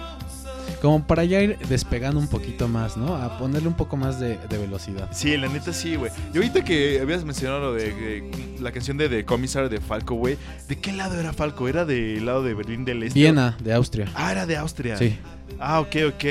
Como 0.84 1.06
para 1.06 1.24
ya 1.24 1.40
ir 1.40 1.56
despegando 1.66 2.20
un 2.20 2.28
poquito 2.28 2.68
más, 2.68 2.98
¿no? 2.98 3.16
A 3.16 3.38
ponerle 3.38 3.68
un 3.68 3.74
poco 3.74 3.96
más 3.96 4.20
de, 4.20 4.36
de 4.36 4.58
velocidad. 4.58 5.08
Sí, 5.12 5.34
la 5.38 5.48
neta 5.48 5.72
sí, 5.72 5.96
güey. 5.96 6.12
Y 6.34 6.36
ahorita 6.36 6.62
que 6.62 7.00
habías 7.00 7.24
mencionado 7.24 7.60
lo 7.60 7.72
de 7.72 8.22
la 8.60 8.70
canción 8.70 8.98
de 8.98 9.08
The 9.08 9.24
Commissar 9.24 9.70
de 9.70 9.80
Falco, 9.80 10.14
güey. 10.14 10.36
¿De 10.68 10.76
qué 10.78 10.92
lado 10.92 11.18
era 11.18 11.32
Falco? 11.32 11.68
¿Era 11.68 11.86
del 11.86 12.26
lado 12.26 12.42
de 12.42 12.52
Berlín 12.52 12.84
del 12.84 13.02
Este? 13.02 13.18
Viena, 13.18 13.56
de 13.64 13.72
Austria. 13.72 14.10
Ah, 14.14 14.30
era 14.30 14.44
de 14.44 14.58
Austria. 14.58 14.98
Sí. 14.98 15.16
Ah, 15.58 15.80
ok, 15.80 15.96
ok. 16.08 16.24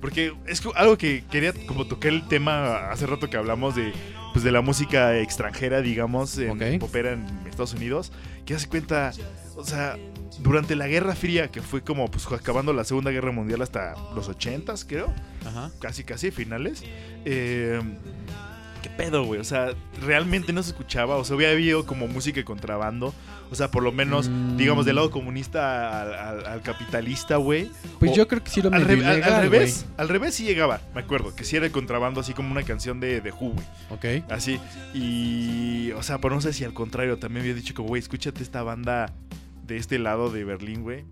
Porque 0.00 0.34
es 0.48 0.60
algo 0.74 0.98
que 0.98 1.22
quería 1.30 1.52
como 1.68 1.86
tocar 1.86 2.10
el 2.12 2.26
tema 2.26 2.90
hace 2.90 3.06
rato 3.06 3.30
que 3.30 3.36
hablamos 3.36 3.76
de 3.76 3.92
pues 4.32 4.44
de 4.44 4.50
la 4.50 4.62
música 4.62 5.16
extranjera, 5.18 5.80
digamos, 5.80 6.36
en 6.38 6.50
Ok. 6.50 6.80
popera 6.80 7.12
en 7.12 7.24
Estados 7.48 7.74
Unidos, 7.74 8.10
que 8.46 8.54
hace 8.54 8.66
cuenta, 8.66 9.12
o 9.54 9.64
sea, 9.64 9.96
durante 10.40 10.76
la 10.76 10.86
Guerra 10.88 11.14
Fría, 11.14 11.48
que 11.50 11.60
fue 11.62 11.82
como 11.82 12.10
pues 12.10 12.26
acabando 12.30 12.72
la 12.72 12.84
Segunda 12.84 13.10
Guerra 13.10 13.32
Mundial 13.32 13.62
hasta 13.62 13.94
los 14.14 14.28
80s, 14.28 14.84
creo, 14.88 15.12
Ajá. 15.46 15.70
casi 15.80 16.04
casi 16.04 16.30
finales. 16.30 16.82
eh, 17.24 17.80
¿Qué 18.82 18.90
pedo, 18.90 19.24
güey? 19.24 19.38
O 19.38 19.44
sea, 19.44 19.74
realmente 20.04 20.52
no 20.52 20.60
se 20.60 20.70
escuchaba. 20.70 21.14
O 21.14 21.24
sea, 21.24 21.36
había 21.36 21.50
habido 21.50 21.86
como 21.86 22.08
música 22.08 22.38
de 22.40 22.44
contrabando. 22.44 23.14
O 23.48 23.54
sea, 23.54 23.70
por 23.70 23.80
lo 23.84 23.92
menos, 23.92 24.28
Mm. 24.28 24.56
digamos, 24.56 24.84
del 24.84 24.96
lado 24.96 25.12
comunista 25.12 26.02
al, 26.02 26.14
al- 26.14 26.46
al 26.46 26.62
capitalista, 26.62 27.36
güey. 27.36 27.70
Pues 28.00 28.10
O- 28.10 28.14
yo 28.16 28.26
creo 28.26 28.42
que 28.42 28.50
sí 28.50 28.60
lo 28.60 28.72
al, 28.72 28.84
re- 28.84 29.06
al- 29.06 29.42
revés, 29.42 29.86
al 29.96 30.08
revés 30.08 30.34
sí 30.34 30.42
llegaba, 30.42 30.80
me 30.96 31.00
acuerdo, 31.02 31.32
que 31.36 31.44
sí 31.44 31.54
era 31.54 31.66
el 31.66 31.70
contrabando 31.70 32.20
así 32.20 32.32
como 32.34 32.50
una 32.50 32.64
canción 32.64 32.98
de, 32.98 33.20
de 33.20 33.30
Who, 33.30 33.50
güey, 33.52 33.64
güey. 34.00 34.18
Ok. 34.22 34.32
así, 34.32 34.58
y, 34.94 35.92
o 35.92 36.02
sea, 36.02 36.18
pero 36.18 36.34
no 36.34 36.40
sé 36.40 36.52
si 36.52 36.64
al 36.64 36.74
contrario, 36.74 37.18
también 37.18 37.42
había 37.42 37.54
dicho 37.54 37.74
como, 37.74 37.86
güey, 37.88 38.00
escúchate 38.00 38.42
esta 38.42 38.64
banda 38.64 39.12
de 39.62 39.76
este 39.76 39.98
lado 39.98 40.30
de 40.30 40.44
Berlín, 40.44 40.82
güey, 40.82 41.04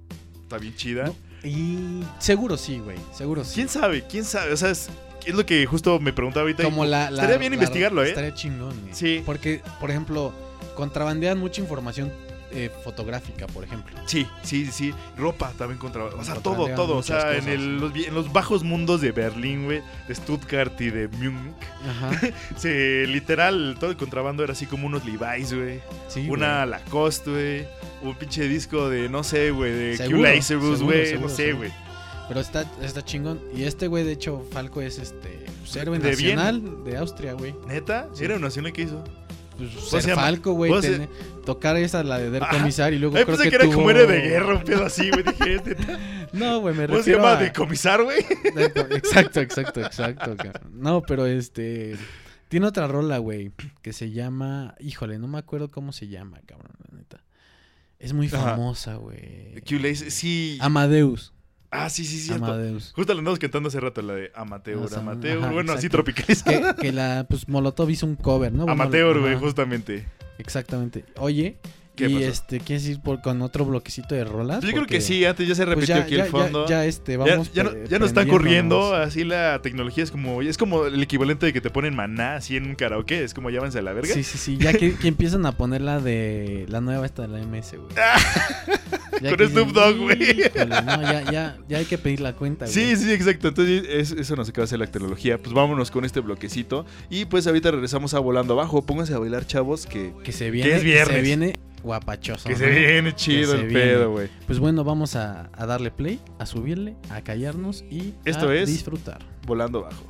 está 0.43 0.59
bien 0.59 0.75
chida. 0.77 1.05
No, 1.07 1.15
Y 1.49 2.03
seguro 2.19 2.57
sí, 2.57 2.79
güey. 2.79 2.97
Seguro 3.13 3.45
sí. 3.45 3.55
¿Quién 3.55 3.69
sabe? 3.69 4.05
¿Quién 4.07 4.25
sabe? 4.25 4.53
O 4.53 4.57
sea, 4.57 4.71
es, 4.71 4.89
es 5.25 5.35
lo 5.35 5.45
que 5.47 5.65
justo 5.67 5.99
me 6.01 6.13
preguntaba 6.13 6.43
ahorita. 6.43 6.65
Como 6.65 6.85
la, 6.85 7.11
la- 7.11 7.23
Estaría 7.23 7.39
bien 7.39 7.53
la- 7.53 7.57
investigarlo, 7.57 8.05
¿eh? 8.05 8.09
Estaría 8.09 8.35
chingón, 8.35 8.79
güey. 8.83 8.95
Sí. 8.95 9.23
Porque, 9.25 9.63
por 9.81 9.91
ejemplo, 9.91 10.33
contrabandean 10.77 11.39
mucha 11.39 11.61
información 11.61 12.13
eh, 12.53 12.71
fotográfica, 12.85 13.47
por 13.47 13.65
ejemplo. 13.65 13.97
Sí, 14.07 14.27
sí, 14.43 14.67
sí, 14.67 14.93
ropa 15.17 15.53
también 15.57 15.79
contra, 15.79 16.05
o 16.05 16.25
sea, 16.25 16.35
todo, 16.37 16.69
todo, 16.75 16.97
o 16.97 17.03
sea, 17.03 17.37
en, 17.37 17.49
el- 17.49 17.79
los, 17.79 17.95
en 17.95 18.15
los 18.15 18.33
bajos 18.33 18.63
mundos 18.63 19.01
de 19.01 19.13
Berlín, 19.13 19.65
güey, 19.65 19.83
de 20.09 20.15
Stuttgart 20.15 20.81
y 20.81 20.91
de 20.91 21.09
Múnich, 21.09 21.55
Ajá. 21.89 22.11
se, 22.57 23.07
literal, 23.07 23.77
todo 23.79 23.91
el 23.91 23.97
contrabando 23.97 24.43
era 24.43 24.53
así 24.53 24.67
como 24.67 24.87
unos 24.87 25.05
Levi's, 25.05 25.53
güey. 25.53 25.81
Sí, 26.09 26.29
una 26.29 26.65
güey. 26.65 26.71
Lacoste, 26.71 27.31
güey. 27.31 27.67
Un 28.03 28.15
pinche 28.15 28.49
disco 28.49 28.89
de, 28.89 29.09
no 29.09 29.23
sé, 29.23 29.51
güey, 29.51 29.73
de 29.73 30.09
Q 30.09 30.17
Lazarus, 30.17 30.83
güey. 30.83 31.19
No 31.19 31.29
sé, 31.29 31.53
güey. 31.53 31.71
Pero 32.29 32.41
está, 32.41 32.65
está 32.81 33.05
chingón. 33.05 33.41
Y 33.55 33.65
este 33.65 33.89
güey, 33.89 34.05
de 34.05 34.13
hecho, 34.13 34.47
Falco 34.53 34.81
es 34.81 34.99
este 34.99 35.45
pues, 35.61 35.75
héroe 35.75 35.99
De 35.99 36.11
nacional 36.11 36.85
de 36.85 36.97
Austria, 36.97 37.33
güey. 37.33 37.55
¿Neta? 37.67 38.09
Sí. 38.15 38.25
¿Era 38.25 38.37
una 38.37 38.47
nación 38.47 38.71
que 38.73 38.83
hizo? 38.83 39.03
Pues, 39.69 39.89
se 39.91 40.01
ser? 40.03 40.15
Falco, 40.15 40.53
güey. 40.53 40.71
¿Cómo 40.71 40.83
se- 40.83 40.93
tener- 40.93 41.09
Tocar 41.45 41.77
esa, 41.77 42.03
la 42.05 42.19
de 42.19 42.31
Der. 42.31 42.43
Comisar, 42.51 42.93
y 42.93 42.99
luego 42.99 43.17
Ay, 43.17 43.25
creo 43.25 43.37
pensé 43.37 43.51
que, 43.51 43.57
que, 43.57 43.63
era 43.63 43.65
tuvo- 43.65 43.75
como 43.75 43.91
héroe 43.91 44.07
de 44.07 44.21
guerra, 44.29 44.55
un 44.57 44.63
pedo 44.65 44.85
así, 44.85 45.11
güey. 45.11 45.23
Dije, 45.25 45.61
¿neta? 45.65 45.77
No, 46.33 46.61
güey, 46.61 46.75
me 46.77 46.87
¿cómo 46.87 46.99
se 46.99 46.99
refiero 46.99 47.19
llama? 47.21 47.39
a... 47.39 47.43
¿De 47.43 47.53
comisar, 47.53 48.05
güey? 48.05 48.21
Exacto, 48.95 49.41
exacto, 49.41 49.81
exacto. 49.81 50.37
No, 50.73 51.03
pero 51.03 51.27
este... 51.27 51.97
Tiene 52.49 52.67
otra 52.67 52.87
rola, 52.89 53.19
güey, 53.19 53.53
que 53.83 53.93
se 53.93 54.11
llama... 54.13 54.75
Híjole, 54.81 55.19
no 55.19 55.27
me 55.29 55.39
acuerdo 55.39 55.71
cómo 55.71 55.93
se 55.93 56.09
llama, 56.09 56.41
cabrón, 56.47 56.73
la 56.91 56.99
neta. 56.99 57.25
Es 57.99 58.13
muy 58.13 58.27
Ajá. 58.29 58.39
famosa, 58.51 58.95
güey. 58.97 59.55
Sí. 60.11 60.59
Amadeus. 60.61 61.33
Ah, 61.71 61.89
sí, 61.91 62.05
sí, 62.05 62.19
cierto. 62.19 62.45
Amadeus. 62.45 62.93
Justo 62.95 63.13
la 63.15 63.19
andamos 63.21 63.39
cantando 63.39 63.69
hace 63.69 63.81
rato, 63.81 64.03
la 64.03 64.15
de 64.15 64.31
Amateur, 64.35 64.79
Ah, 64.95 64.99
Amateur. 64.99 65.39
ajá, 65.39 65.53
bueno, 65.53 65.73
así 65.73 65.87
exacto. 65.87 66.05
tropicalizada. 66.05 66.75
Que, 66.77 66.83
que 66.83 66.93
la, 66.93 67.27
pues, 67.29 67.49
Molotov 67.49 67.91
hizo 67.91 68.07
un 68.07 68.17
cover, 68.17 68.53
¿no? 68.53 68.65
Bueno, 68.65 68.73
Amateur, 68.73 69.21
güey, 69.21 69.37
justamente. 69.37 70.07
Exactamente. 70.39 71.05
Oye, 71.19 71.59
¿Qué 71.97 72.07
y 72.09 72.15
pasó? 72.15 72.27
este, 72.29 72.61
¿quieres 72.61 72.87
ir 72.87 73.01
por, 73.03 73.21
con 73.21 73.43
otro 73.43 73.67
bloquecito 73.67 74.15
de 74.15 74.25
rolas? 74.25 74.65
Yo 74.65 74.71
creo 74.71 74.87
que 74.87 75.03
sí, 75.03 75.23
antes 75.27 75.47
ya 75.47 75.55
se 75.55 75.65
pues, 75.67 75.75
repitió 75.75 75.97
ya, 75.97 76.03
aquí 76.03 76.17
ya, 76.17 76.25
el 76.25 76.31
fondo. 76.31 76.65
Ya, 76.67 76.77
ya, 76.77 76.85
este, 76.87 77.13
Ya- 77.13 77.19
vamos 77.19 77.53
ya, 77.53 77.65
no, 77.65 77.73
no 77.99 78.07
están 78.07 78.27
corriendo, 78.27 78.95
así 78.95 79.25
la 79.25 79.61
tecnología 79.61 80.03
es 80.03 80.11
como, 80.11 80.41
es 80.41 80.57
como 80.57 80.87
el 80.87 81.03
equivalente 81.03 81.45
de 81.45 81.53
que 81.53 81.61
te 81.61 81.69
ponen 81.69 81.95
maná 81.95 82.37
así 82.37 82.57
en 82.57 82.65
un 82.67 82.75
karaoke, 82.75 83.23
es 83.23 83.35
como 83.35 83.51
llámense 83.51 83.81
a 83.81 83.83
la 83.83 83.93
verga. 83.93 84.15
Sí, 84.15 84.25
sí, 84.25 84.39
sí. 84.39 84.57
Ya 84.57 84.73
que, 84.73 84.95
que 84.95 85.09
empiezan 85.09 85.45
a 85.45 85.53
poner 85.53 85.83
la 85.83 86.01
de 86.01 86.65
la 86.69 86.81
nueva 86.81 87.05
esta 87.05 87.23
de 87.23 87.29
la 87.29 87.39
MS, 87.45 87.77
güey. 87.77 87.89
Ya 89.21 89.31
Con 89.31 89.39
que 89.39 89.47
Snoop 89.49 89.73
Dogg, 89.73 89.97
güey. 89.99 90.23
"Híjole, 90.41 90.67
No, 90.67 91.03
ya, 91.03 91.31
ya, 91.31 91.59
ya 91.69 91.79
hay 91.79 91.85
que 91.85 91.99
pedir 91.99 92.21
la 92.21 92.35
cuenta, 92.35 92.67
güey. 92.67 92.75
Sí, 92.75 92.97
sí, 92.97 93.13
exacto. 93.13 93.49
Entonces, 93.49 93.85
es- 93.89 94.13
eso 94.13 94.37
nos 94.37 94.49
acaba 94.49 94.63
de 94.63 94.67
hacer 94.67 94.79
la 94.79 94.87
tecnología. 94.87 95.39
Pues 95.39 95.53
vámonos 95.53 95.91
con 95.91 96.05
este 96.05 96.21
bloquecito. 96.21 96.87
Y 97.09 97.25
pues 97.27 97.47
ahorita 97.47 97.71
regresamos 97.71 98.15
a 98.15 98.19
volando 98.19 98.55
abajo. 98.55 98.83
Pónganse 98.83 99.15
a 99.15 99.19
bailar, 99.19 99.47
chavos, 99.47 99.87
que, 99.87 100.13
Que 100.25 100.33
se 100.33 100.51
viene, 100.51 100.77
es 100.77 100.85
viernes. 100.85 101.17
se 101.17 101.23
viene 101.23 101.53
guapachoso. 101.83 102.45
que 102.47 102.53
¿no? 102.53 102.59
se 102.59 102.71
viene 102.71 103.15
chido 103.15 103.53
se 103.53 103.61
el 103.61 103.67
viene. 103.69 103.81
pedo, 103.83 104.11
güey. 104.13 104.29
Pues 104.47 104.59
bueno, 104.59 104.85
vamos 104.85 105.17
a, 105.17 105.51
a 105.55 105.67
darle 105.67 105.91
play, 105.91 106.21
a 106.39 106.47
subirle, 106.47 106.95
a 107.09 107.23
callarnos 107.23 107.85
y 107.91 108.15
Esto 108.25 108.49
a 108.51 108.55
es- 108.57 108.69
disfrutar. 108.69 109.19
Volando 109.47 109.79
abajo. 109.81 110.05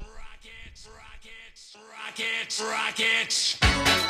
Rockets, 0.00 0.88
rockets. 2.56 3.58
Get 3.58 4.09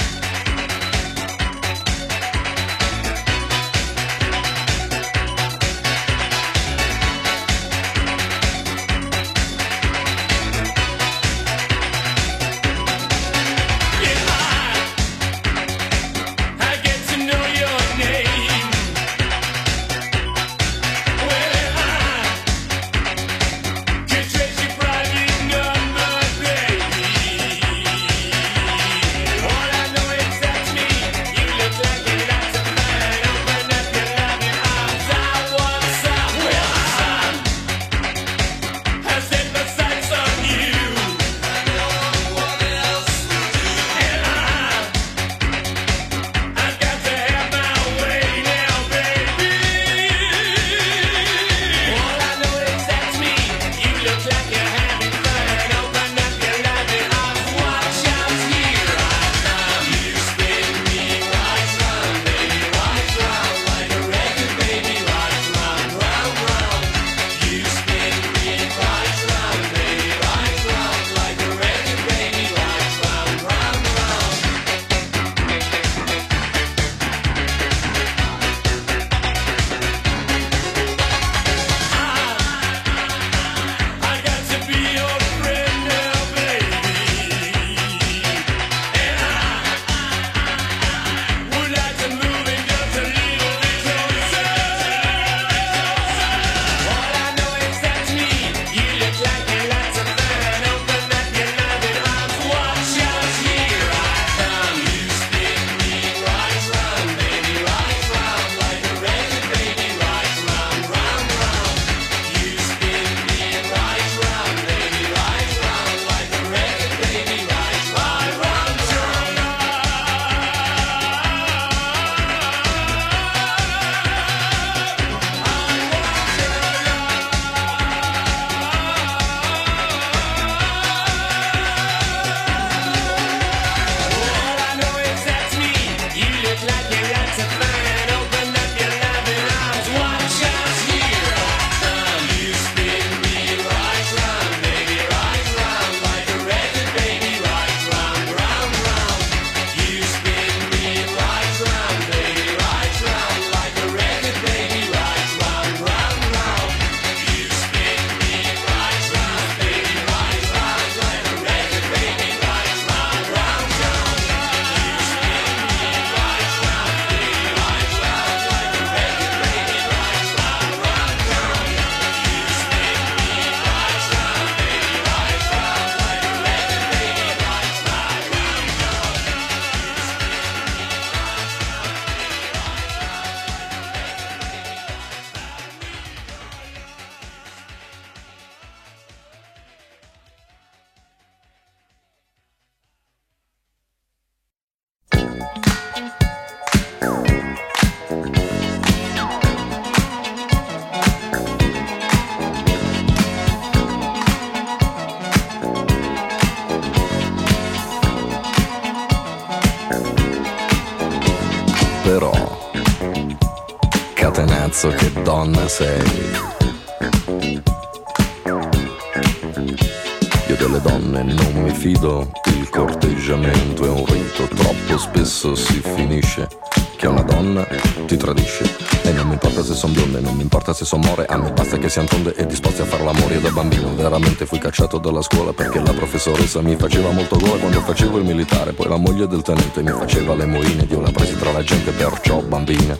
son 230.84 231.00
more, 231.00 231.24
a 231.26 231.36
me 231.36 231.52
basta 231.52 231.78
che 231.78 231.88
siano 231.88 232.08
tonde 232.08 232.34
e 232.34 232.46
disposti 232.46 232.80
a 232.80 232.84
far 232.84 233.02
l'amore. 233.02 233.34
Io 233.34 233.40
da 233.40 233.50
bambino 233.50 233.94
veramente 233.94 234.46
fui 234.46 234.58
cacciato 234.58 234.98
dalla 234.98 235.22
scuola 235.22 235.52
perché 235.52 235.80
la 235.80 235.92
professoressa 235.92 236.60
mi 236.62 236.76
faceva 236.76 237.10
molto 237.10 237.36
gola 237.38 237.58
quando 237.58 237.80
facevo 237.80 238.18
il 238.18 238.24
militare, 238.24 238.72
poi 238.72 238.88
la 238.88 238.96
moglie 238.96 239.26
del 239.26 239.42
tenente 239.42 239.82
mi 239.82 239.90
faceva 239.90 240.34
le 240.34 240.46
moine 240.46 240.82
ed 240.82 240.90
io 240.90 241.00
la 241.00 241.10
presi 241.10 241.36
tra 241.36 241.52
la 241.52 241.62
gente, 241.62 241.90
perciò 241.92 242.40
bambina, 242.40 242.98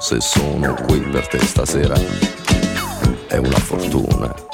se 0.00 0.20
sono 0.20 0.74
qui 0.86 1.00
per 1.00 1.26
te 1.28 1.38
stasera 1.38 1.94
è 3.26 3.36
una 3.36 3.58
fortuna. 3.58 4.49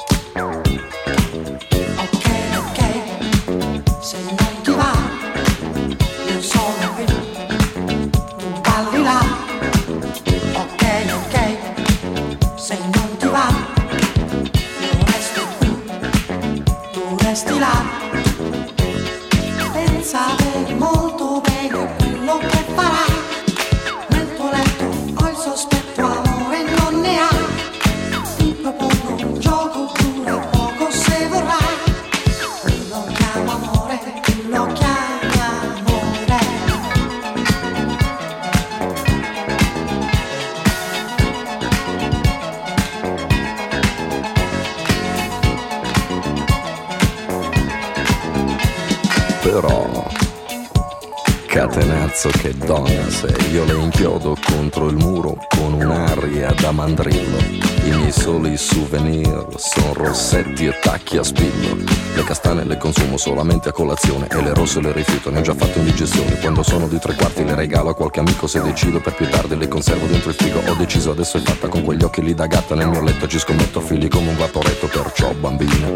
Souvenir 58.57 59.45
sono 59.55 59.93
rossetti 59.93 60.65
e 60.65 60.79
tacchi 60.81 61.17
a 61.17 61.23
spillo. 61.23 61.75
Le 62.15 62.23
castane 62.23 62.63
le 62.63 62.77
consumo 62.77 63.17
solamente 63.17 63.69
a 63.69 63.71
colazione 63.71 64.27
e 64.29 64.41
le 64.41 64.53
rosse 64.53 64.81
le 64.81 64.91
rifiuto, 64.91 65.29
ne 65.29 65.39
ho 65.39 65.41
già 65.41 65.53
fatto 65.53 65.79
indigestione. 65.79 66.39
Quando 66.39 66.63
sono 66.63 66.87
di 66.87 66.99
tre 66.99 67.13
quarti 67.15 67.43
le 67.43 67.55
regalo 67.55 67.89
a 67.89 67.95
qualche 67.95 68.19
amico 68.19 68.47
se 68.47 68.61
decido 68.61 68.99
per 68.99 69.13
più 69.13 69.29
tardi 69.29 69.55
le 69.55 69.67
conservo 69.67 70.05
dentro 70.07 70.29
il 70.29 70.35
frigo. 70.35 70.61
Ho 70.67 70.75
deciso 70.75 71.11
adesso 71.11 71.37
è 71.37 71.41
fatta 71.41 71.67
con 71.67 71.83
quegli 71.83 72.03
occhi 72.03 72.21
lì 72.21 72.33
da 72.33 72.47
gatta 72.47 72.75
nel 72.75 72.89
mio 72.89 73.01
letto 73.01 73.27
ci 73.27 73.39
scommetto 73.39 73.79
figli 73.79 74.07
come 74.07 74.29
un 74.29 74.37
vaporetto, 74.37 74.87
perciò 74.87 75.33
bambina, 75.33 75.89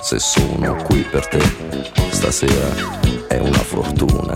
se 0.00 0.18
sono 0.18 0.74
qui 0.82 1.00
per 1.02 1.26
te 1.28 1.40
stasera 2.10 3.26
è 3.28 3.38
una 3.38 3.58
fortuna. 3.58 4.35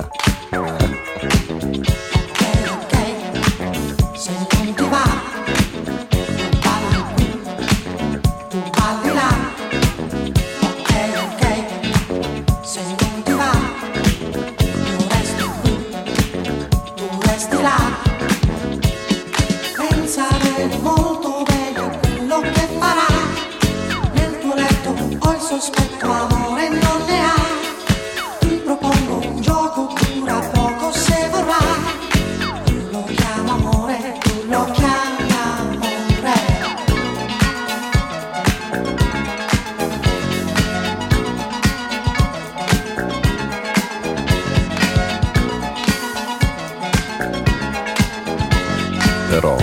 Però, 49.30 49.56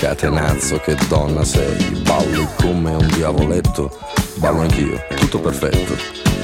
catenazzo 0.00 0.78
che 0.78 0.96
donna 1.08 1.44
sei, 1.44 2.00
balli 2.06 2.48
come 2.56 2.92
un 2.92 3.06
diavoletto, 3.08 3.90
ballo 4.36 4.62
anch'io, 4.62 4.98
tutto 5.14 5.38
perfetto, 5.40 5.94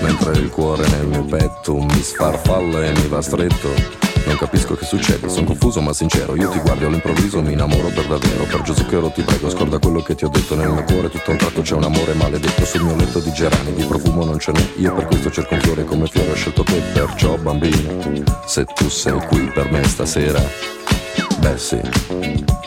mentre 0.03 0.33
il 0.33 0.51
cuore 0.51 0.87
nel 0.89 1.07
mio 1.07 1.25
petto 1.25 1.77
mi 1.77 2.03
sfarfalla 2.03 2.85
e 2.85 2.93
mi 2.93 3.09
va 3.09 3.23
stretto. 3.23 4.03
Non 4.27 4.37
capisco 4.37 4.75
che 4.75 4.85
succede, 4.85 5.31
sono 5.31 5.47
confuso 5.47 5.81
ma 5.81 5.95
sincero, 5.95 6.37
io 6.37 6.51
ti 6.51 6.59
guardo 6.59 6.87
all'improvviso 6.87 7.41
mi 7.41 7.53
innamoro 7.53 7.89
per 7.89 8.09
davvero, 8.09 8.45
per 8.45 8.61
Zucchero 8.65 9.11
ti 9.11 9.23
prego 9.23 9.49
scorda 9.49 9.79
quello 9.79 10.03
che 10.03 10.15
ti 10.15 10.27
ho 10.27 10.29
detto 10.29 10.55
nel 10.55 10.69
mio 10.69 10.85
cuore, 10.85 11.09
tutto 11.09 11.31
un 11.31 11.39
tratto 11.39 11.62
c'è 11.62 11.75
un 11.75 11.85
amore 11.85 12.12
maledetto 12.12 12.65
sul 12.67 12.83
mio 12.83 12.97
letto 12.97 13.21
di 13.21 13.33
gerani, 13.33 13.73
di 13.73 13.85
profumo 13.85 14.25
non 14.25 14.39
ce 14.39 14.53
n'è, 14.53 14.67
io 14.77 14.93
per 14.95 15.07
questo 15.07 15.31
cerco 15.31 15.55
un 15.55 15.61
fiore 15.61 15.85
come 15.85 16.07
fiore 16.09 16.31
ho 16.31 16.35
scelto 16.35 16.62
te, 16.62 16.79
perciò 16.93 17.37
bambina, 17.37 17.91
se 18.45 18.67
tu 18.67 18.89
sei 18.91 19.19
qui 19.27 19.51
per 19.53 19.71
me 19.71 19.83
stasera, 19.85 20.43
beh 21.39 21.59
sì, 21.59 21.80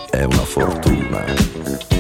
è 0.10 0.24
una 0.24 0.46
fortuna. 0.46 1.97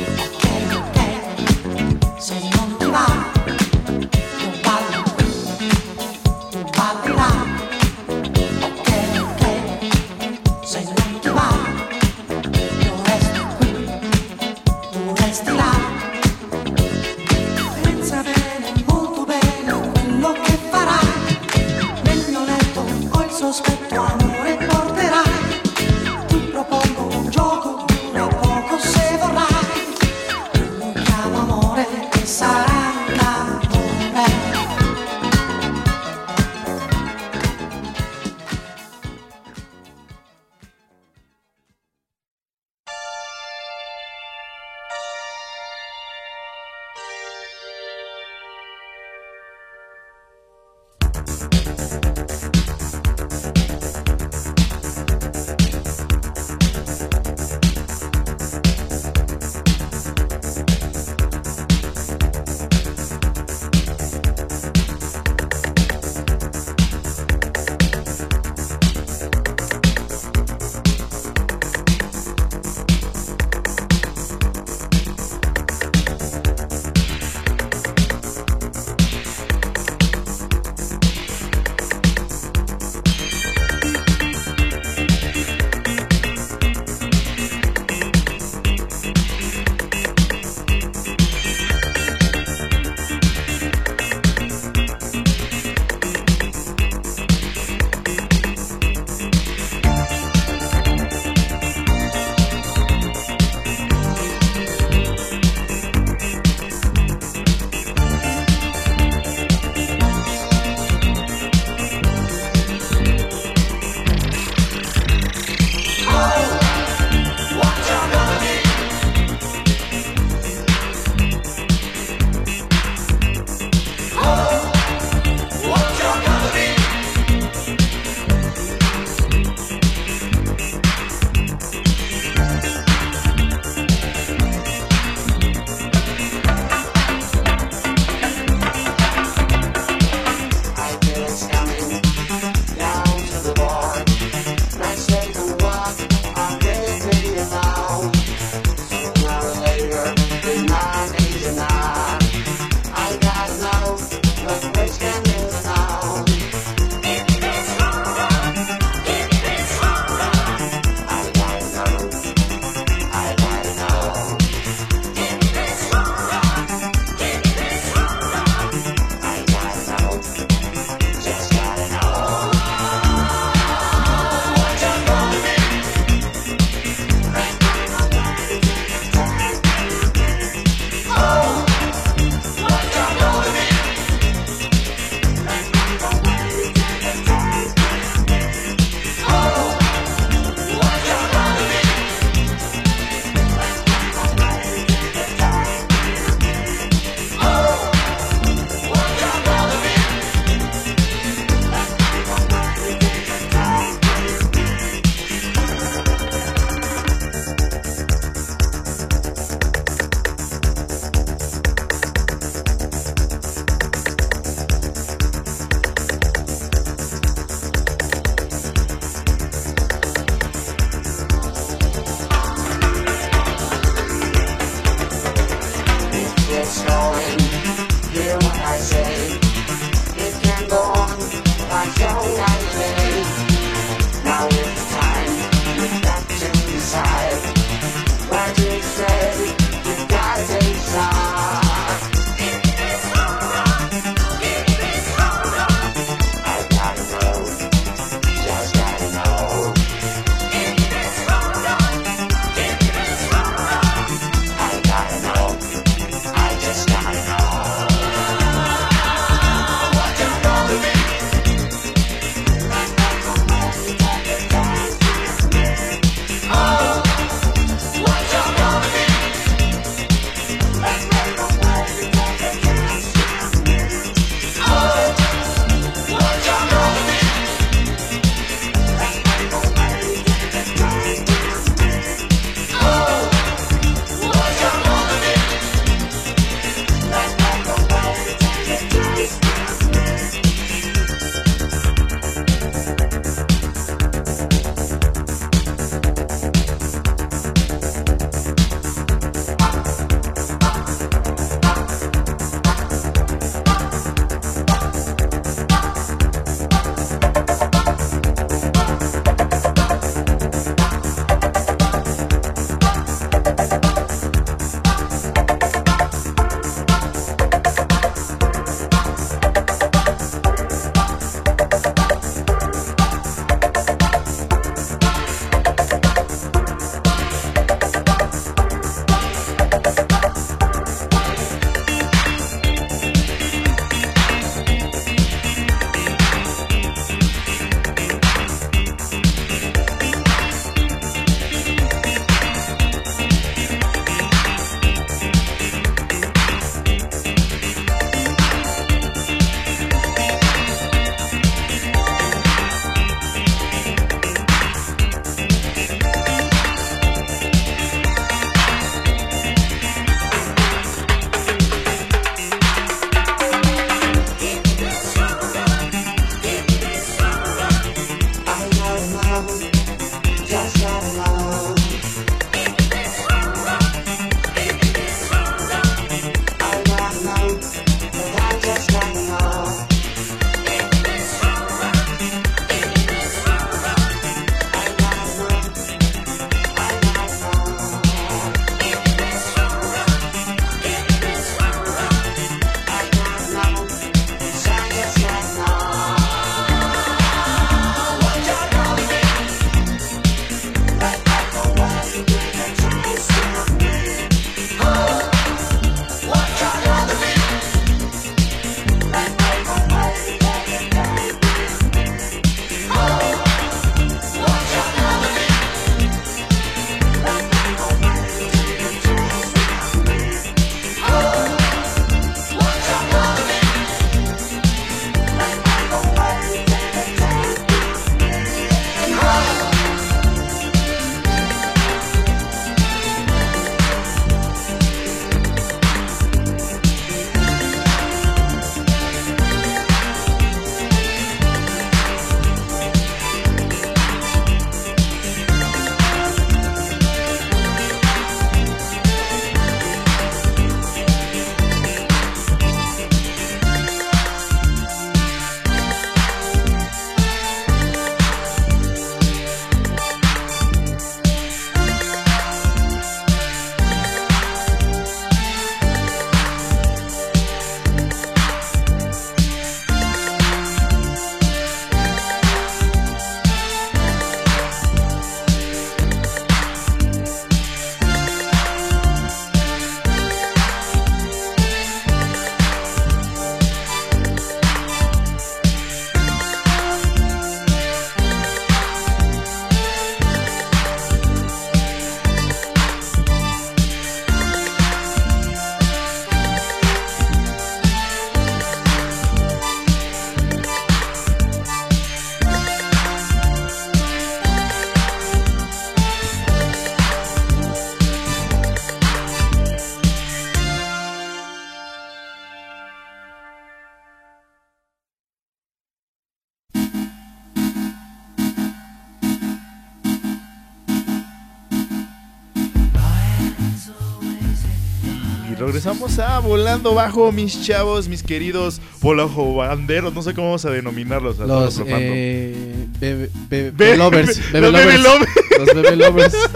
Regresamos 525.59 526.19
a 526.19 526.39
Volando 526.39 526.93
Bajo, 526.93 527.31
mis 527.31 527.63
chavos, 527.65 528.07
mis 528.07 528.23
queridos 528.23 528.81
volajo 529.01 529.55
banderos, 529.55 530.13
no 530.13 530.21
sé 530.21 530.33
cómo 530.33 530.47
vamos 530.47 530.65
a 530.65 530.69
denominarlos. 530.71 531.39
a 531.39 531.45
Los 531.45 531.81
eh, 531.85 532.55
bebe, 532.99 533.29
bebe- 533.49 533.71
Be- 533.71 533.97
lovers. 533.97 534.37
los 534.37 534.51
Bebe 534.51 534.71
bebe 534.71 534.97
lovers. 534.97 535.03
lovers. 535.03 535.31
Los 535.57 535.73
bebe 535.75 535.95
lovers. 535.95 536.35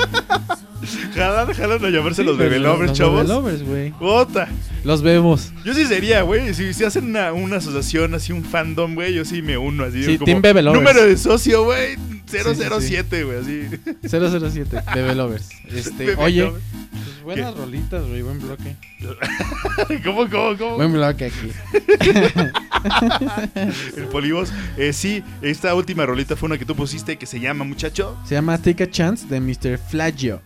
Jalan, 1.15 1.53
jalan 1.53 1.85
a 1.85 1.89
llamarse 1.89 2.21
Sí, 2.21 2.27
los 2.27 2.37
bebé 2.37 2.57
lovers, 2.59 2.89
los 2.89 2.97
chavos. 2.97 3.15
bebe 3.23 3.27
lovers, 3.33 3.63
güey. 3.63 3.89
Bota. 3.91 4.47
Los 4.83 5.01
vemos. 5.03 5.51
Yo 5.63 5.73
sí 5.73 5.85
sería, 5.85 6.21
güey. 6.23 6.53
Si, 6.53 6.73
si 6.73 6.83
hacen 6.83 7.05
una, 7.05 7.33
una 7.33 7.57
asociación, 7.57 8.13
así 8.15 8.31
un 8.33 8.43
fandom, 8.43 8.95
güey, 8.95 9.13
yo 9.13 9.23
sí 9.25 9.41
me 9.41 9.57
uno 9.57 9.83
así. 9.83 10.03
Sí, 10.03 10.17
como 10.17 10.25
Team 10.25 10.41
Bebe 10.41 10.61
Lovers. 10.63 10.81
Número 10.83 11.05
de 11.05 11.17
socio, 11.17 11.63
güey. 11.65 11.95
sí, 12.25 12.37
sí. 12.43 12.63
007, 12.79 13.23
güey, 13.23 13.37
así. 13.39 13.67
007. 14.09 14.77
Bebe 14.95 15.15
lovers. 15.15 15.49
Este, 15.71 16.05
Bebe 16.05 16.15
oye, 16.23 16.41
lovers. 16.45 16.63
Pues 17.23 17.37
buenas 17.37 17.55
rolitas, 17.55 18.07
güey. 18.07 18.21
Buen 18.21 18.39
bloque. 18.39 18.75
¿Cómo, 20.03 20.29
cómo, 20.29 20.57
cómo? 20.57 20.75
Buen 20.77 20.93
bloque 20.93 21.25
aquí. 21.25 21.51
El 23.97 24.05
polibos. 24.05 24.51
Eh, 24.77 24.93
sí, 24.93 25.23
esta 25.41 25.73
última 25.75 26.05
rolita 26.05 26.35
fue 26.35 26.47
una 26.47 26.57
que 26.57 26.65
tú 26.65 26.75
pusiste 26.75 27.17
que 27.17 27.25
se 27.25 27.39
llama, 27.39 27.63
muchacho. 27.63 28.17
Se 28.25 28.35
llama 28.35 28.57
Take 28.57 28.83
a 28.83 28.89
Chance 28.89 29.27
de 29.27 29.39
Mr. 29.39 29.77
Flagio. 29.77 30.41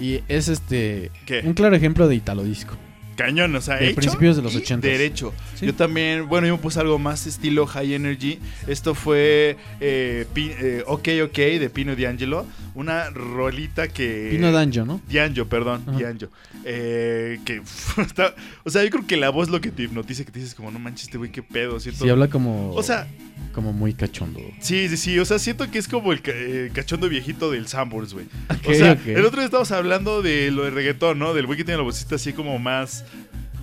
Y 0.00 0.20
es 0.28 0.48
este. 0.48 1.10
¿Qué? 1.26 1.42
Un 1.44 1.54
claro 1.54 1.76
ejemplo 1.76 2.08
de 2.08 2.16
Italo 2.16 2.42
Disco. 2.42 2.76
Cañón, 3.16 3.54
o 3.54 3.60
sea, 3.60 3.76
De 3.76 3.86
hecho 3.86 3.96
principios 3.96 4.36
de 4.36 4.42
los 4.42 4.54
y 4.54 4.58
80s. 4.58 4.80
Derecho. 4.80 5.32
Sí. 5.54 5.66
Yo 5.66 5.74
también, 5.74 6.28
bueno, 6.28 6.46
yo 6.46 6.56
me 6.56 6.62
puse 6.62 6.80
algo 6.80 6.98
más 6.98 7.26
estilo 7.26 7.66
High 7.66 7.94
Energy. 7.94 8.38
Esto 8.66 8.94
fue 8.94 9.56
eh, 9.80 10.26
Pi- 10.34 10.52
eh, 10.58 10.82
OK 10.86 11.08
OK 11.24 11.36
de 11.36 11.70
Pino 11.72 11.94
D'Angelo. 11.96 12.46
Una 12.74 13.08
rolita 13.10 13.86
que. 13.88 14.28
Pino 14.32 14.50
Danjo, 14.50 14.84
¿no? 14.84 15.00
Dianjo, 15.08 15.44
perdón. 15.46 15.84
Dianjo. 15.96 16.26
Eh, 16.64 17.38
que 17.44 17.62
está, 18.02 18.34
o 18.64 18.70
sea, 18.70 18.82
yo 18.82 18.90
creo 18.90 19.06
que 19.06 19.16
la 19.16 19.30
voz 19.30 19.48
lo 19.48 19.60
que 19.60 19.70
te 19.70 19.82
hipnotiza, 19.84 20.24
que 20.24 20.32
te 20.32 20.40
dices 20.40 20.54
como, 20.54 20.70
no 20.72 20.78
manches, 20.80 21.04
este 21.04 21.18
güey, 21.18 21.30
qué 21.30 21.42
pedo, 21.42 21.78
siento. 21.78 22.02
Sí, 22.04 22.10
habla 22.10 22.28
como. 22.28 22.72
O 22.72 22.82
sea, 22.82 23.06
Como 23.52 23.72
muy 23.72 23.94
cachondo. 23.94 24.40
sí, 24.60 24.88
sí, 24.88 24.96
sí, 24.96 25.18
o 25.20 25.24
sea, 25.24 25.38
siento 25.38 25.70
que 25.70 25.78
es 25.78 25.86
como 25.86 26.12
el 26.12 26.20
ca- 26.22 26.32
eh, 26.34 26.70
cachondo 26.72 27.08
viejito 27.08 27.50
del 27.50 27.68
Sambors, 27.68 28.12
güey. 28.14 28.26
o 28.66 28.74
sea, 28.74 28.98
el 29.06 29.24
otro 29.24 29.38
día 29.38 29.44
estábamos 29.44 29.70
hablando 29.70 30.22
de 30.22 30.50
lo 30.50 30.64
de 30.64 30.70
reggaetón, 30.70 31.18
¿no? 31.20 31.32
Del 31.34 31.46
güey 31.46 31.56
que 31.58 31.64
tiene 31.64 31.78
la 31.78 31.84
vocita 31.84 32.16
así 32.16 32.32
como 32.32 32.58
más 32.58 33.03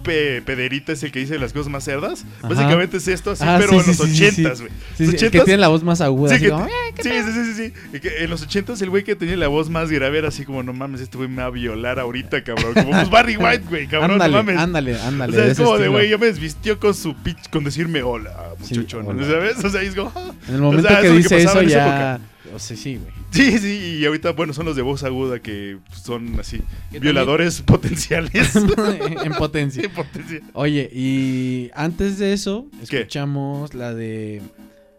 pe- 0.03 0.41
pederita, 0.41 0.91
es 0.91 1.03
el 1.03 1.11
que 1.11 1.19
dice 1.19 1.37
las 1.39 1.53
cosas 1.53 1.69
más 1.71 1.83
cerdas. 1.83 2.25
Ajá. 2.39 2.49
Básicamente 2.49 2.97
es 2.97 3.07
esto 3.07 3.31
así, 3.31 3.43
Ah, 3.45 3.57
pero 3.59 3.71
sí, 3.71 3.77
en 3.79 3.87
los 3.87 3.99
ochentas, 3.99 4.59
güey. 4.61 4.71
Sí, 4.97 5.07
sí, 5.07 5.29
que 5.29 5.39
tiene 5.41 5.57
la 5.57 5.67
voz 5.67 5.83
más 5.83 6.01
aguda. 6.01 6.37
Sí, 6.37 6.47
como, 6.49 6.65
"Eh". 6.65 6.69
sí, 7.01 7.09
sí, 7.33 7.53
sí, 7.93 7.99
en 8.19 8.29
los 8.29 8.41
ochentas 8.41 8.81
el 8.81 8.89
güey 8.89 9.03
que 9.03 9.15
tenía 9.15 9.37
la 9.37 9.47
voz 9.47 9.69
más 9.69 9.89
grave 9.91 10.17
era 10.19 10.27
así 10.29 10.45
como, 10.45 10.63
no 10.63 10.73
mames, 10.73 11.01
este 11.01 11.17
güey 11.17 11.29
me 11.29 11.41
va 11.41 11.45
a 11.47 11.49
violar 11.51 11.99
ahorita, 11.99 12.43
cabrón. 12.43 12.73
Como 12.73 12.91
pues 12.91 13.09
Barry 13.09 13.37
White, 13.37 13.63
güey, 13.69 13.87
cabrón, 13.87 14.11
ándale, 14.13 14.31
no 14.33 14.37
mames. 14.43 14.57
ándale, 14.57 14.99
ándale. 15.01 15.33
o 15.33 15.35
sea, 15.41 15.51
es 15.51 15.57
como 15.57 15.77
de, 15.77 15.87
güey, 15.87 16.09
ya 16.09 16.17
me 16.17 16.25
desvistió 16.27 16.79
con 16.79 16.93
su 16.93 17.15
pitch, 17.15 17.49
con 17.49 17.63
decirme 17.63 18.03
hola, 18.03 18.31
muchachón. 18.59 19.05
¿Sabes? 19.25 19.63
O 19.63 19.69
sea, 19.69 19.81
es 19.81 19.95
como... 19.95 20.11
ah. 20.15 20.31
En 20.47 20.55
el 20.55 20.61
momento 20.61 20.87
O 20.87 20.91
sea, 20.91 21.01
que 21.01 21.07
eso 21.07 21.15
dice 21.15 21.37
eso, 21.37 21.61
esa 21.61 21.63
ya. 21.63 22.19
O 22.53 22.59
sea, 22.59 22.75
sí, 22.75 22.97
güey. 22.97 23.11
Sí, 23.29 23.57
sí, 23.59 23.97
y 23.99 24.05
ahorita, 24.05 24.31
bueno, 24.31 24.53
son 24.53 24.65
los 24.65 24.75
de 24.75 24.81
voz 24.81 25.03
aguda 25.03 25.39
que 25.39 25.77
son 25.91 26.39
así, 26.39 26.61
Que 26.91 26.99
violadores 26.99 27.61
potenciales. 27.65 28.55
en 29.23 29.33
potencia. 29.33 29.83
En 29.85 29.91
potencia. 29.91 30.41
Oye, 30.53 30.89
y 30.93 31.69
antes 31.75 32.17
de 32.17 32.33
eso, 32.33 32.67
¿Qué? 32.89 32.97
escuchamos 32.97 33.73
la 33.73 33.93
de 33.93 34.41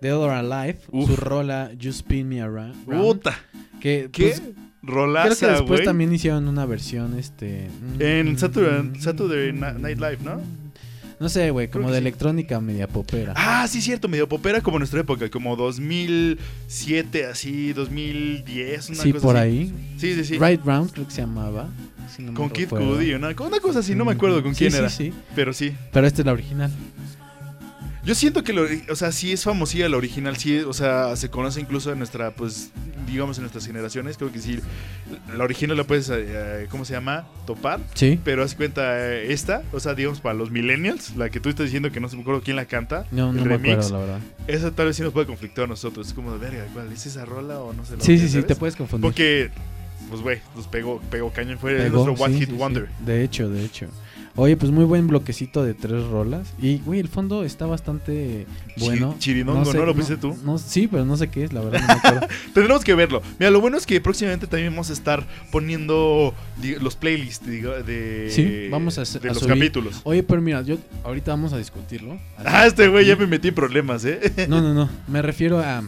Dead 0.01 0.17
or 0.17 0.31
Alive, 0.31 0.79
Uf. 0.91 1.11
su 1.11 1.17
rola 1.17 1.73
You 1.79 1.91
Spin 1.91 2.29
Me 2.29 2.41
Around. 2.41 2.85
Puta, 2.85 3.39
que, 3.81 4.09
qué 4.13 4.23
pues, 4.25 4.41
creo 4.41 4.55
que 4.55 4.63
rolaza, 4.83 5.53
después 5.53 5.85
también 5.85 6.13
hicieron 6.13 6.49
una 6.49 6.67
versión, 6.67 7.19
este... 7.19 7.69
En 7.99 8.33
mm, 8.33 8.39
Saturday, 8.39 9.01
Saturday 9.01 9.53
Night 9.53 9.99
Live, 9.99 10.19
¿no? 10.25 10.41
No 11.23 11.29
sé, 11.29 11.51
güey, 11.53 11.69
como 11.69 11.87
de 11.89 11.95
sí. 11.95 12.01
electrónica 12.01 12.61
media 12.61 12.89
popera. 12.89 13.33
Ah, 13.37 13.65
sí, 13.69 13.81
cierto, 13.81 14.09
medio 14.09 14.29
popera 14.29 14.61
como 14.61 14.79
nuestra 14.79 15.03
época, 15.03 15.31
como 15.31 15.55
2007, 15.55 17.27
así, 17.27 17.73
2010, 17.73 18.89
una 18.89 19.03
sí, 19.05 19.13
cosa 19.13 19.23
por 19.23 19.37
así. 19.37 19.47
ahí. 19.49 19.75
Sí, 19.99 20.15
sí, 20.17 20.25
sí. 20.25 20.39
Right 20.39 20.61
Round 20.65 20.91
creo 20.91 21.07
que 21.07 21.13
se 21.13 21.21
llamaba. 21.21 21.69
si 22.13 22.23
no 22.23 22.33
me 22.33 22.37
Con 22.39 22.51
Kid. 22.51 22.69
Cudi, 22.71 23.15
una, 23.15 23.29
una 23.29 23.61
cosa 23.61 23.79
así, 23.79 23.95
no 23.95 24.05
me 24.05 24.11
acuerdo 24.13 24.43
con 24.43 24.53
quién 24.53 24.73
sí, 24.73 24.77
era. 24.77 24.91
sí. 24.91 25.13
Pero 25.37 25.53
sí. 25.53 25.73
Pero 25.93 26.09
esta 26.09 26.23
es 26.23 26.27
la 26.27 26.33
original. 26.33 26.73
Yo 28.05 28.17
siento 28.17 28.43
que, 28.43 28.53
lo, 28.53 28.67
o 28.91 28.97
sea, 28.97 29.13
sí 29.13 29.31
es 29.31 29.45
famosilla 29.45 29.89
la 29.89 29.97
original, 29.97 30.37
sí, 30.37 30.59
o 30.59 30.73
sea, 30.73 31.15
se 31.15 31.31
conoce 31.31 31.61
incluso 31.61 31.93
en 31.93 31.99
nuestra, 31.99 32.33
pues, 32.33 32.71
digamos, 33.07 33.37
en 33.39 33.43
nuestras 33.43 33.65
generaciones, 33.65 34.17
creo 34.17 34.33
que 34.33 34.41
sí. 34.41 34.59
La 35.37 35.45
original 35.45 35.77
la 35.77 35.85
puedes, 35.85 36.11
eh, 36.13 36.67
¿cómo 36.69 36.85
se 36.85 36.95
llama? 36.95 37.29
Topar. 37.47 37.79
Sí. 37.95 38.19
Pero 38.25 38.43
haz 38.43 38.57
cuenta 38.57 38.83
eh, 39.09 39.33
esta, 39.33 39.63
o 39.73 39.79
sea, 39.79 39.95
digamos, 39.95 40.21
para 40.21 40.35
los 40.35 40.51
millennials, 40.51 41.15
la 41.15 41.31
que 41.31 41.39
tú 41.39 41.49
estás 41.49 41.67
diciendo 41.67 41.93
que 41.93 42.01
no 42.01 42.09
se 42.09 42.17
me 42.17 42.23
acuerdo 42.23 42.43
quién 42.43 42.57
la 42.57 42.65
canta, 42.65 43.07
No, 43.13 43.31
el 43.31 43.37
no 43.37 43.43
me 43.45 43.49
remix, 43.51 43.87
acuerdo, 43.87 43.93
la 43.93 43.99
verdad. 43.99 44.21
esa 44.49 44.71
tal 44.73 44.87
vez 44.87 44.97
sí 44.97 45.03
nos 45.03 45.13
puede 45.13 45.27
conflictar 45.27 45.67
a 45.67 45.69
nosotros. 45.69 46.09
Es 46.09 46.13
como 46.13 46.33
de 46.33 46.39
verga, 46.39 46.67
¿cuál 46.73 46.91
es 46.93 47.07
esa 47.07 47.25
rola 47.25 47.61
o 47.61 47.73
no 47.73 47.85
sé? 47.85 47.95
Sí, 48.01 48.19
sí, 48.19 48.29
sí, 48.29 48.43
te 48.43 48.57
puedes 48.57 48.75
confundir. 48.75 49.05
Porque, 49.09 49.51
pues, 50.09 50.23
güey, 50.23 50.41
pues 50.55 50.67
pegó, 50.67 51.01
pegó 51.09 51.33
cañón, 51.33 51.57
fue 51.61 51.77
Pegó, 51.77 52.05
nuestro 52.05 52.25
One 52.25 52.35
sí, 52.35 52.41
Hit 52.41 52.49
sí, 52.49 52.55
sí. 52.55 52.59
Wonder. 52.61 52.89
De 53.07 53.23
hecho, 53.23 53.49
de 53.49 53.65
hecho. 53.65 53.87
Oye, 54.35 54.57
pues 54.57 54.73
muy 54.73 54.85
buen 54.87 55.09
bloquecito 55.09 55.63
de 55.63 55.75
tres 55.75 56.05
rolas. 56.07 56.55
Y, 56.61 56.79
güey, 56.79 57.01
el 57.01 57.09
fondo 57.09 57.45
está 57.45 57.67
bastante 57.67 58.47
bueno. 58.79 59.13
Chi- 59.19 59.19
chirinongo, 59.33 59.71
¿no 59.75 59.85
lo 59.85 59.93
viste 59.93 60.17
tú? 60.17 60.35
No, 60.43 60.57
sí, 60.57 60.89
pero 60.89 61.05
no 61.05 61.19
sé 61.19 61.29
qué 61.29 61.45
es, 61.45 61.53
la 61.53 61.61
verdad. 61.61 61.81
No 62.15 62.21
me. 62.23 62.27
Tendremos 62.55 62.83
que 62.83 62.95
verlo. 62.95 63.21
Mira, 63.39 63.51
lo 63.51 63.61
bueno 63.61 63.77
es 63.77 63.85
que 63.87 64.01
próximamente 64.01 64.47
también 64.47 64.73
vamos 64.73 64.89
a 64.89 64.95
estar 64.95 65.27
poniendo 65.51 66.33
los 66.81 66.97
playlists 66.97 67.47
digo, 67.47 67.73
de, 67.83 68.31
Sí, 68.31 68.69
vamos 68.71 68.97
a, 68.97 69.03
hacer- 69.03 69.21
de 69.21 69.29
a 69.29 69.33
los 69.35 69.43
subir. 69.43 69.55
capítulos. 69.57 70.01
Oye, 70.05 70.23
pero 70.23 70.41
mira, 70.41 70.63
yo 70.63 70.77
ahorita 71.05 71.33
vamos 71.33 71.53
a 71.53 71.59
discutirlo. 71.59 72.19
Ah, 72.39 72.67
este 72.67 72.89
güey 72.89 73.05
ya 73.05 73.17
me 73.17 73.27
metí 73.27 73.49
en 73.49 73.55
problemas, 73.55 74.03
¿eh? 74.07 74.47
No, 74.49 74.63
no, 74.63 74.73
no. 74.73 74.89
Me 75.09 75.21
refiero 75.21 75.59
a 75.61 75.83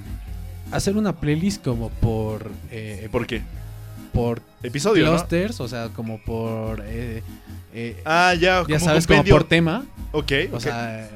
hacer 0.71 0.99
una 0.99 1.15
playlist 1.17 1.65
como 1.65 1.89
por. 1.89 2.51
eh, 2.71 3.09
¿Por 3.11 3.27
qué? 3.27 3.41
Por 4.15 4.41
Episodio, 4.62 5.15
o 5.59 5.69
sea, 5.69 5.89
como 5.95 6.19
por. 6.23 6.83
eh, 6.87 7.23
eh, 7.75 8.01
Ah, 8.07 8.33
ya, 8.35 8.61
ya 8.62 8.65
como 8.65 8.79
sabes, 8.81 9.07
como 9.07 9.25
por 9.25 9.45
tema. 9.45 9.85
Ok, 10.12 10.33
O 10.53 10.57
ok. 10.57 10.61
sea, 10.62 11.11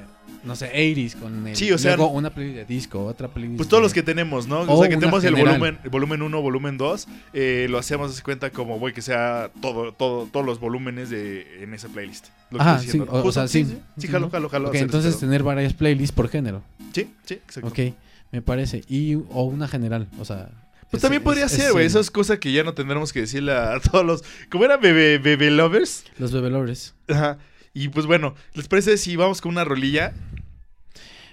no 0.44 0.55
sé, 0.57 0.70
80s 0.72 1.14
con 1.18 1.46
el. 1.46 1.57
Sí, 1.57 1.70
o 1.72 1.78
sea, 1.78 1.96
luego 1.96 2.12
una 2.12 2.30
playlist 2.30 2.57
de 2.59 2.64
disco, 2.66 3.05
otra 3.05 3.28
playlist. 3.28 3.57
Pues 3.57 3.68
todos 3.68 3.80
de- 3.80 3.84
los 3.86 3.94
que 3.94 4.03
tenemos, 4.03 4.46
¿no? 4.46 4.61
O, 4.61 4.74
O 4.74 4.80
sea, 4.80 4.88
que 4.88 4.96
tenemos 4.96 5.22
el 5.24 5.34
volumen, 5.34 5.78
el 5.84 5.90
volumen 5.90 6.22
1, 6.22 6.40
volumen 6.42 6.76
2, 6.78 7.09
eh, 7.32 7.66
lo 7.70 7.78
hacemos 7.78 8.14
de 8.16 8.22
cuenta 8.22 8.51
como, 8.51 8.78
güey, 8.78 8.92
que 8.92 9.03
sea 9.03 9.51
todo, 9.62 9.92
todo, 9.92 10.26
todos 10.30 10.44
los 10.44 10.59
volúmenes 10.61 11.09
de, 11.11 11.62
en 11.62 11.74
esa 11.74 11.88
playlist. 11.88 12.26
Lo 12.51 12.61
Ajá, 12.61 12.78
sí, 12.80 12.99
o- 13.01 13.05
o 13.24 13.32
sea, 13.32 13.46
sí. 13.49 13.64
Sí, 13.64 13.78
sí, 13.99 14.09
jalo, 14.09 14.28
jalo, 14.30 14.49
jalo. 14.49 14.74
Entonces 14.74 15.14
este 15.14 15.26
tener 15.26 15.42
varias 15.42 15.72
playlists 15.74 16.14
por 16.14 16.28
género. 16.28 16.62
Sí, 16.92 17.11
sí, 17.24 17.34
exacto. 17.34 17.68
Ok, 17.68 17.94
me 18.32 18.42
parece. 18.42 18.82
Y, 18.88 19.14
o 19.14 19.44
una 19.44 19.68
general, 19.68 20.09
o 20.18 20.24
sea. 20.24 20.51
Pues 20.91 21.01
es- 21.01 21.03
también 21.03 21.22
podría 21.22 21.47
es- 21.47 21.53
ser, 21.53 21.72
güey. 21.72 21.86
Eso 21.86 22.01
es 22.01 22.11
cosa 22.11 22.39
que 22.41 22.53
ya 22.53 22.64
no 22.64 22.74
tendremos 22.74 23.12
que 23.12 23.20
decirle 23.20 23.53
a 23.53 23.78
todos 23.80 24.05
los. 24.05 24.24
¿Cómo 24.51 24.64
era 24.64 24.76
bebé, 24.76 25.18
bebé 25.18 25.51
lovers? 25.51 26.05
Los 26.18 26.32
bebelores. 26.32 26.95
Ajá. 27.09 27.39
Y 27.74 27.89
pues 27.89 28.07
bueno, 28.07 28.34
¿les 28.55 28.66
parece 28.68 28.97
si 28.97 29.14
vamos 29.16 29.41
con 29.41 29.53
una 29.53 29.64
rolilla? 29.64 30.14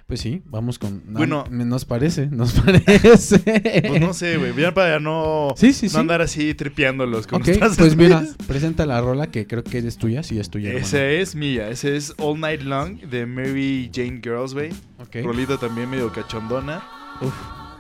Pues 0.08 0.20
sí, 0.20 0.44
vamos 0.46 0.78
con. 0.78 1.02
no, 1.08 1.18
Bueno. 1.18 1.46
me- 1.50 1.66
nos 1.66 1.84
parece, 1.86 2.28
nos 2.28 2.54
parece. 2.62 3.40
Pues 3.88 4.02
no 4.02 4.14
sé, 4.14 4.38
güey. 4.38 4.54
Ya 4.56 4.72
para 4.72 5.00
no, 5.00 5.56
Sí, 5.58 5.74
sí, 5.74 5.88
no 5.88 5.92
sí. 5.94 5.98
andar 5.98 6.22
así 6.22 6.54
tripeándolos 6.54 7.26
con 7.26 7.42
Ok, 7.42 7.48
nuestras 7.48 7.76
pues 7.78 7.96
mira, 7.98 8.24
presenta 8.46 8.86
la 8.86 9.02
rola 9.02 9.32
que 9.32 9.48
creo 9.48 9.64
que 9.64 9.80
es 9.80 9.98
tuya, 9.98 10.22
sí 10.22 10.38
es 10.38 10.52
tuya. 10.52 10.68
hermano. 10.70 10.86
Esa 10.86 11.04
es 11.08 11.34
mía. 11.34 11.70
Ese 11.70 11.96
es 11.96 12.14
All 12.20 12.40
Night 12.40 12.62
Long 12.62 13.00
de 13.00 13.26
Mary 13.26 13.90
Jane 13.92 14.20
Girls, 14.22 14.54
güey. 14.54 14.70
Ok. 15.00 15.16
Rolita 15.24 15.58
también 15.58 15.90
medio 15.90 16.12
cachondona. 16.12 16.84
Uf. 17.22 17.34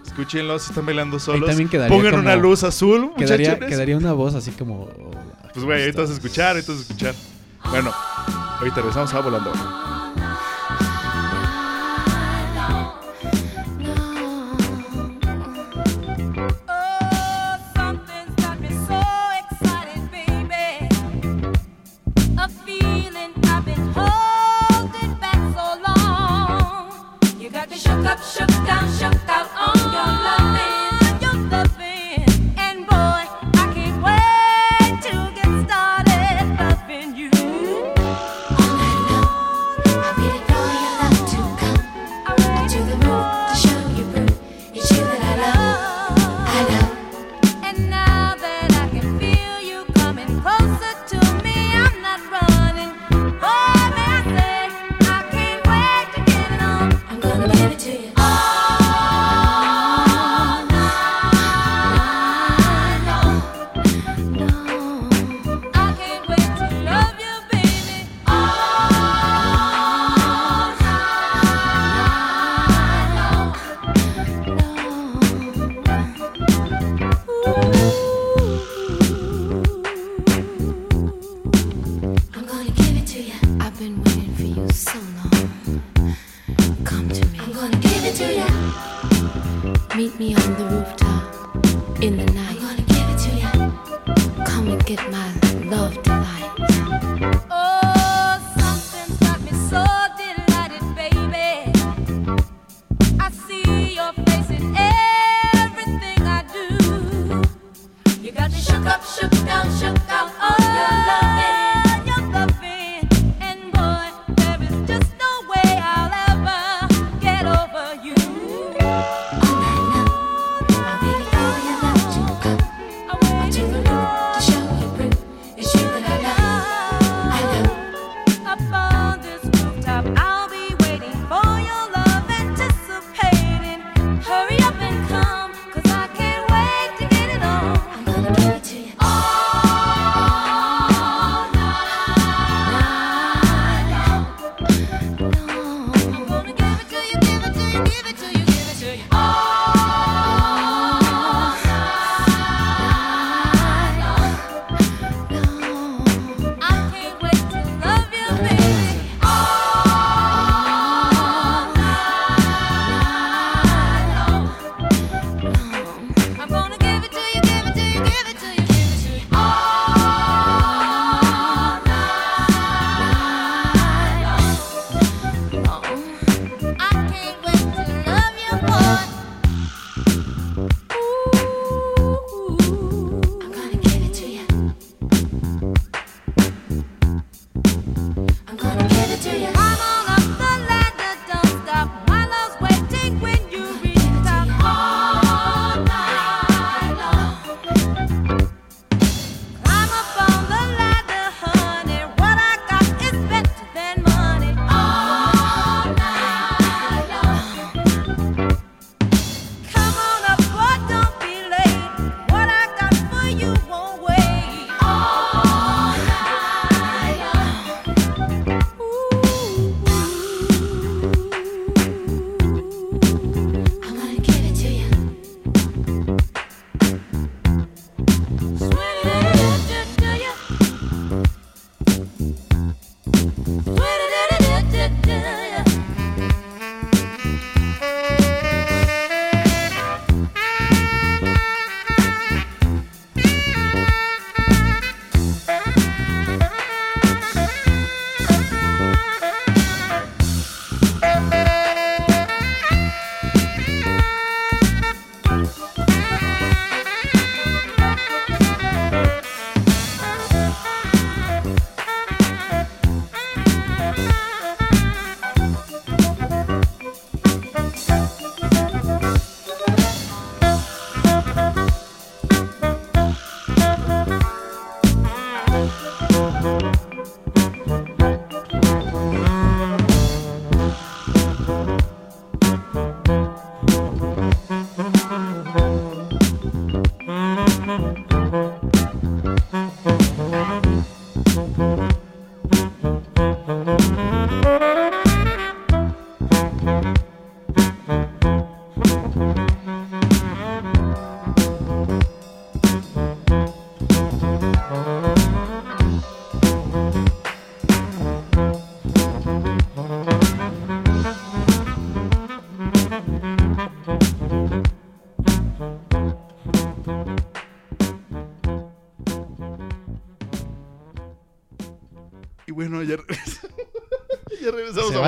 Escúchenlo 0.06 0.58
si 0.60 0.70
están 0.72 0.86
bailando 0.86 1.20
solos. 1.20 1.48
también 1.50 1.68
quedaría 1.70 1.96
Pongan 1.96 2.12
como- 2.12 2.24
una 2.24 2.36
luz 2.36 2.64
azul, 2.64 3.12
Quedaría, 3.18 3.60
quedaría 3.60 3.98
una 3.98 4.14
voz 4.14 4.36
así 4.36 4.52
como. 4.52 4.88
Pues 5.54 5.66
güey, 5.66 5.82
ahorita 5.82 6.02
vas 6.02 6.10
a 6.12 6.14
escuchar, 6.14 6.56
ahorita 6.56 6.72
vas 6.72 6.80
a 6.80 6.84
escuchar. 6.84 7.16
Bueno, 7.70 7.92
ahorita 8.60 8.76
regresamos 8.78 9.14
a 9.14 9.20
Volando. 9.22 9.52
Oh, 16.68 17.58
something's 17.76 18.36
got 18.42 18.60
me 18.60 18.70
so 18.70 19.02
excited, 19.42 20.02
baby. 20.12 20.90
A 22.38 22.48
feeling 22.66 23.34
I've 23.44 23.66
been 23.66 23.94
holding 23.94 25.14
back 25.20 25.40
so 25.56 25.66
long. 25.88 26.92
You 27.40 27.50
got 27.50 27.70
me 27.70 27.78
shook 27.78 28.06
up, 28.06 28.20
shook 28.24 28.48
down, 28.66 28.86
shook 28.98 29.30
out 29.30 29.48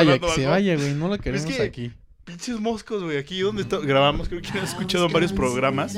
vaya, 0.06 0.20
que 0.20 0.32
se 0.32 0.46
vaya, 0.46 0.76
güey. 0.76 0.94
No 0.94 1.08
lo 1.08 1.18
queremos 1.18 1.52
que- 1.52 1.62
aquí. 1.64 1.92
Pinches 2.26 2.60
moscos, 2.60 3.04
güey. 3.04 3.18
Aquí 3.18 3.40
donde 3.40 3.62
está- 3.62 3.78
grabamos, 3.80 4.28
creo 4.28 4.42
que 4.42 4.50
han 4.50 4.66
escuchado 4.66 5.06
en 5.06 5.14
varios 5.14 5.32
programas 5.32 5.98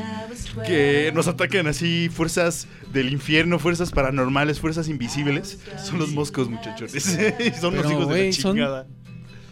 que 0.63 1.11
nos 1.15 1.27
atacan 1.27 1.65
así 1.65 2.07
fuerzas 2.13 2.67
del 2.93 3.11
infierno, 3.11 3.57
fuerzas 3.57 3.89
paranormales, 3.89 4.59
fuerzas 4.59 4.89
invisibles. 4.89 5.57
Son 5.83 5.97
los 5.97 6.11
moscos, 6.11 6.47
muchachos. 6.47 6.91
Son 7.59 7.75
los 7.75 7.91
hijos 7.91 8.09
de 8.09 8.27
la 8.27 8.33
son 8.33 8.53
chingada. 8.53 8.87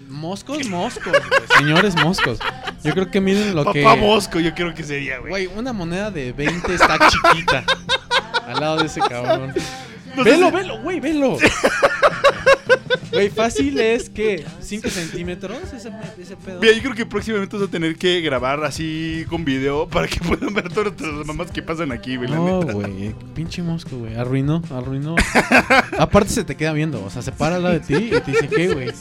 Moscos, 0.08 0.68
moscos. 0.70 1.14
Señores 1.58 1.96
moscos. 1.96 2.38
Yo 2.84 2.94
creo 2.94 3.10
que 3.10 3.22
miren 3.22 3.56
lo 3.56 3.72
que. 3.74 3.82
Papá 3.84 3.96
mosco, 3.96 4.40
yo 4.40 4.54
creo 4.54 4.74
que 4.76 4.84
sería, 4.84 5.18
güey. 5.18 5.32
Güey, 5.32 5.48
una 5.48 5.74
moneda 5.74 6.12
de 6.12 6.32
20 6.32 6.76
está 6.76 6.98
chiquita. 7.10 7.66
al 8.48 8.60
lado 8.60 8.78
de 8.78 8.86
ese 8.86 9.02
cabrón. 9.02 9.52
No 10.16 10.24
velo, 10.24 10.52
velo, 10.52 10.80
güey, 10.82 11.00
velo. 11.00 11.38
Güey, 13.18 13.30
fácil 13.30 13.80
es 13.80 14.10
que 14.10 14.46
5 14.62 14.90
centímetros 14.90 15.58
ese, 15.74 15.90
ese 16.20 16.36
pedo. 16.38 16.60
Mira, 16.62 16.74
yo 16.74 16.82
creo 16.82 16.94
que 16.94 17.06
próximamente 17.06 17.58
vas 17.58 17.68
a 17.68 17.72
tener 17.72 17.96
que 17.96 18.22
grabar 18.22 18.64
así 18.64 19.26
con 19.28 19.44
video 19.44 19.88
para 19.88 20.08
que 20.08 20.20
puedan 20.28 20.54
ver 20.54 20.70
todas 20.70 20.94
las 21.02 21.26
mamás 21.26 21.52
que 21.52 21.64
pasan 21.64 21.92
aquí, 21.92 22.16
güey. 22.16 22.30
No, 22.30 22.62
güey, 22.62 23.16
pinche 23.34 23.64
mosco, 23.64 23.98
güey. 23.98 24.16
Arruinó, 24.16 24.62
arruinó. 24.70 25.16
Aparte 25.98 26.30
se 26.30 26.44
te 26.44 26.56
queda 26.56 26.74
viendo, 26.74 27.04
o 27.04 27.10
sea, 27.10 27.24
se 27.24 27.32
para 27.32 27.56
al 27.56 27.64
lado 27.64 27.80
de 27.80 27.82
ti 27.82 27.96
y 27.96 28.22
te 28.22 28.32
dice, 28.32 28.48
¿qué, 28.48 28.74
güey? 28.74 28.92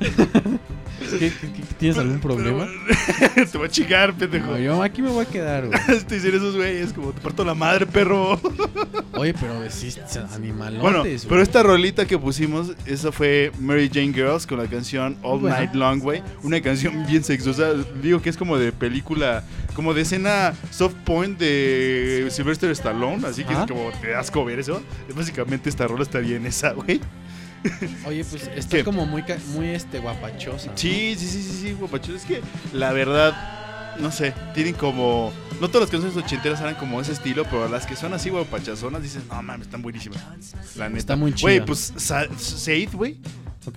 ¿Qué- 1.18 1.30
qué- 1.30 1.52
qué- 1.52 1.62
¿Tienes 1.78 1.98
algún 1.98 2.20
problema? 2.20 2.66
te 3.50 3.58
voy 3.58 3.66
a 3.66 3.70
chingar, 3.70 4.14
pendejo. 4.14 4.52
No, 4.52 4.58
yo 4.58 4.82
aquí 4.82 5.02
me 5.02 5.10
voy 5.10 5.24
a 5.24 5.28
quedar, 5.28 5.66
güey. 5.66 5.78
Te 6.08 6.14
dicen 6.16 6.34
esos 6.34 6.56
güeyes 6.56 6.92
como 6.92 7.12
te 7.12 7.20
parto 7.20 7.44
la 7.44 7.54
madre, 7.54 7.86
perro. 7.86 8.40
Oye, 9.14 9.34
pero 9.34 9.54
sí, 9.70 9.92
animalotes, 10.34 10.80
Bueno, 10.80 11.02
pero 11.28 11.42
esta 11.42 11.62
rolita 11.62 12.06
que 12.06 12.18
pusimos, 12.18 12.72
esa 12.86 13.12
fue 13.12 13.52
Mary 13.60 13.90
Jane 13.92 14.12
Girls 14.12 14.46
con 14.46 14.58
la 14.58 14.66
canción 14.66 15.16
All 15.22 15.40
Bueno. 15.40 15.56
Night 15.56 15.74
Long, 15.74 16.00
güey. 16.00 16.22
Una 16.42 16.60
canción 16.60 17.06
bien 17.06 17.22
sexosa. 17.24 17.72
Digo 18.02 18.20
que 18.22 18.30
es 18.30 18.36
como 18.36 18.56
de 18.58 18.72
película, 18.72 19.44
como 19.74 19.92
de 19.94 20.02
escena 20.02 20.54
soft 20.70 20.94
point 21.04 21.38
de 21.38 22.28
Sylvester 22.30 22.70
Stallone. 22.70 23.26
Así 23.26 23.44
que 23.44 23.52
es 23.52 23.58
como 23.60 23.90
te 24.00 24.14
asco 24.14 24.44
ver 24.44 24.58
eso. 24.60 24.82
Básicamente 25.14 25.68
esta 25.68 25.86
rola 25.86 26.02
estaría 26.02 26.36
en 26.36 26.46
esa, 26.46 26.72
güey. 26.72 27.00
Oye, 28.06 28.24
pues 28.24 28.48
está 28.54 28.78
¿Qué? 28.78 28.84
como 28.84 29.06
muy, 29.06 29.22
muy 29.54 29.68
este, 29.68 29.98
guapachosa. 29.98 30.72
Sí, 30.74 31.14
sí, 31.18 31.26
sí, 31.26 31.42
sí, 31.42 31.58
sí, 31.62 31.72
guapacho. 31.72 32.14
Es 32.14 32.24
que 32.24 32.40
la 32.72 32.92
verdad, 32.92 33.96
no 34.00 34.10
sé, 34.10 34.32
tienen 34.54 34.74
como. 34.74 35.32
No 35.60 35.68
todas 35.68 35.82
las 35.82 35.90
canciones 35.90 36.16
ochenteras 36.16 36.60
eran 36.60 36.74
como 36.76 37.00
ese 37.00 37.12
estilo, 37.12 37.44
pero 37.44 37.68
las 37.68 37.84
que 37.86 37.96
son 37.96 38.14
así 38.14 38.30
guapachazonas 38.30 39.02
dices, 39.02 39.22
no 39.28 39.42
mames, 39.42 39.66
están 39.66 39.82
buenísimas. 39.82 40.18
La 40.76 40.88
neta. 40.88 40.98
Está 40.98 41.16
muy 41.16 41.32
Güey, 41.32 41.56
chida. 41.56 41.66
pues 41.66 41.92
Sa- 41.96 42.26
Shade, 42.26 42.88
güey. 42.94 43.18
Ok. 43.66 43.76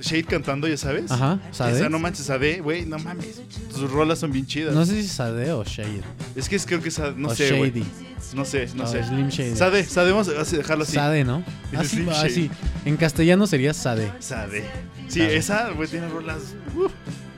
Shade 0.00 0.24
cantando, 0.24 0.66
ya 0.66 0.76
sabes. 0.76 1.12
Ajá, 1.12 1.38
Sade. 1.52 1.76
Esa 1.78 1.88
no 1.88 2.00
manches, 2.00 2.26
Sade, 2.26 2.60
güey, 2.60 2.86
no 2.86 2.98
mames. 2.98 3.40
Sus 3.72 3.88
rolas 3.88 4.18
son 4.18 4.32
bien 4.32 4.46
chidas. 4.46 4.74
No 4.74 4.84
sé 4.84 4.94
si 4.94 5.06
es 5.06 5.12
Sade 5.12 5.52
o 5.52 5.62
Shade. 5.62 6.02
Es 6.34 6.48
que 6.48 6.56
es, 6.56 6.66
creo 6.66 6.82
que 6.82 6.88
es, 6.88 6.98
no 7.16 7.28
o 7.28 7.34
sé, 7.36 7.56
güey. 7.56 7.84
No 8.34 8.44
sé, 8.44 8.68
no, 8.74 8.86
sé. 8.86 9.02
Slim 9.04 9.28
Shady. 9.28 9.56
Sade, 9.56 9.84
Sade, 9.84 10.10
vamos 10.12 10.28
a 10.28 10.32
dejarlo 10.56 10.84
así. 10.84 10.92
Sade, 10.94 11.24
¿no? 11.24 11.42
Es 11.72 11.78
Así, 11.80 11.88
Slim 11.96 12.08
Shady. 12.08 12.26
así. 12.26 12.50
En 12.84 12.96
castellano 12.96 13.46
sería 13.46 13.74
Sade. 13.74 14.12
Sade. 14.20 14.64
Sí, 15.08 15.20
Sade. 15.20 15.36
esa, 15.36 15.70
güey, 15.70 15.88
tiene 15.88 16.08
rolas. 16.08 16.54
uf. 16.76 16.92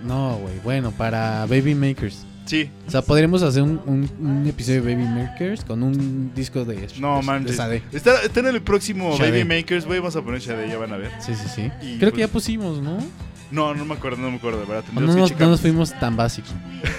No, 0.04 0.36
güey. 0.38 0.54
Bueno, 0.64 0.90
para 0.92 1.46
Baby 1.46 1.74
Makers. 1.74 2.26
Sí, 2.44 2.68
O 2.88 2.90
sea, 2.90 3.02
podríamos 3.02 3.40
hacer 3.44 3.62
un, 3.62 3.80
un- 3.86 4.10
un 4.20 4.46
episodio 4.48 4.82
de 4.82 4.94
Baby 4.94 5.06
Makers 5.08 5.64
con 5.64 5.82
un 5.84 6.32
disco 6.34 6.64
de, 6.64 6.88
no 6.98 7.18
de, 7.18 7.22
manches. 7.22 7.52
de 7.52 7.56
Sade. 7.56 7.82
Está, 7.92 8.20
está 8.22 8.40
en 8.40 8.46
el 8.48 8.60
próximo. 8.62 9.16
Baby 9.16 9.44
Makers, 9.44 9.86
güey. 9.86 10.00
Vamos 10.00 10.16
a 10.16 10.22
poner 10.22 10.42
Sade, 10.42 10.68
ya 10.68 10.76
van 10.76 10.92
a 10.92 10.96
ver. 10.96 11.10
Sí, 11.24 11.32
sí, 11.34 11.46
sí. 11.54 11.62
Y 11.80 11.98
Creo 11.98 12.10
pues- 12.10 12.12
que 12.14 12.20
ya 12.20 12.28
pusimos, 12.28 12.82
¿no? 12.82 12.98
No, 13.52 13.74
no 13.74 13.84
me 13.84 13.94
acuerdo, 13.94 14.16
no 14.22 14.30
me 14.30 14.38
acuerdo, 14.38 14.60
de 14.60 14.64
verdad. 14.66 14.82
O 14.82 14.86
Tendríamos 14.86 15.08
no, 15.08 15.14
que 15.14 15.20
nos, 15.20 15.30
checar. 15.30 15.48
nos 15.48 15.60
fuimos 15.60 16.00
tan 16.00 16.16
básicos. 16.16 16.52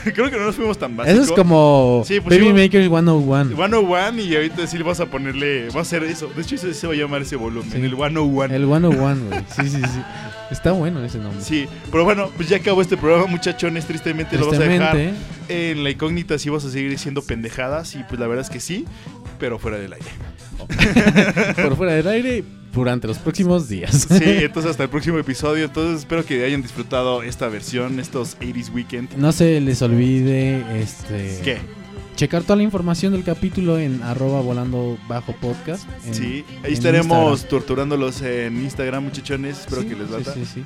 Creo 0.14 0.30
que 0.30 0.38
no 0.38 0.46
nos 0.46 0.56
fuimos 0.56 0.78
tan 0.78 0.96
básicos. 0.96 1.24
Eso 1.24 1.34
es 1.34 1.38
como 1.40 2.04
Sí, 2.06 2.20
pusimos- 2.20 2.30
Baby 2.30 2.54
Makers 2.54 2.88
101. 2.90 3.56
101 3.56 4.20
y 4.22 4.36
ahorita 4.36 4.68
sí 4.68 4.78
vas 4.84 5.00
a 5.00 5.06
ponerle. 5.06 5.70
Va 5.70 5.80
a 5.80 5.82
hacer 5.84 6.04
eso. 6.04 6.28
De 6.36 6.42
hecho, 6.42 6.56
ese 6.56 6.74
se 6.74 6.88
va 6.88 6.94
a 6.94 6.96
llamar 6.96 7.22
ese 7.22 7.36
volumen. 7.36 7.72
Sí. 7.72 7.78
El 7.78 7.96
101. 7.96 8.54
El 8.54 8.66
101, 8.66 9.26
güey. 9.30 9.44
Sí, 9.56 9.70
sí, 9.70 9.82
sí. 9.82 10.00
Está 10.52 10.72
bueno 10.72 11.04
ese 11.04 11.18
nombre. 11.18 11.42
Sí, 11.44 11.66
pero 11.92 12.04
bueno, 12.04 12.30
pues 12.36 12.48
ya 12.50 12.58
acabó 12.58 12.82
este 12.82 12.98
programa, 12.98 13.26
muchachones. 13.28 13.86
Tristemente, 13.86 14.38
lo 14.38 14.48
vas 14.52 14.60
a 14.60 14.64
dejar 14.64 14.92
Tristemente, 14.92 15.72
en 15.72 15.84
la 15.84 15.90
incógnita 15.90 16.38
si 16.38 16.50
vas 16.50 16.64
a 16.66 16.70
seguir 16.70 16.90
diciendo 16.92 17.22
pendejadas. 17.24 17.96
Y 17.96 18.04
pues 18.04 18.20
la 18.20 18.28
verdad 18.28 18.44
es 18.46 18.50
que 18.52 18.60
sí, 18.60 18.86
pero 19.40 19.58
fuera 19.58 19.78
del 19.78 19.94
aire. 19.94 20.06
por 21.64 21.76
fuera 21.76 21.94
del 21.94 22.08
aire 22.08 22.44
durante 22.74 23.08
los 23.08 23.18
próximos 23.20 23.70
días. 23.70 24.08
Sí, 24.10 24.24
entonces 24.24 24.72
hasta 24.72 24.84
el 24.84 24.90
próximo 24.90 25.20
episodio. 25.20 25.66
Entonces 25.66 26.00
espero 26.00 26.26
que 26.26 26.44
hayan 26.44 26.62
disfrutado 26.62 27.24
esta 27.24 27.48
versión, 27.50 28.00
estos 28.00 28.38
80s 28.40 28.74
Weekend. 28.74 29.16
No 29.18 29.32
se 29.32 29.62
les 29.62 29.82
olvide 29.82 30.82
este 30.82 31.40
¿Qué? 31.44 31.58
checar 32.16 32.44
toda 32.44 32.58
la 32.58 32.64
información 32.64 33.12
del 33.14 33.24
capítulo 33.24 33.80
en 33.80 34.04
arroba 34.04 34.40
volando 34.42 34.98
bajo 35.08 35.34
podcast. 35.34 35.86
en- 36.06 36.14
Sí, 36.14 36.46
ahí 36.64 36.74
estaremos 36.74 37.32
Instagram. 37.40 37.50
torturándolos 37.50 38.22
en 38.22 38.58
Instagram, 38.64 39.04
muchachones. 39.06 39.60
Espero 39.62 39.82
Sí, 39.82 39.88
que 39.88 39.96
les 39.96 40.08
sí, 40.08 40.14
lata. 40.14 40.34
sí, 40.34 40.46
sí. 40.46 40.64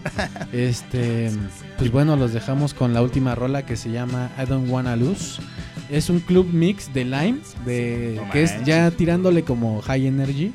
Este, 0.51 1.31
pues 1.77 1.91
bueno, 1.91 2.15
los 2.15 2.33
dejamos 2.33 2.73
con 2.73 2.93
la 2.93 3.01
última 3.01 3.33
rola 3.35 3.65
que 3.65 3.75
se 3.77 3.91
llama 3.91 4.29
I 4.41 4.45
Don't 4.45 4.69
Wanna 4.69 4.95
Lose. 4.95 5.41
Es 5.89 6.09
un 6.09 6.19
club 6.19 6.49
mix 6.51 6.93
de 6.93 7.05
Lime, 7.05 7.37
de 7.65 8.13
No 8.17 8.29
que 8.31 8.43
es 8.43 8.63
ya 8.65 8.91
tirándole 8.91 9.43
como 9.43 9.81
high 9.81 10.05
energy, 10.07 10.51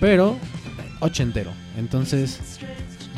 pero 0.00 0.38
ochentero. 1.00 1.52
Entonces, 1.76 2.58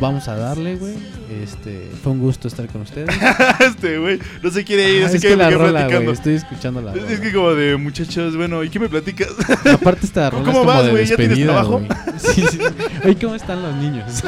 vamos 0.00 0.28
a 0.28 0.36
darle, 0.36 0.76
güey. 0.76 0.94
Este, 1.42 1.90
fue 2.02 2.12
un 2.12 2.20
gusto 2.20 2.48
estar 2.48 2.66
con 2.68 2.82
ustedes. 2.82 3.08
este, 3.60 3.98
güey, 3.98 4.18
no 4.42 4.50
se 4.50 4.64
quiere 4.64 4.90
ir, 4.92 5.04
Ah, 5.04 5.10
que 5.10 5.18
que 5.20 5.30
me 5.30 5.36
la 5.36 5.50
rola, 5.50 5.80
platicando. 5.80 6.12
estoy 6.12 6.34
escuchando 6.34 6.80
la 6.80 6.92
Es- 6.94 7.00
rola. 7.02 7.12
Es 7.12 7.20
que 7.20 7.32
como 7.32 7.54
de 7.54 7.76
muchachos, 7.76 8.36
bueno, 8.36 8.62
¿y 8.64 8.68
qué 8.70 8.78
me 8.78 8.88
platicas? 8.88 9.28
Aparte 9.72 10.06
esta 10.06 10.30
rola 10.30 10.44
¿Cómo 10.44 10.58
es 10.60 10.66
como 10.66 10.66
vas, 10.72 10.90
güey? 10.90 11.06
¿Ya 11.06 11.16
tienes 11.16 11.42
trabajo? 11.44 11.82
Sí, 12.18 12.44
sí. 12.50 12.58
Oye, 13.04 13.16
¿cómo 13.16 13.34
están 13.36 13.62
los 13.62 13.74
niños? 13.76 14.24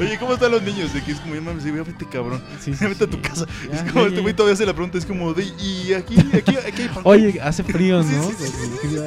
Oye, 0.00 0.18
¿cómo 0.20 0.34
están 0.34 0.52
los 0.52 0.62
niños? 0.62 0.94
De 0.94 1.02
que 1.02 1.10
es 1.12 1.18
como, 1.20 1.34
ya 1.34 1.40
mames, 1.40 1.64
vete 1.64 2.06
cabrón. 2.10 2.40
Sí, 2.60 2.72
sí, 2.74 2.84
vete 2.86 3.04
a 3.04 3.06
tu 3.08 3.20
casa. 3.20 3.44
Ya, 3.72 3.80
es 3.84 3.92
como, 3.92 4.06
este 4.06 4.20
güey 4.20 4.34
todavía 4.34 4.54
hace 4.54 4.64
la 4.64 4.72
pregunta, 4.72 4.98
es 4.98 5.04
como, 5.06 5.34
de, 5.34 5.44
y 5.44 5.92
aquí, 5.94 6.16
aquí, 6.32 6.56
aquí 6.56 6.82
hay 6.82 6.88
pan. 6.88 7.02
Oye, 7.04 7.40
hace 7.42 7.64
frío, 7.64 8.02
¿no? 8.04 8.30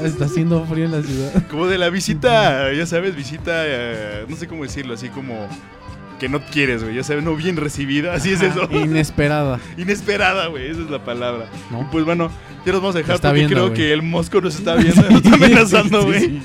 Está 0.05 0.25
haciendo 0.25 0.65
frío 0.65 0.85
en 0.85 0.91
la 0.91 1.01
ciudad. 1.03 1.47
Como 1.49 1.67
de 1.67 1.77
la 1.77 1.89
visita, 1.89 2.71
ya 2.73 2.85
sabes, 2.85 3.15
visita, 3.15 3.63
eh, 3.65 4.25
no 4.27 4.35
sé 4.35 4.47
cómo 4.47 4.63
decirlo, 4.63 4.93
así 4.93 5.07
como 5.09 5.47
que 6.21 6.29
no 6.29 6.39
quieres, 6.45 6.83
güey, 6.83 6.95
ya 6.95 7.03
sabes, 7.03 7.23
no 7.23 7.35
bien 7.35 7.57
recibida, 7.57 8.13
así 8.13 8.31
es 8.31 8.43
eso. 8.43 8.69
Inesperada. 8.71 9.59
Inesperada, 9.77 10.45
güey, 10.47 10.69
esa 10.69 10.81
es 10.81 10.89
la 10.91 11.03
palabra. 11.03 11.47
¿No? 11.71 11.81
Y 11.81 11.85
pues 11.85 12.05
bueno, 12.05 12.29
ya 12.63 12.73
nos 12.73 12.79
vamos 12.81 12.95
a 12.95 12.99
dejar 12.99 13.15
Está 13.15 13.29
porque 13.29 13.47
viendo, 13.47 13.55
creo 13.55 13.73
que 13.73 13.91
el 13.91 14.03
mosco 14.03 14.39
nos 14.39 14.53
está 14.55 14.75
viendo, 14.77 15.01
nos 15.09 15.23
está 15.23 15.33
amenazando, 15.33 16.01
Sí, 16.01 16.05
güey. 16.07 16.19
sí. 16.21 16.41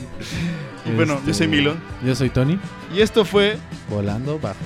Y 0.87 0.91
bueno, 0.93 1.17
yo 1.27 1.35
soy 1.35 1.45
Este, 1.45 1.47
Milo. 1.49 1.75
Yo 2.03 2.15
soy 2.15 2.31
Tony. 2.31 2.59
Y 2.97 3.03
esto 3.03 3.27
fue 3.27 3.59
Volando 3.91 4.39
bajo. 4.39 4.57